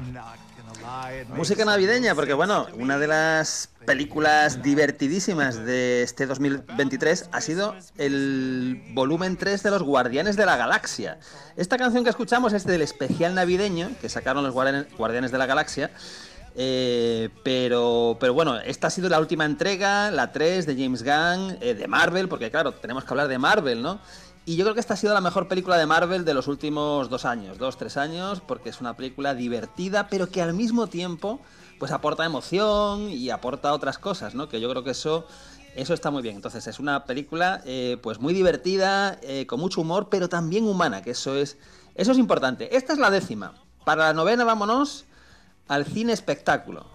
Música 1.36 1.64
navideña, 1.64 2.14
porque 2.14 2.34
bueno, 2.34 2.66
una 2.76 2.98
de 2.98 3.06
las 3.06 3.68
películas 3.86 4.62
divertidísimas 4.62 5.64
de 5.64 6.02
este 6.02 6.26
2023 6.26 7.28
ha 7.32 7.40
sido 7.40 7.74
el 7.98 8.82
volumen 8.92 9.36
3 9.36 9.62
de 9.62 9.70
los 9.70 9.82
Guardianes 9.82 10.36
de 10.36 10.44
la 10.44 10.56
Galaxia. 10.56 11.18
Esta 11.56 11.78
canción 11.78 12.04
que 12.04 12.10
escuchamos 12.10 12.52
es 12.52 12.66
del 12.66 12.82
especial 12.82 13.34
navideño 13.34 13.90
que 14.00 14.08
sacaron 14.08 14.42
los 14.44 14.52
Guardianes, 14.52 14.86
Guardianes 14.96 15.30
de 15.30 15.38
la 15.38 15.46
Galaxia. 15.46 15.90
eh, 16.54 17.30
pero, 17.44 18.16
pero 18.20 18.34
bueno, 18.34 18.58
esta 18.58 18.88
ha 18.88 18.90
sido 18.90 19.08
la 19.08 19.18
última 19.18 19.44
entrega, 19.46 20.10
la 20.10 20.32
3 20.32 20.66
de 20.66 20.74
James 20.74 21.02
Gunn, 21.02 21.56
eh, 21.60 21.74
de 21.74 21.88
Marvel, 21.88 22.28
porque 22.28 22.50
claro, 22.50 22.72
tenemos 22.74 23.04
que 23.04 23.10
hablar 23.10 23.28
de 23.28 23.38
Marvel, 23.38 23.80
¿no? 23.80 24.00
Y 24.44 24.56
yo 24.56 24.64
creo 24.64 24.74
que 24.74 24.80
esta 24.80 24.94
ha 24.94 24.96
sido 24.96 25.14
la 25.14 25.20
mejor 25.20 25.46
película 25.46 25.76
de 25.76 25.86
Marvel 25.86 26.24
de 26.24 26.34
los 26.34 26.48
últimos 26.48 27.08
dos 27.08 27.24
años, 27.24 27.58
dos, 27.58 27.76
tres 27.76 27.96
años, 27.96 28.40
porque 28.40 28.70
es 28.70 28.80
una 28.80 28.96
película 28.96 29.34
divertida, 29.34 30.08
pero 30.08 30.30
que 30.30 30.42
al 30.42 30.52
mismo 30.52 30.88
tiempo 30.88 31.40
pues 31.78 31.92
aporta 31.92 32.24
emoción 32.24 33.08
y 33.08 33.30
aporta 33.30 33.72
otras 33.72 33.98
cosas, 33.98 34.34
¿no? 34.34 34.48
Que 34.48 34.60
yo 34.60 34.68
creo 34.68 34.82
que 34.82 34.90
eso, 34.90 35.26
eso 35.76 35.94
está 35.94 36.10
muy 36.10 36.22
bien. 36.22 36.36
Entonces 36.36 36.66
es 36.66 36.80
una 36.80 37.04
película 37.04 37.62
eh, 37.64 37.98
pues 38.02 38.18
muy 38.18 38.34
divertida, 38.34 39.18
eh, 39.22 39.46
con 39.46 39.60
mucho 39.60 39.80
humor, 39.80 40.08
pero 40.10 40.28
también 40.28 40.64
humana, 40.64 41.02
que 41.02 41.12
eso 41.12 41.36
es, 41.36 41.56
eso 41.94 42.10
es 42.10 42.18
importante. 42.18 42.76
Esta 42.76 42.92
es 42.92 42.98
la 42.98 43.10
décima. 43.10 43.54
Para 43.84 44.06
la 44.06 44.12
novena 44.12 44.42
vámonos 44.42 45.04
al 45.68 45.84
cine 45.84 46.12
espectáculo. 46.12 46.86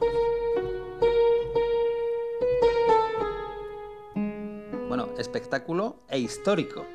Bueno, 4.88 5.10
espectáculo 5.18 5.98
e 6.10 6.20
histórico. 6.20 6.86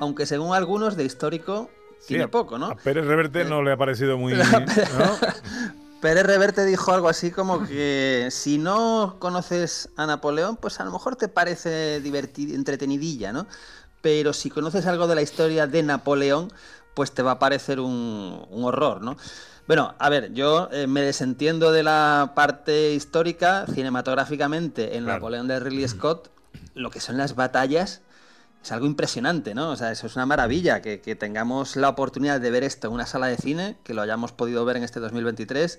Aunque 0.00 0.26
según 0.26 0.54
algunos 0.54 0.96
de 0.96 1.04
histórico 1.04 1.70
tiene 2.06 2.28
poco, 2.28 2.58
¿no? 2.58 2.66
A 2.66 2.74
Pérez 2.76 3.06
Reverte 3.06 3.44
no 3.44 3.62
le 3.62 3.72
ha 3.72 3.76
parecido 3.76 4.18
muy. 4.18 4.32
¿no? 4.34 4.44
Pérez 6.00 6.26
Reverte 6.26 6.64
dijo 6.66 6.92
algo 6.92 7.08
así 7.08 7.30
como 7.30 7.64
que 7.66 8.28
si 8.30 8.58
no 8.58 9.16
conoces 9.18 9.88
a 9.96 10.04
Napoleón, 10.06 10.56
pues 10.56 10.78
a 10.80 10.84
lo 10.84 10.90
mejor 10.92 11.16
te 11.16 11.28
parece 11.28 12.02
diverti- 12.02 12.54
entretenidilla, 12.54 13.32
¿no? 13.32 13.46
Pero 14.02 14.34
si 14.34 14.50
conoces 14.50 14.84
algo 14.86 15.06
de 15.06 15.14
la 15.14 15.22
historia 15.22 15.66
de 15.66 15.82
Napoleón, 15.82 16.52
pues 16.92 17.12
te 17.12 17.22
va 17.22 17.32
a 17.32 17.38
parecer 17.38 17.80
un, 17.80 18.44
un 18.50 18.64
horror, 18.64 19.00
¿no? 19.00 19.16
Bueno, 19.66 19.94
a 19.98 20.10
ver, 20.10 20.34
yo 20.34 20.68
eh, 20.72 20.86
me 20.86 21.00
desentiendo 21.00 21.72
de 21.72 21.82
la 21.82 22.32
parte 22.36 22.92
histórica, 22.92 23.64
cinematográficamente, 23.72 24.98
en 24.98 25.04
Claro. 25.04 25.20
Napoleón 25.20 25.48
de 25.48 25.58
Ridley 25.58 25.88
Scott, 25.88 26.28
lo 26.74 26.90
que 26.90 27.00
son 27.00 27.16
las 27.16 27.34
batallas, 27.34 28.02
es 28.64 28.72
algo 28.72 28.86
impresionante, 28.86 29.54
¿no? 29.54 29.70
O 29.70 29.76
sea, 29.76 29.92
eso 29.92 30.06
es 30.06 30.16
una 30.16 30.24
maravilla, 30.24 30.80
que, 30.80 31.00
que 31.00 31.14
tengamos 31.14 31.76
la 31.76 31.90
oportunidad 31.90 32.40
de 32.40 32.50
ver 32.50 32.64
esto 32.64 32.88
en 32.88 32.94
una 32.94 33.06
sala 33.06 33.26
de 33.26 33.36
cine, 33.36 33.76
que 33.84 33.92
lo 33.92 34.00
hayamos 34.00 34.32
podido 34.32 34.64
ver 34.64 34.78
en 34.78 34.84
este 34.84 35.00
2023. 35.00 35.78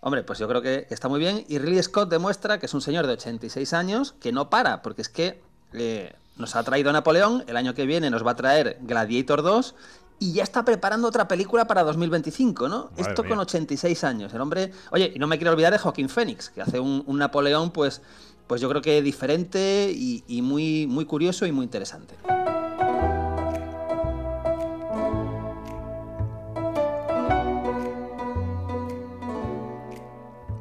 Hombre, 0.00 0.22
pues 0.22 0.38
yo 0.38 0.48
creo 0.48 0.62
que, 0.62 0.86
está 0.88 1.08
muy 1.08 1.20
bien. 1.20 1.44
Y 1.48 1.58
Ridley 1.58 1.82
Scott 1.82 2.08
demuestra 2.08 2.58
que 2.58 2.66
es 2.66 2.72
un 2.72 2.80
señor 2.80 3.06
de 3.06 3.12
86 3.12 3.74
años 3.74 4.14
que 4.20 4.32
no 4.32 4.48
para, 4.48 4.80
porque 4.80 5.02
es 5.02 5.10
que 5.10 5.42
eh, 5.74 6.14
nos 6.36 6.56
ha 6.56 6.62
traído 6.62 6.92
Napoleón, 6.92 7.44
el 7.46 7.58
año 7.58 7.74
que 7.74 7.84
viene 7.84 8.08
nos 8.08 8.26
va 8.26 8.30
a 8.30 8.36
traer 8.36 8.78
Gladiator 8.80 9.42
2 9.42 9.74
y 10.18 10.32
ya 10.32 10.44
está 10.44 10.64
preparando 10.64 11.08
otra 11.08 11.28
película 11.28 11.66
para 11.66 11.82
2025, 11.82 12.68
¿no? 12.68 12.84
Madre 12.84 13.02
Esto 13.02 13.22
mía. 13.22 13.30
con 13.30 13.38
86 13.40 14.04
años. 14.04 14.32
El 14.32 14.40
hombre. 14.40 14.72
Oye, 14.92 15.12
y 15.14 15.18
no 15.18 15.26
me 15.26 15.36
quiero 15.36 15.52
olvidar 15.52 15.72
de 15.72 15.78
Joaquín 15.78 16.08
Phoenix, 16.08 16.48
que 16.48 16.62
hace 16.62 16.80
un, 16.80 17.02
un 17.06 17.18
Napoleón, 17.18 17.70
pues, 17.70 18.00
pues 18.46 18.60
yo 18.60 18.68
creo 18.68 18.82
que 18.82 19.00
diferente 19.02 19.92
y, 19.94 20.42
muy, 20.42 20.86
muy 20.86 21.04
curioso 21.04 21.46
y 21.46 21.52
muy 21.52 21.64
interesante. 21.64 22.14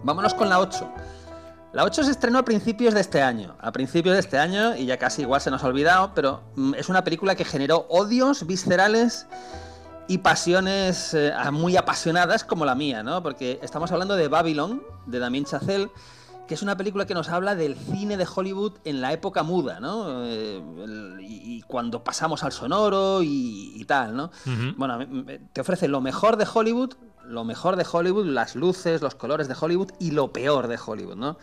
Vámonos 0.03 0.33
con 0.33 0.49
la 0.49 0.59
8. 0.59 0.91
La 1.71 1.83
8 1.85 2.03
se 2.03 2.11
estrenó 2.11 2.39
a 2.39 2.43
principios 2.43 2.93
de 2.93 3.01
este 3.01 3.21
año. 3.21 3.55
A 3.59 3.71
principios 3.71 4.13
de 4.13 4.19
este 4.19 4.37
año, 4.37 4.75
y 4.75 4.85
ya 4.85 4.97
casi 4.97 5.23
igual 5.23 5.41
se 5.41 5.49
nos 5.49 5.63
ha 5.63 5.67
olvidado, 5.67 6.11
pero 6.13 6.43
mm, 6.55 6.75
es 6.75 6.89
una 6.89 7.03
película 7.03 7.35
que 7.35 7.45
generó 7.45 7.87
odios 7.89 8.45
viscerales 8.45 9.25
y 10.07 10.19
pasiones 10.19 11.13
eh, 11.13 11.33
muy 11.51 11.77
apasionadas 11.77 12.43
como 12.43 12.65
la 12.65 12.75
mía, 12.75 13.01
¿no? 13.01 13.23
Porque 13.23 13.59
estamos 13.63 13.91
hablando 13.91 14.15
de 14.15 14.27
Babylon, 14.27 14.83
de 15.05 15.19
Damien 15.19 15.45
Chazelle, 15.45 15.89
que 16.53 16.57
es 16.57 16.61
una 16.61 16.77
película 16.77 17.07
que 17.07 17.15
nos 17.15 17.29
habla 17.29 17.55
del 17.55 17.75
cine 17.75 18.15
de 18.15 18.27
Hollywood 18.31 18.73
en 18.85 19.01
la 19.01 19.11
época 19.11 19.41
muda, 19.41 19.79
¿no? 19.79 20.23
Eh, 20.23 20.57
el- 20.83 21.17
y, 21.19 21.63
cuando 21.63 22.03
pasamos 22.03 22.43
al 22.43 22.51
sonoro 22.51 23.23
y, 23.23 23.73
y 23.75 23.85
tal, 23.85 24.15
¿no? 24.15 24.29
Bueno, 24.77 24.99
te 25.51 25.61
ofrece 25.61 25.87
lo 25.87 25.99
mejor 25.99 26.37
de 26.37 26.45
Hollywood, 26.53 26.93
lo 27.25 27.43
mejor 27.43 27.75
de 27.75 27.87
Hollywood, 27.91 28.27
las 28.27 28.55
luces, 28.55 29.01
los 29.01 29.15
colores 29.15 29.47
de 29.47 29.55
Hollywood 29.59 29.93
y 29.99 30.11
lo 30.11 30.31
peor 30.31 30.67
de 30.67 30.77
Hollywood, 30.85 31.15
¿no? 31.15 31.39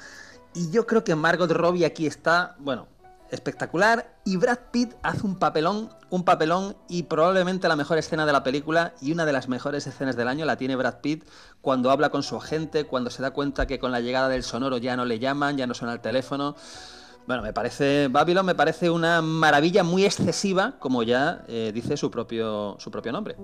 Y 0.55 0.71
yo 0.71 0.87
creo 0.87 1.03
que 1.03 1.17
Margot 1.17 1.51
Robbie 1.51 1.87
aquí 1.87 2.07
está, 2.07 2.55
bueno, 2.61 2.87
espectacular 3.31 4.17
y 4.25 4.37
Brad 4.37 4.59
Pitt 4.71 4.95
hace 5.03 5.27
un 5.27 5.39
papelón, 5.39 5.91
un 6.11 6.25
papelón 6.25 6.77
y 6.89 7.05
probablemente 7.05 7.69
la 7.69 7.77
mejor 7.77 7.99
escena 7.99 8.27
de 8.27 8.33
la 8.33 8.43
película 8.43 8.95
y 9.01 9.13
una 9.13 9.25
de 9.25 9.33
las 9.33 9.49
mejores 9.49 9.87
escenas 9.87 10.17
del 10.17 10.29
año 10.29 10.45
la 10.45 10.57
tiene 10.57 10.77
Brad 10.77 11.01
Pitt 11.01 11.25
cuando 11.61 11.91
habla 11.91 12.11
con 12.11 12.23
su 12.23 12.37
agente, 12.37 12.85
cuando 12.85 13.11
se 13.11 13.23
da 13.23 13.31
cuenta 13.31 13.67
que 13.67 13.79
con 13.79 13.93
la 13.93 14.01
llegada 14.01 14.29
del 14.29 14.43
sonoro 14.43 14.79
ya 14.79 14.97
no 14.97 15.05
le 15.05 15.19
llaman, 15.19 15.57
ya 15.57 15.67
no 15.67 15.75
suena 15.75 15.93
el 15.95 16.01
teléfono. 16.01 16.57
Bueno, 17.27 17.43
me 17.43 17.53
parece, 17.53 18.09
Babylon 18.09 18.47
me 18.47 18.55
parece 18.55 18.91
una 18.91 19.23
maravilla 19.23 19.85
muy 19.85 20.05
excesiva, 20.05 20.75
como 20.79 21.03
ya 21.03 21.45
eh, 21.49 21.71
dice 21.73 21.97
su 21.97 22.11
propio, 22.11 22.77
su 22.79 22.91
propio 22.91 23.13
nombre. 23.13 23.37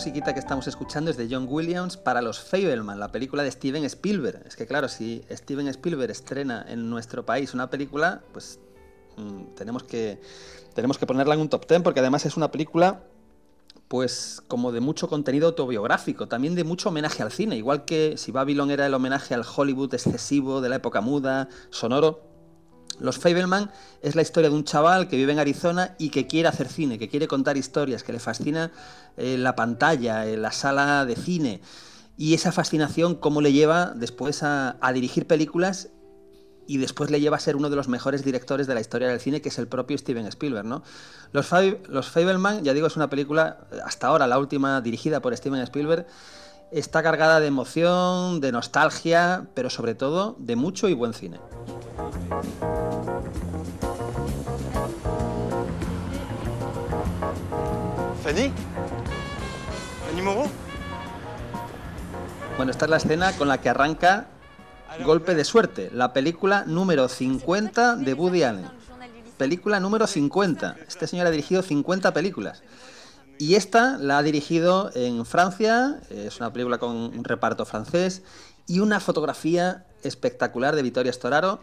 Musiquita 0.00 0.32
que 0.32 0.40
estamos 0.40 0.66
escuchando 0.66 1.10
es 1.10 1.18
de 1.18 1.28
John 1.30 1.44
Williams 1.46 1.98
para 1.98 2.22
Los 2.22 2.40
Fableman, 2.40 2.98
la 2.98 3.12
película 3.12 3.42
de 3.42 3.50
Steven 3.50 3.84
Spielberg. 3.84 4.46
Es 4.46 4.56
que 4.56 4.66
claro, 4.66 4.88
si 4.88 5.22
Steven 5.30 5.68
Spielberg 5.68 6.10
estrena 6.10 6.64
en 6.66 6.88
nuestro 6.88 7.26
país 7.26 7.52
una 7.52 7.68
película, 7.68 8.22
pues 8.32 8.58
mm, 9.18 9.54
tenemos 9.56 9.82
que 9.82 10.18
tenemos 10.72 10.96
que 10.96 11.04
ponerla 11.04 11.34
en 11.34 11.40
un 11.42 11.50
top 11.50 11.68
10 11.68 11.82
porque 11.82 12.00
además 12.00 12.24
es 12.24 12.38
una 12.38 12.50
película 12.50 13.02
pues 13.88 14.42
como 14.48 14.72
de 14.72 14.80
mucho 14.80 15.06
contenido 15.06 15.48
autobiográfico, 15.48 16.28
también 16.28 16.54
de 16.54 16.64
mucho 16.64 16.88
homenaje 16.88 17.22
al 17.22 17.30
cine, 17.30 17.58
igual 17.58 17.84
que 17.84 18.16
si 18.16 18.32
Babylon 18.32 18.70
era 18.70 18.86
el 18.86 18.94
homenaje 18.94 19.34
al 19.34 19.44
Hollywood 19.44 19.92
excesivo 19.92 20.62
de 20.62 20.70
la 20.70 20.76
época 20.76 21.02
muda, 21.02 21.50
sonoro, 21.68 22.22
los 23.00 23.18
Fableman 23.18 23.70
es 24.02 24.14
la 24.14 24.22
historia 24.22 24.50
de 24.50 24.56
un 24.56 24.64
chaval 24.64 25.08
que 25.08 25.16
vive 25.16 25.32
en 25.32 25.38
Arizona 25.38 25.94
y 25.98 26.10
que 26.10 26.26
quiere 26.26 26.48
hacer 26.48 26.68
cine, 26.68 26.98
que 26.98 27.08
quiere 27.08 27.26
contar 27.26 27.56
historias, 27.56 28.02
que 28.02 28.12
le 28.12 28.18
fascina 28.18 28.70
eh, 29.16 29.36
la 29.38 29.56
pantalla, 29.56 30.26
eh, 30.26 30.36
la 30.36 30.52
sala 30.52 31.04
de 31.04 31.16
cine. 31.16 31.60
Y 32.16 32.34
esa 32.34 32.52
fascinación, 32.52 33.14
cómo 33.14 33.40
le 33.40 33.52
lleva 33.52 33.92
después 33.96 34.42
a, 34.42 34.76
dirigir 34.92 35.26
películas 35.26 35.88
y 36.66 36.76
después 36.76 37.10
le 37.10 37.20
lleva 37.20 37.36
a 37.36 37.40
ser 37.40 37.56
uno 37.56 37.70
de 37.70 37.76
los 37.76 37.88
mejores 37.88 38.24
directores 38.24 38.66
de 38.66 38.74
la 38.74 38.80
historia 38.80 39.08
del 39.08 39.20
cine, 39.20 39.40
que 39.40 39.48
es 39.48 39.58
el 39.58 39.66
propio 39.66 39.96
Steven 39.96 40.26
Spielberg. 40.26 40.82
Los, 41.32 41.50
los 41.88 42.08
Fableman, 42.08 42.62
ya 42.62 42.74
digo, 42.74 42.86
es 42.86 42.96
una 42.96 43.08
película, 43.08 43.66
eh, 43.72 43.78
hasta 43.84 44.08
ahora 44.08 44.26
la 44.26 44.38
última 44.38 44.80
dirigida 44.80 45.20
por 45.20 45.34
Steven 45.36 45.60
Spielberg, 45.62 46.06
está 46.70 47.02
cargada 47.02 47.40
de 47.40 47.46
emoción, 47.46 48.40
de 48.40 48.52
nostalgia, 48.52 49.46
pero 49.54 49.70
sobre 49.70 49.94
todo 49.94 50.36
de 50.38 50.56
mucho 50.56 50.88
y 50.88 50.94
buen 50.94 51.14
cine. 51.14 51.40
Fanny 58.30 58.52
Fanny 60.06 60.22
Moreau 60.22 60.48
Bueno, 62.56 62.70
esta 62.70 62.84
es 62.84 62.90
la 62.90 62.98
escena 62.98 63.32
con 63.32 63.48
la 63.48 63.60
que 63.60 63.68
arranca 63.68 64.28
Golpe 65.04 65.34
de 65.34 65.44
Suerte, 65.44 65.90
la 65.92 66.12
película 66.12 66.62
número 66.64 67.08
50 67.08 67.96
de 67.96 68.14
Woody 68.14 68.44
Allen. 68.44 68.68
Película 69.36 69.80
número 69.80 70.06
50. 70.06 70.76
Este 70.86 71.08
señor 71.08 71.26
ha 71.26 71.30
dirigido 71.30 71.62
50 71.62 72.12
películas. 72.14 72.62
Y 73.38 73.56
esta 73.56 73.98
la 73.98 74.18
ha 74.18 74.22
dirigido 74.22 74.92
en 74.94 75.26
Francia, 75.26 75.98
es 76.10 76.38
una 76.38 76.52
película 76.52 76.78
con 76.78 76.94
un 76.94 77.24
reparto 77.24 77.66
francés 77.66 78.22
y 78.68 78.78
una 78.78 79.00
fotografía 79.00 79.86
espectacular 80.04 80.76
de 80.76 80.82
Vittorio 80.82 81.12
Storaro. 81.12 81.60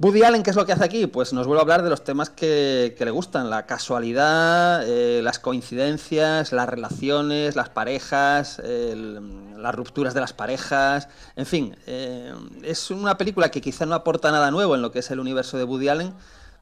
Woody 0.00 0.22
Allen, 0.22 0.42
¿qué 0.42 0.48
es 0.48 0.56
lo 0.56 0.64
que 0.64 0.72
hace 0.72 0.82
aquí? 0.84 1.06
Pues 1.06 1.34
nos 1.34 1.46
vuelve 1.46 1.60
a 1.60 1.62
hablar 1.62 1.82
de 1.82 1.90
los 1.90 2.02
temas 2.02 2.30
que, 2.30 2.94
que 2.96 3.04
le 3.04 3.10
gustan, 3.10 3.50
la 3.50 3.66
casualidad, 3.66 4.82
eh, 4.88 5.20
las 5.22 5.38
coincidencias, 5.38 6.52
las 6.52 6.66
relaciones, 6.70 7.54
las 7.54 7.68
parejas, 7.68 8.60
el- 8.60 9.60
las 9.62 9.74
rupturas 9.74 10.14
de 10.14 10.20
las 10.20 10.32
parejas, 10.32 11.08
en 11.36 11.44
fin, 11.44 11.76
eh, 11.86 12.32
es 12.62 12.90
una 12.90 13.18
película 13.18 13.50
que 13.50 13.60
quizá 13.60 13.84
no 13.84 13.94
aporta 13.94 14.30
nada 14.30 14.50
nuevo 14.50 14.74
en 14.74 14.80
lo 14.80 14.90
que 14.90 15.00
es 15.00 15.10
el 15.10 15.20
universo 15.20 15.58
de 15.58 15.64
Woody 15.64 15.88
Allen, 15.88 16.14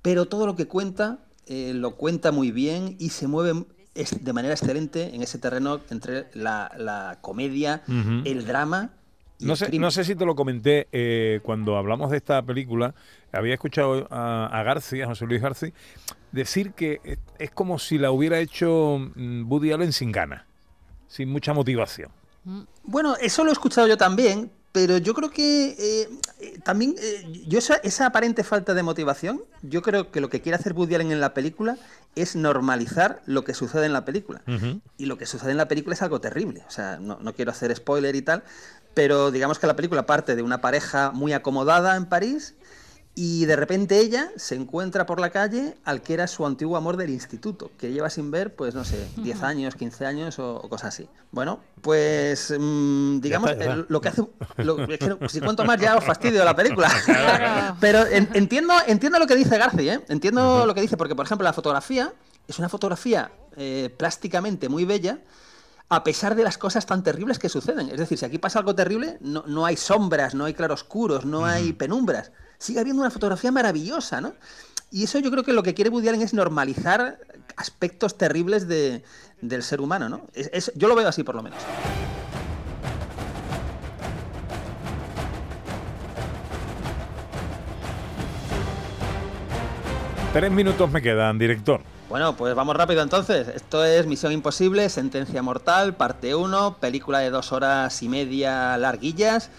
pero 0.03 0.27
todo 0.27 0.45
lo 0.45 0.57
que 0.57 0.67
cuenta 0.67 1.19
eh, 1.47 1.73
lo 1.75 1.93
cuenta 1.95 2.33
muy 2.33 2.51
bien 2.51 2.97
y 2.99 3.11
se 3.11 3.29
mueve 3.29 3.65
de 4.21 4.33
manera 4.33 4.53
excelente 4.55 5.15
en 5.15 5.23
ese 5.23 5.39
terreno 5.39 5.81
entre 5.91 6.29
la, 6.35 6.73
la 6.77 7.19
comedia, 7.21 7.83
el 8.27 8.47
drama 8.47 8.91
No 9.41 9.55
sé, 9.55 9.79
no 9.79 9.91
sé 9.91 10.05
si 10.05 10.17
te 10.17 10.25
lo 10.25 10.35
comenté 10.35 10.89
eh, 10.91 11.41
cuando 11.43 11.77
hablamos 11.77 12.11
de 12.11 12.17
esta 12.17 12.43
película. 12.43 12.95
Había 13.33 13.55
escuchado 13.55 14.09
a, 14.11 14.47
a 14.47 14.63
García, 14.65 15.05
a 15.05 15.09
José 15.09 15.27
Luis 15.27 15.41
García, 15.41 15.73
decir 16.33 16.73
que 16.73 17.01
es, 17.05 17.19
es 17.39 17.51
como 17.51 17.79
si 17.79 17.99
la 17.99 18.11
hubiera 18.11 18.39
hecho 18.41 18.99
mm, 19.15 19.51
Woody 19.51 19.73
Allen 19.73 19.93
sin 19.93 20.11
ganas, 20.11 20.45
sin 21.07 21.29
mucha 21.29 21.53
motivación. 21.55 22.11
Bueno, 22.83 23.17
eso 23.21 23.45
lo 23.45 23.51
he 23.51 23.53
escuchado 23.53 23.87
yo 23.87 23.97
también, 23.97 24.51
pero 24.73 24.99
yo 24.99 25.15
creo 25.15 25.31
que 25.31 25.71
eh, 25.71 26.09
eh, 26.41 26.59
también, 26.63 26.95
eh, 26.99 27.45
yo 27.47 27.59
esa, 27.59 27.77
esa 27.77 28.07
aparente 28.07 28.45
falta 28.45 28.75
de 28.75 28.83
motivación, 28.83 29.43
yo 29.63 29.83
creo 29.83 30.11
que 30.11 30.21
lo 30.21 30.29
que 30.29 30.41
quiere 30.41 30.57
hacer 30.57 30.75
Woody 30.75 30.95
Allen 30.95 31.13
en 31.13 31.21
la 31.21 31.33
película 31.33 31.79
es 32.15 32.37
normalizar 32.37 33.23
lo 33.27 33.45
que 33.45 33.55
sucede 33.55 33.87
en 33.87 33.93
la 33.93 34.05
película. 34.05 34.43
Y 34.97 35.07
lo 35.07 35.17
que 35.17 35.27
sucede 35.27 35.53
en 35.53 35.57
la 35.57 35.69
película 35.69 35.95
es 35.95 36.03
algo 36.03 36.21
terrible. 36.21 36.65
O 36.67 36.71
sea, 36.71 36.99
no, 37.01 37.19
no 37.21 37.35
quiero 37.35 37.51
hacer 37.51 37.75
spoiler 37.75 38.15
y 38.17 38.23
tal, 38.23 38.43
pero 38.95 39.31
digamos 39.31 39.59
que 39.59 39.67
la 39.67 39.77
película 39.77 40.05
parte 40.07 40.37
de 40.37 40.43
una 40.43 40.61
pareja 40.61 41.13
muy 41.13 41.33
acomodada 41.33 41.97
en 41.97 42.07
París 42.07 42.55
y 43.21 43.47
de 43.47 43.57
repente 43.57 43.99
ella 43.99 44.31
se 44.37 44.55
encuentra 44.55 45.05
por 45.05 45.19
la 45.19 45.31
calle 45.31 45.75
al 45.85 46.03
que 46.03 46.15
era 46.15 46.29
su 46.29 46.47
antiguo 46.47 46.77
amor 46.77 46.97
del 46.97 47.11
instituto, 47.11 47.73
que 47.77 47.91
lleva 47.91 48.11
sin 48.11 48.31
ver, 48.31 48.55
pues 48.55 48.77
no 48.77 48.85
sé, 48.85 49.09
10 49.17 49.39
Ujú. 49.39 49.45
años, 49.47 49.75
15 49.75 50.07
años 50.07 50.39
o, 50.39 50.55
o 50.55 50.69
cosas 50.69 50.95
así. 50.95 51.09
Bueno, 51.33 51.59
pues 51.81 52.55
mm, 52.57 53.19
digamos, 53.19 53.51
está, 53.51 53.65
eh, 53.75 53.85
lo 53.89 54.01
que 54.01 54.09
hace... 54.11 54.23
lo- 54.59 54.85
es 54.85 54.99
que 55.01 55.09
no- 55.09 55.19
si 55.29 55.41
cuento 55.41 55.65
más 55.65 55.81
ya 55.81 55.97
os 55.97 56.05
fastidio 56.05 56.45
la 56.45 56.55
película. 56.55 56.89
Pero 57.81 58.07
en- 58.07 58.29
entiendo, 58.35 58.73
entiendo 58.87 59.19
lo 59.19 59.27
que 59.27 59.35
dice 59.35 59.59
Garci, 59.59 59.89
¿eh? 59.89 60.01
Entiendo 60.09 60.65
lo 60.65 60.73
que 60.73 60.81
dice, 60.81 60.97
porque 60.97 61.17
por 61.17 61.27
ejemplo 61.27 61.43
la 61.45 61.53
fotografía 61.53 62.13
es 62.47 62.61
una 62.61 62.69
fotografía 62.69 63.33
eh, 63.57 63.93
plásticamente 63.99 64.69
muy 64.69 64.85
bella, 64.85 65.19
a 65.89 66.05
pesar 66.05 66.37
de 66.37 66.45
las 66.45 66.57
cosas 66.57 66.87
tan 66.87 67.03
terribles 67.03 67.41
que 67.41 67.49
suceden. 67.49 67.89
Es 67.89 67.99
decir, 67.99 68.17
si 68.17 68.25
aquí 68.25 68.39
pasa 68.39 68.61
algo 68.61 68.77
terrible, 68.77 69.19
no, 69.23 69.43
no 69.49 69.67
hay 69.67 69.77
sombras, 69.77 70.37
no 70.37 70.45
hay 70.45 70.55
claroscuros, 70.55 71.25
no 71.25 71.45
hay 71.47 71.73
penumbras. 71.73 72.31
Sigue 72.59 72.81
habiendo 72.81 73.03
una 73.03 73.11
fotografía 73.11 73.53
maravillosa, 73.53 74.21
¿no? 74.21 74.35
Y 74.91 75.05
eso 75.05 75.19
yo 75.19 75.31
creo 75.31 75.45
que 75.45 75.53
lo 75.53 75.63
que 75.63 75.75
quiere 75.75 75.91
Woody 75.91 76.09
Allen 76.09 76.23
es 76.23 76.35
normalizar 76.35 77.19
aspectos 77.57 78.17
terribles 78.17 78.67
de- 78.69 79.03
del 79.41 79.63
ser 79.63 79.81
humano, 79.81 80.09
¿no? 80.09 80.23
Es- 80.35 80.51
es- 80.53 80.73
yo 80.75 80.89
lo 80.89 80.95
veo 80.95 81.09
así, 81.09 81.23
por 81.23 81.35
lo 81.35 81.43
menos. 81.43 81.59
Tres 90.33 90.51
minutos 90.51 90.91
me 90.91 91.03
quedan, 91.03 91.39
director. 91.39 91.81
Bueno, 92.09 92.37
pues 92.37 92.55
vamos 92.55 92.77
rápido 92.77 93.03
entonces. 93.03 93.49
Esto 93.49 93.85
es 93.85 94.07
Misión 94.07 94.33
Imposible, 94.33 94.89
Sentencia 94.89 95.43
Mortal, 95.43 95.95
parte 95.95 96.35
1, 96.35 96.77
película 96.81 97.19
de 97.21 97.31
dos 97.31 97.53
horas 97.53 98.03
y 98.03 98.09
media 98.09 98.77
larguillas, 98.79 99.51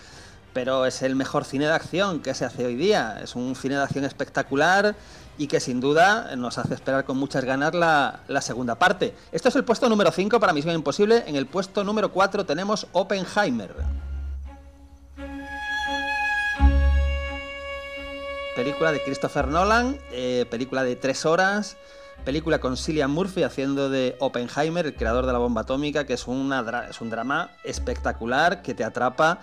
pero 0.59 0.85
es 0.85 1.01
el 1.03 1.15
mejor 1.15 1.45
cine 1.45 1.67
de 1.67 1.71
acción 1.71 2.19
que 2.19 2.33
se 2.33 2.43
hace 2.43 2.65
hoy 2.65 2.75
día. 2.75 3.21
Es 3.23 3.33
un 3.37 3.55
cine 3.55 3.77
de 3.77 3.83
acción 3.83 4.03
espectacular 4.03 4.93
y 5.37 5.47
que 5.47 5.61
sin 5.61 5.79
duda 5.79 6.35
nos 6.35 6.57
hace 6.57 6.73
esperar 6.73 7.05
con 7.05 7.15
muchas 7.15 7.45
ganas 7.45 7.73
la, 7.73 8.41
segunda 8.41 8.75
parte. 8.75 9.15
Esto 9.31 9.47
es 9.47 9.55
el 9.55 9.63
puesto 9.63 9.87
número 9.87 10.11
5 10.11 10.37
para 10.37 10.51
Misión 10.51 10.75
Imposible. 10.75 11.23
En 11.27 11.37
el 11.37 11.45
puesto 11.45 11.85
número 11.85 12.11
4 12.11 12.45
tenemos 12.45 12.87
Oppenheimer. 12.91 13.73
Película 18.53 18.91
de 18.91 19.01
Christopher 19.01 19.47
Nolan, 19.47 19.97
eh, 20.11 20.45
película 20.51 20.83
de 20.83 20.97
tres 20.97 21.25
horas, 21.25 21.77
película 22.25 22.59
con 22.59 22.75
Cillian 22.75 23.11
Murphy 23.11 23.43
haciendo 23.43 23.89
de 23.89 24.17
Oppenheimer, 24.19 24.87
el 24.87 24.95
creador 24.95 25.25
de 25.25 25.31
la 25.31 25.39
bomba 25.39 25.61
atómica, 25.61 26.05
que 26.05 26.15
es, 26.15 26.27
una 26.27 26.87
es 26.89 26.99
un 26.99 27.09
drama 27.09 27.51
espectacular 27.63 28.61
que 28.61 28.73
te 28.73 28.83
atrapa 28.83 29.39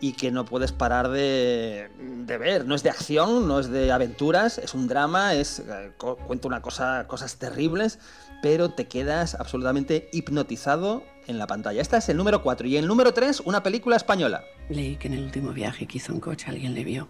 y 0.00 0.12
que 0.12 0.30
no 0.30 0.44
puedes 0.44 0.72
parar 0.72 1.08
de, 1.08 1.88
de 1.98 2.38
ver. 2.38 2.66
No 2.66 2.74
es 2.74 2.82
de 2.82 2.90
acción, 2.90 3.48
no 3.48 3.58
es 3.60 3.68
de 3.70 3.90
aventuras, 3.92 4.58
es 4.58 4.74
un 4.74 4.88
drama, 4.88 5.34
es 5.34 5.60
eh, 5.60 5.92
cuenta 5.98 6.48
una 6.48 6.60
cosa, 6.62 7.06
cosas 7.08 7.36
terribles, 7.36 7.98
pero 8.42 8.70
te 8.70 8.86
quedas 8.86 9.34
absolutamente 9.34 10.08
hipnotizado 10.12 11.02
en 11.26 11.38
la 11.38 11.46
pantalla. 11.46 11.80
Esta 11.80 11.96
es 11.96 12.08
el 12.08 12.16
número 12.18 12.42
4 12.42 12.66
y 12.68 12.76
el 12.76 12.86
número 12.86 13.12
3, 13.14 13.40
una 13.46 13.62
película 13.62 13.96
española. 13.96 14.44
Leí 14.68 14.96
que 14.96 15.08
en 15.08 15.14
el 15.14 15.24
último 15.24 15.52
viaje 15.52 15.86
que 15.86 15.96
hizo 15.98 16.12
en 16.12 16.20
coche 16.20 16.46
alguien 16.48 16.74
le 16.74 16.84
vio 16.84 17.08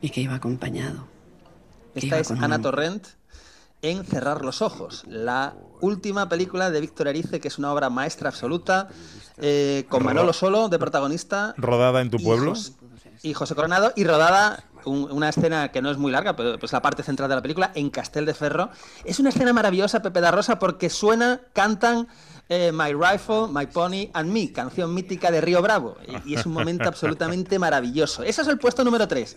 y 0.00 0.10
que 0.10 0.20
iba 0.20 0.34
acompañado. 0.34 1.06
Esta 1.94 2.06
iba 2.08 2.18
es 2.18 2.30
Ana 2.32 2.56
un- 2.56 2.62
Torrent 2.62 3.06
en 3.90 4.04
Cerrar 4.04 4.44
los 4.44 4.62
Ojos, 4.62 5.04
la 5.06 5.54
última 5.80 6.28
película 6.28 6.70
de 6.70 6.80
Víctor 6.80 7.08
Erice, 7.08 7.40
que 7.40 7.48
es 7.48 7.58
una 7.58 7.72
obra 7.72 7.90
maestra 7.90 8.28
absoluta, 8.30 8.88
eh, 9.38 9.84
con 9.88 10.02
Manolo 10.04 10.32
Solo 10.32 10.68
de 10.68 10.78
protagonista 10.78 11.54
Rodada 11.56 12.00
en 12.00 12.10
tu 12.10 12.16
y 12.18 12.24
pueblo. 12.24 12.54
Y 13.22 13.34
José 13.34 13.54
Coronado, 13.54 13.92
y 13.96 14.04
rodada 14.04 14.64
un- 14.84 15.10
una 15.10 15.28
escena 15.28 15.72
que 15.72 15.82
no 15.82 15.90
es 15.90 15.98
muy 15.98 16.12
larga, 16.12 16.36
pero 16.36 16.54
es 16.62 16.72
la 16.72 16.80
parte 16.82 17.02
central 17.02 17.28
de 17.28 17.34
la 17.34 17.42
película, 17.42 17.72
en 17.74 17.90
Castel 17.90 18.24
de 18.24 18.34
Ferro. 18.34 18.70
Es 19.04 19.18
una 19.18 19.30
escena 19.30 19.52
maravillosa, 19.52 20.00
Pepe 20.00 20.20
da 20.20 20.30
Rosa, 20.30 20.58
porque 20.58 20.88
suena, 20.90 21.40
cantan 21.52 22.06
eh, 22.48 22.70
My 22.72 22.92
Rifle, 22.92 23.48
My 23.50 23.66
Pony 23.66 24.08
and 24.14 24.30
Me, 24.30 24.52
canción 24.52 24.94
mítica 24.94 25.32
de 25.32 25.40
Río 25.40 25.60
Bravo. 25.62 25.96
Y, 26.24 26.30
y 26.30 26.34
es 26.36 26.46
un 26.46 26.52
momento 26.52 26.84
absolutamente 26.88 27.58
maravilloso. 27.58 28.22
Ese 28.22 28.42
es 28.42 28.48
el 28.48 28.58
puesto 28.58 28.84
número 28.84 29.08
3. 29.08 29.36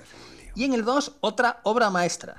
Y 0.55 0.63
en 0.65 0.73
el 0.73 0.85
2, 0.85 1.13
otra 1.21 1.59
obra 1.63 1.89
maestra. 1.89 2.35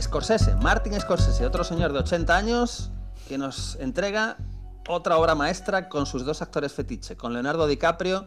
Scorsese, 0.00 0.54
Martin 0.56 0.98
Scorsese, 1.00 1.44
otro 1.46 1.64
señor 1.64 1.92
de 1.92 2.00
80 2.00 2.36
años 2.36 2.90
que 3.28 3.38
nos 3.38 3.76
entrega 3.76 4.36
otra 4.88 5.16
obra 5.18 5.34
maestra 5.34 5.88
con 5.88 6.06
sus 6.06 6.24
dos 6.24 6.42
actores 6.42 6.72
fetiche, 6.72 7.16
con 7.16 7.32
Leonardo 7.32 7.66
DiCaprio, 7.66 8.26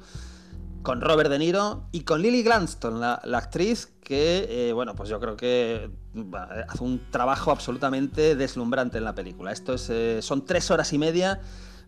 con 0.81 1.01
Robert 1.01 1.29
De 1.29 1.39
Niro 1.39 1.87
y 1.91 2.01
con 2.01 2.21
Lily 2.21 2.43
Gladstone, 2.43 2.99
la, 2.99 3.21
la 3.23 3.37
actriz 3.37 3.87
que, 4.03 4.69
eh, 4.69 4.73
bueno, 4.73 4.95
pues 4.95 5.09
yo 5.09 5.19
creo 5.19 5.35
que 5.37 5.89
bah, 6.13 6.49
hace 6.67 6.83
un 6.83 7.01
trabajo 7.09 7.51
absolutamente 7.51 8.35
deslumbrante 8.35 8.97
en 8.97 9.05
la 9.05 9.15
película. 9.15 9.51
Esto 9.51 9.73
es, 9.73 9.89
eh, 9.89 10.21
son 10.21 10.45
tres 10.45 10.69
horas 10.71 10.91
y 10.93 10.97
media, 10.97 11.39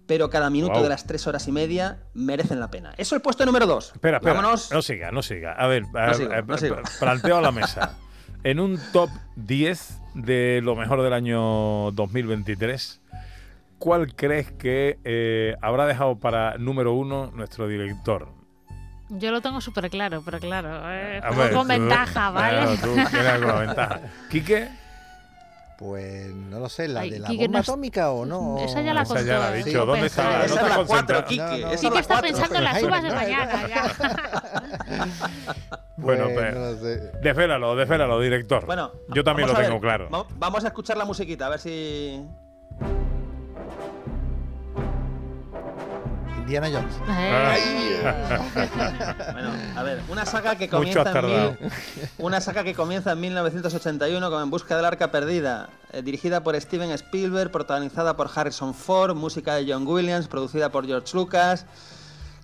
pero 0.07 0.29
cada 0.29 0.49
minuto 0.49 0.81
de 0.81 0.89
las 0.89 1.05
tres 1.05 1.27
horas 1.27 1.47
y 1.47 1.51
media 1.51 2.03
merecen 2.13 2.59
la 2.59 2.69
pena. 2.71 2.91
Eso 2.91 3.15
es 3.15 3.19
el 3.19 3.21
puesto 3.21 3.45
número 3.45 3.65
dos. 3.65 3.91
Espera, 3.93 4.17
espera. 4.17 4.35
Vámonos. 4.35 4.71
No 4.71 4.81
siga, 4.81 5.11
no 5.11 5.21
siga. 5.21 5.53
A 5.53 5.67
ver, 5.67 5.83
a- 5.93 6.13
sigo, 6.13 6.31
a- 6.31 6.41
no 6.41 6.57
sigo. 6.57 6.77
planteo 6.99 7.37
a 7.37 7.41
la 7.41 7.51
mesa. 7.51 7.97
En 8.45 8.59
un 8.59 8.79
top 8.93 9.09
10 9.37 9.99
de 10.13 10.61
lo 10.63 10.75
mejor 10.75 11.01
del 11.01 11.13
año 11.13 11.89
2023, 11.93 13.01
¿cuál 13.79 14.13
crees 14.15 14.51
que 14.51 14.99
eh, 15.03 15.55
habrá 15.63 15.87
dejado 15.87 16.19
para 16.19 16.55
número 16.59 16.93
uno 16.93 17.31
nuestro 17.33 17.67
director? 17.67 18.27
Yo 19.09 19.31
lo 19.31 19.41
tengo 19.41 19.61
súper 19.61 19.89
claro, 19.89 20.21
pero 20.23 20.39
claro, 20.39 20.79
eh, 20.91 21.21
ver, 21.35 21.53
con 21.53 21.63
tú- 21.63 21.73
ventaja, 21.73 22.29
¿vale? 22.29 22.49
Claro, 22.55 22.75
tú 22.77 23.09
tienes 23.09 23.31
alguna 23.31 23.53
ventaja. 23.55 23.99
¿Quique? 24.29 24.69
Pues 25.77 26.27
no 26.33 26.59
lo 26.59 26.69
sé, 26.69 26.87
la 26.87 27.01
Ay, 27.01 27.09
de 27.09 27.19
la 27.19 27.27
Quique, 27.27 27.43
bomba 27.47 27.57
no 27.57 27.61
es- 27.61 27.69
atómica 27.69 28.11
o 28.11 28.25
no. 28.25 28.57
Esa 28.59 28.81
ya 28.81 28.93
la 28.93 29.01
Esa 29.01 29.21
ya 29.21 29.39
la 29.39 29.47
ha 29.49 29.51
dicho. 29.53 29.83
¿eh? 29.83 29.85
¿Dónde 29.85 30.05
está? 30.07 30.45
Esa 30.45 30.61
¿No 30.61 30.69
la 30.69 30.85
cuatro? 30.85 31.25
Quique, 31.25 31.41
No, 31.43 31.49
no. 31.57 31.71
esa 31.71 31.81
Quique 31.81 31.93
la 31.95 31.99
está 31.99 32.13
cuatro. 32.15 32.29
pensando 32.29 32.55
en 32.57 32.63
las 32.63 32.83
uvas 32.83 33.03
de 33.03 33.09
No, 33.09 33.15
mañana 33.15 33.67
ya. 33.67 33.95
Bueno, 35.97 36.25
Pues, 36.33 36.79
sé. 36.79 37.11
Desvélalo, 37.21 37.75
desvélalo, 37.75 38.19
director. 38.19 38.65
Bueno, 38.65 38.91
Yo 39.13 39.23
también 39.23 39.47
lo 39.49 39.55
tengo 39.55 39.71
ver. 39.73 39.81
claro. 39.81 40.09
Va- 40.09 40.25
Vamos 40.37 40.63
a 40.65 40.67
escuchar 40.67 40.97
la 40.97 41.05
musiquita, 41.05 41.47
a 41.47 41.49
ver 41.49 41.59
si. 41.59 42.21
Indiana 46.45 46.69
Jones. 46.71 46.93
Bueno, 49.33 49.51
a 49.75 49.83
ver, 49.83 50.01
una 50.09 50.25
saga 50.25 50.55
que 50.55 50.69
comienza 50.69 51.01
en 51.01 51.05
mil- 51.25 51.57
una 52.19 52.39
saga 52.41 52.63
que 52.63 52.73
comienza 52.75 53.11
en 53.13 53.19
1981 53.19 54.29
con 54.29 54.43
En 54.43 54.49
busca 54.51 54.75
del 54.75 54.85
arca 54.85 55.09
perdida, 55.11 55.69
eh, 55.91 56.01
dirigida 56.03 56.43
por 56.43 56.59
Steven 56.59 56.91
Spielberg, 56.91 57.49
protagonizada 57.51 58.15
por 58.15 58.29
Harrison 58.33 58.73
Ford, 58.75 59.15
música 59.15 59.55
de 59.55 59.71
John 59.71 59.87
Williams, 59.87 60.27
producida 60.27 60.71
por 60.71 60.85
George 60.85 61.15
Lucas, 61.17 61.65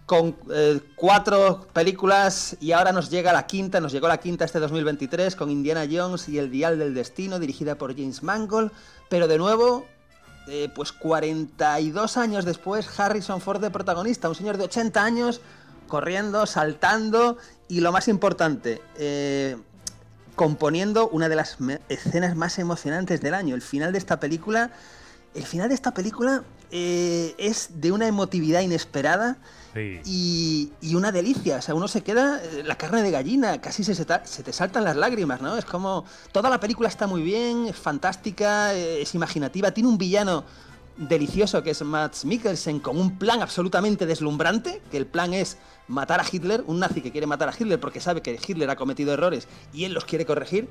con 0.08 0.36
eh, 0.52 0.80
cuatro 0.96 1.68
películas 1.72 2.58
y 2.60 2.72
ahora 2.72 2.92
nos 2.92 3.10
llega 3.12 3.32
la 3.32 3.46
quinta, 3.46 3.80
nos 3.80 3.92
llegó 3.92 4.08
la 4.08 4.18
quinta 4.18 4.46
este 4.46 4.60
2023 4.60 5.36
con 5.36 5.52
Indiana 5.52 5.86
Jones 5.90 6.28
y 6.28 6.40
El 6.40 6.50
dial 6.52 6.80
del 6.80 6.94
destino, 6.96 7.38
dirigida 7.40 7.76
por 7.76 7.96
James 7.96 8.24
Mangold, 8.24 8.72
pero 9.10 9.28
de 9.28 9.38
nuevo 9.38 9.86
eh, 10.48 10.70
pues 10.74 10.92
42 10.92 12.18
años 12.18 12.46
después, 12.46 12.88
Harrison 13.00 13.42
Ford 13.42 13.62
de 13.62 13.70
protagonista, 13.70 14.28
un 14.30 14.36
señor 14.36 14.58
de 14.58 14.66
80 14.66 15.04
años, 15.04 15.42
corriendo, 15.88 16.46
saltando 16.46 17.38
y 17.68 17.82
lo 17.82 17.92
más 17.92 18.08
importante, 18.08 18.82
eh, 18.98 19.58
componiendo 20.36 21.10
una 21.10 21.30
de 21.30 21.36
las 21.36 21.58
escenas 21.90 22.36
más 22.36 22.58
emocionantes 22.60 23.22
del 23.22 23.34
año. 23.34 23.56
El 23.56 23.62
final 23.62 23.92
de 23.92 23.98
esta 23.98 24.20
película, 24.20 24.72
el 25.36 25.44
final 25.44 25.70
de 25.70 25.76
esta 25.76 25.94
película 25.94 26.44
eh, 26.72 27.36
es 27.38 27.82
de 27.82 27.92
una 27.92 28.08
emotividad 28.08 28.62
inesperada 28.62 29.38
y, 29.76 30.96
una 30.96 31.12
delicia. 31.12 31.58
O 31.58 31.62
sea, 31.62 31.76
uno 31.76 31.88
se 31.88 32.02
queda 32.02 32.42
eh, 32.44 32.64
la 32.66 32.76
carne 32.76 33.02
de 33.02 33.12
gallina, 33.12 33.62
casi 33.62 33.84
se, 33.84 34.06
te 34.06 34.54
saltan 34.54 34.84
las 34.84 34.96
lágrimas, 34.96 35.42
¿no? 35.42 35.58
Es 35.58 35.66
como 35.66 36.06
toda 36.32 36.50
la 36.50 36.60
película 36.60 36.90
está 36.90 37.08
muy 37.08 37.22
bien, 37.22 37.68
es 37.68 37.76
fantástica, 37.76 38.74
eh, 38.74 39.02
es 39.02 39.16
imaginativa, 39.16 39.72
tiene 39.72 39.90
un 39.90 39.98
villano 39.98 40.44
delicioso 40.98 41.64
que 41.64 41.72
es 41.72 41.82
Mads 41.82 42.26
Mikkelsen 42.26 42.80
con 42.80 43.00
un 43.00 43.18
plan 43.18 43.42
absolutamente 43.42 44.06
deslumbrante, 44.06 44.82
que 44.92 44.98
el 44.98 45.06
plan 45.06 45.34
es 45.34 45.58
matar 45.88 46.20
a 46.20 46.26
Hitler, 46.30 46.64
un 46.68 46.80
nazi 46.80 47.02
que 47.02 47.12
quiere 47.12 47.28
matar 47.28 47.50
a 47.50 47.54
Hitler 47.58 47.80
porque 47.80 48.00
sabe 48.00 48.22
que 48.22 48.40
Hitler 48.46 48.70
ha 48.70 48.76
cometido 48.76 49.14
errores 49.14 49.48
y 49.74 49.86
él 49.86 49.94
los 49.94 50.06
quiere 50.06 50.26
corregir. 50.26 50.68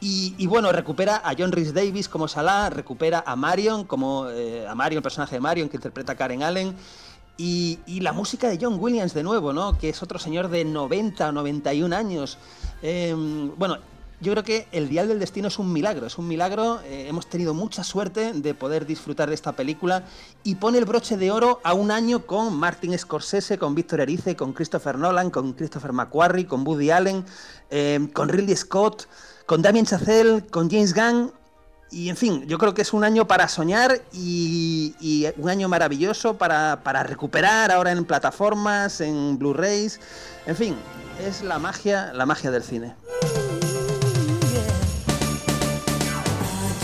Y, 0.00 0.34
y 0.38 0.46
bueno, 0.46 0.70
recupera 0.70 1.20
a 1.24 1.34
John 1.36 1.50
Rhys 1.50 1.74
Davis 1.74 2.08
como 2.08 2.28
Salah, 2.28 2.70
recupera 2.70 3.24
a 3.26 3.34
Marion 3.34 3.84
como 3.84 4.28
eh, 4.28 4.66
a 4.66 4.74
Marion, 4.74 4.98
el 4.98 5.02
personaje 5.02 5.34
de 5.34 5.40
Marion 5.40 5.68
que 5.68 5.76
interpreta 5.76 6.12
a 6.12 6.16
Karen 6.16 6.42
Allen. 6.42 6.76
Y, 7.38 7.78
y 7.86 8.00
la 8.00 8.12
música 8.12 8.48
de 8.48 8.58
John 8.60 8.78
Williams 8.80 9.14
de 9.14 9.22
nuevo, 9.22 9.52
¿no? 9.52 9.78
Que 9.78 9.88
es 9.90 10.02
otro 10.02 10.18
señor 10.18 10.48
de 10.48 10.64
90 10.64 11.28
o 11.28 11.32
91 11.32 11.94
años. 11.96 12.36
Eh, 12.82 13.14
bueno, 13.56 13.78
yo 14.20 14.32
creo 14.32 14.42
que 14.42 14.66
El 14.72 14.88
Dial 14.88 15.06
del 15.06 15.20
Destino 15.20 15.46
es 15.46 15.60
un 15.60 15.72
milagro, 15.72 16.06
es 16.06 16.18
un 16.18 16.26
milagro. 16.26 16.80
eh, 16.80 17.06
hemos 17.08 17.28
tenido 17.28 17.54
mucha 17.54 17.84
suerte 17.84 18.32
de 18.32 18.54
poder 18.54 18.84
disfrutar 18.84 19.28
de 19.28 19.36
esta 19.36 19.52
película 19.52 20.02
y 20.42 20.56
pone 20.56 20.78
el 20.78 20.84
broche 20.84 21.16
de 21.16 21.30
oro 21.30 21.60
a 21.62 21.74
un 21.74 21.92
año 21.92 22.26
con 22.26 22.56
Martin 22.58 22.98
Scorsese, 22.98 23.58
con 23.58 23.76
Víctor 23.76 24.00
Erice, 24.00 24.34
con 24.34 24.52
Christopher 24.52 24.98
Nolan, 24.98 25.30
con 25.30 25.52
Christopher 25.52 25.92
McQuarrie, 25.92 26.46
con 26.46 26.66
Woody 26.66 26.90
Allen, 26.90 27.24
eh, 27.70 28.08
con 28.12 28.28
Ridley 28.28 28.56
Scott, 28.56 29.06
con 29.46 29.62
Damien 29.62 29.86
Chazelle, 29.86 30.44
con 30.46 30.68
James 30.68 30.92
Gunn. 30.92 31.30
Y 31.90 32.10
en 32.10 32.16
fin, 32.16 32.46
yo 32.46 32.58
creo 32.58 32.74
que 32.74 32.82
es 32.82 32.92
un 32.92 33.02
año 33.02 33.26
para 33.26 33.48
soñar 33.48 34.02
y, 34.12 35.26
un 35.38 35.48
año 35.48 35.68
maravilloso 35.68 36.36
para, 36.36 36.80
para 36.82 37.02
recuperar 37.02 37.70
ahora 37.72 37.92
en 37.92 38.04
plataformas, 38.04 39.00
en 39.00 39.38
Blu-rays. 39.38 40.00
En 40.46 40.56
fin, 40.56 40.76
es 41.26 41.42
la 41.42 41.58
magia, 41.58 42.12
la 42.12 42.26
magia 42.26 42.50
del 42.50 42.62
cine. 42.62 42.94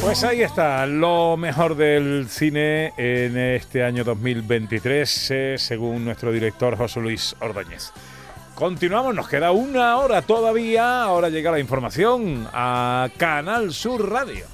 Pues 0.05 0.23
ahí 0.23 0.43
está, 0.43 0.85
lo 0.85 1.37
mejor 1.39 1.77
del 1.77 2.29
cine 2.29 2.93
en 2.99 3.39
este 3.39 3.83
año 3.83 4.05
2023, 4.05 5.31
eh, 5.31 5.55
según 5.59 6.05
nuestro 6.05 6.31
director 6.31 6.77
José 6.77 7.01
Luis 7.01 7.35
Ordóñez. 7.41 7.91
Continuamos, 8.55 9.15
nos 9.15 9.29
queda 9.29 9.51
una 9.51 9.97
hora 9.97 10.21
todavía. 10.21 11.03
Ahora 11.03 11.31
llega 11.31 11.51
la 11.51 11.59
información 11.59 12.47
a 12.53 13.09
Canal 13.17 13.73
Sur 13.73 14.11
Radio. 14.11 14.54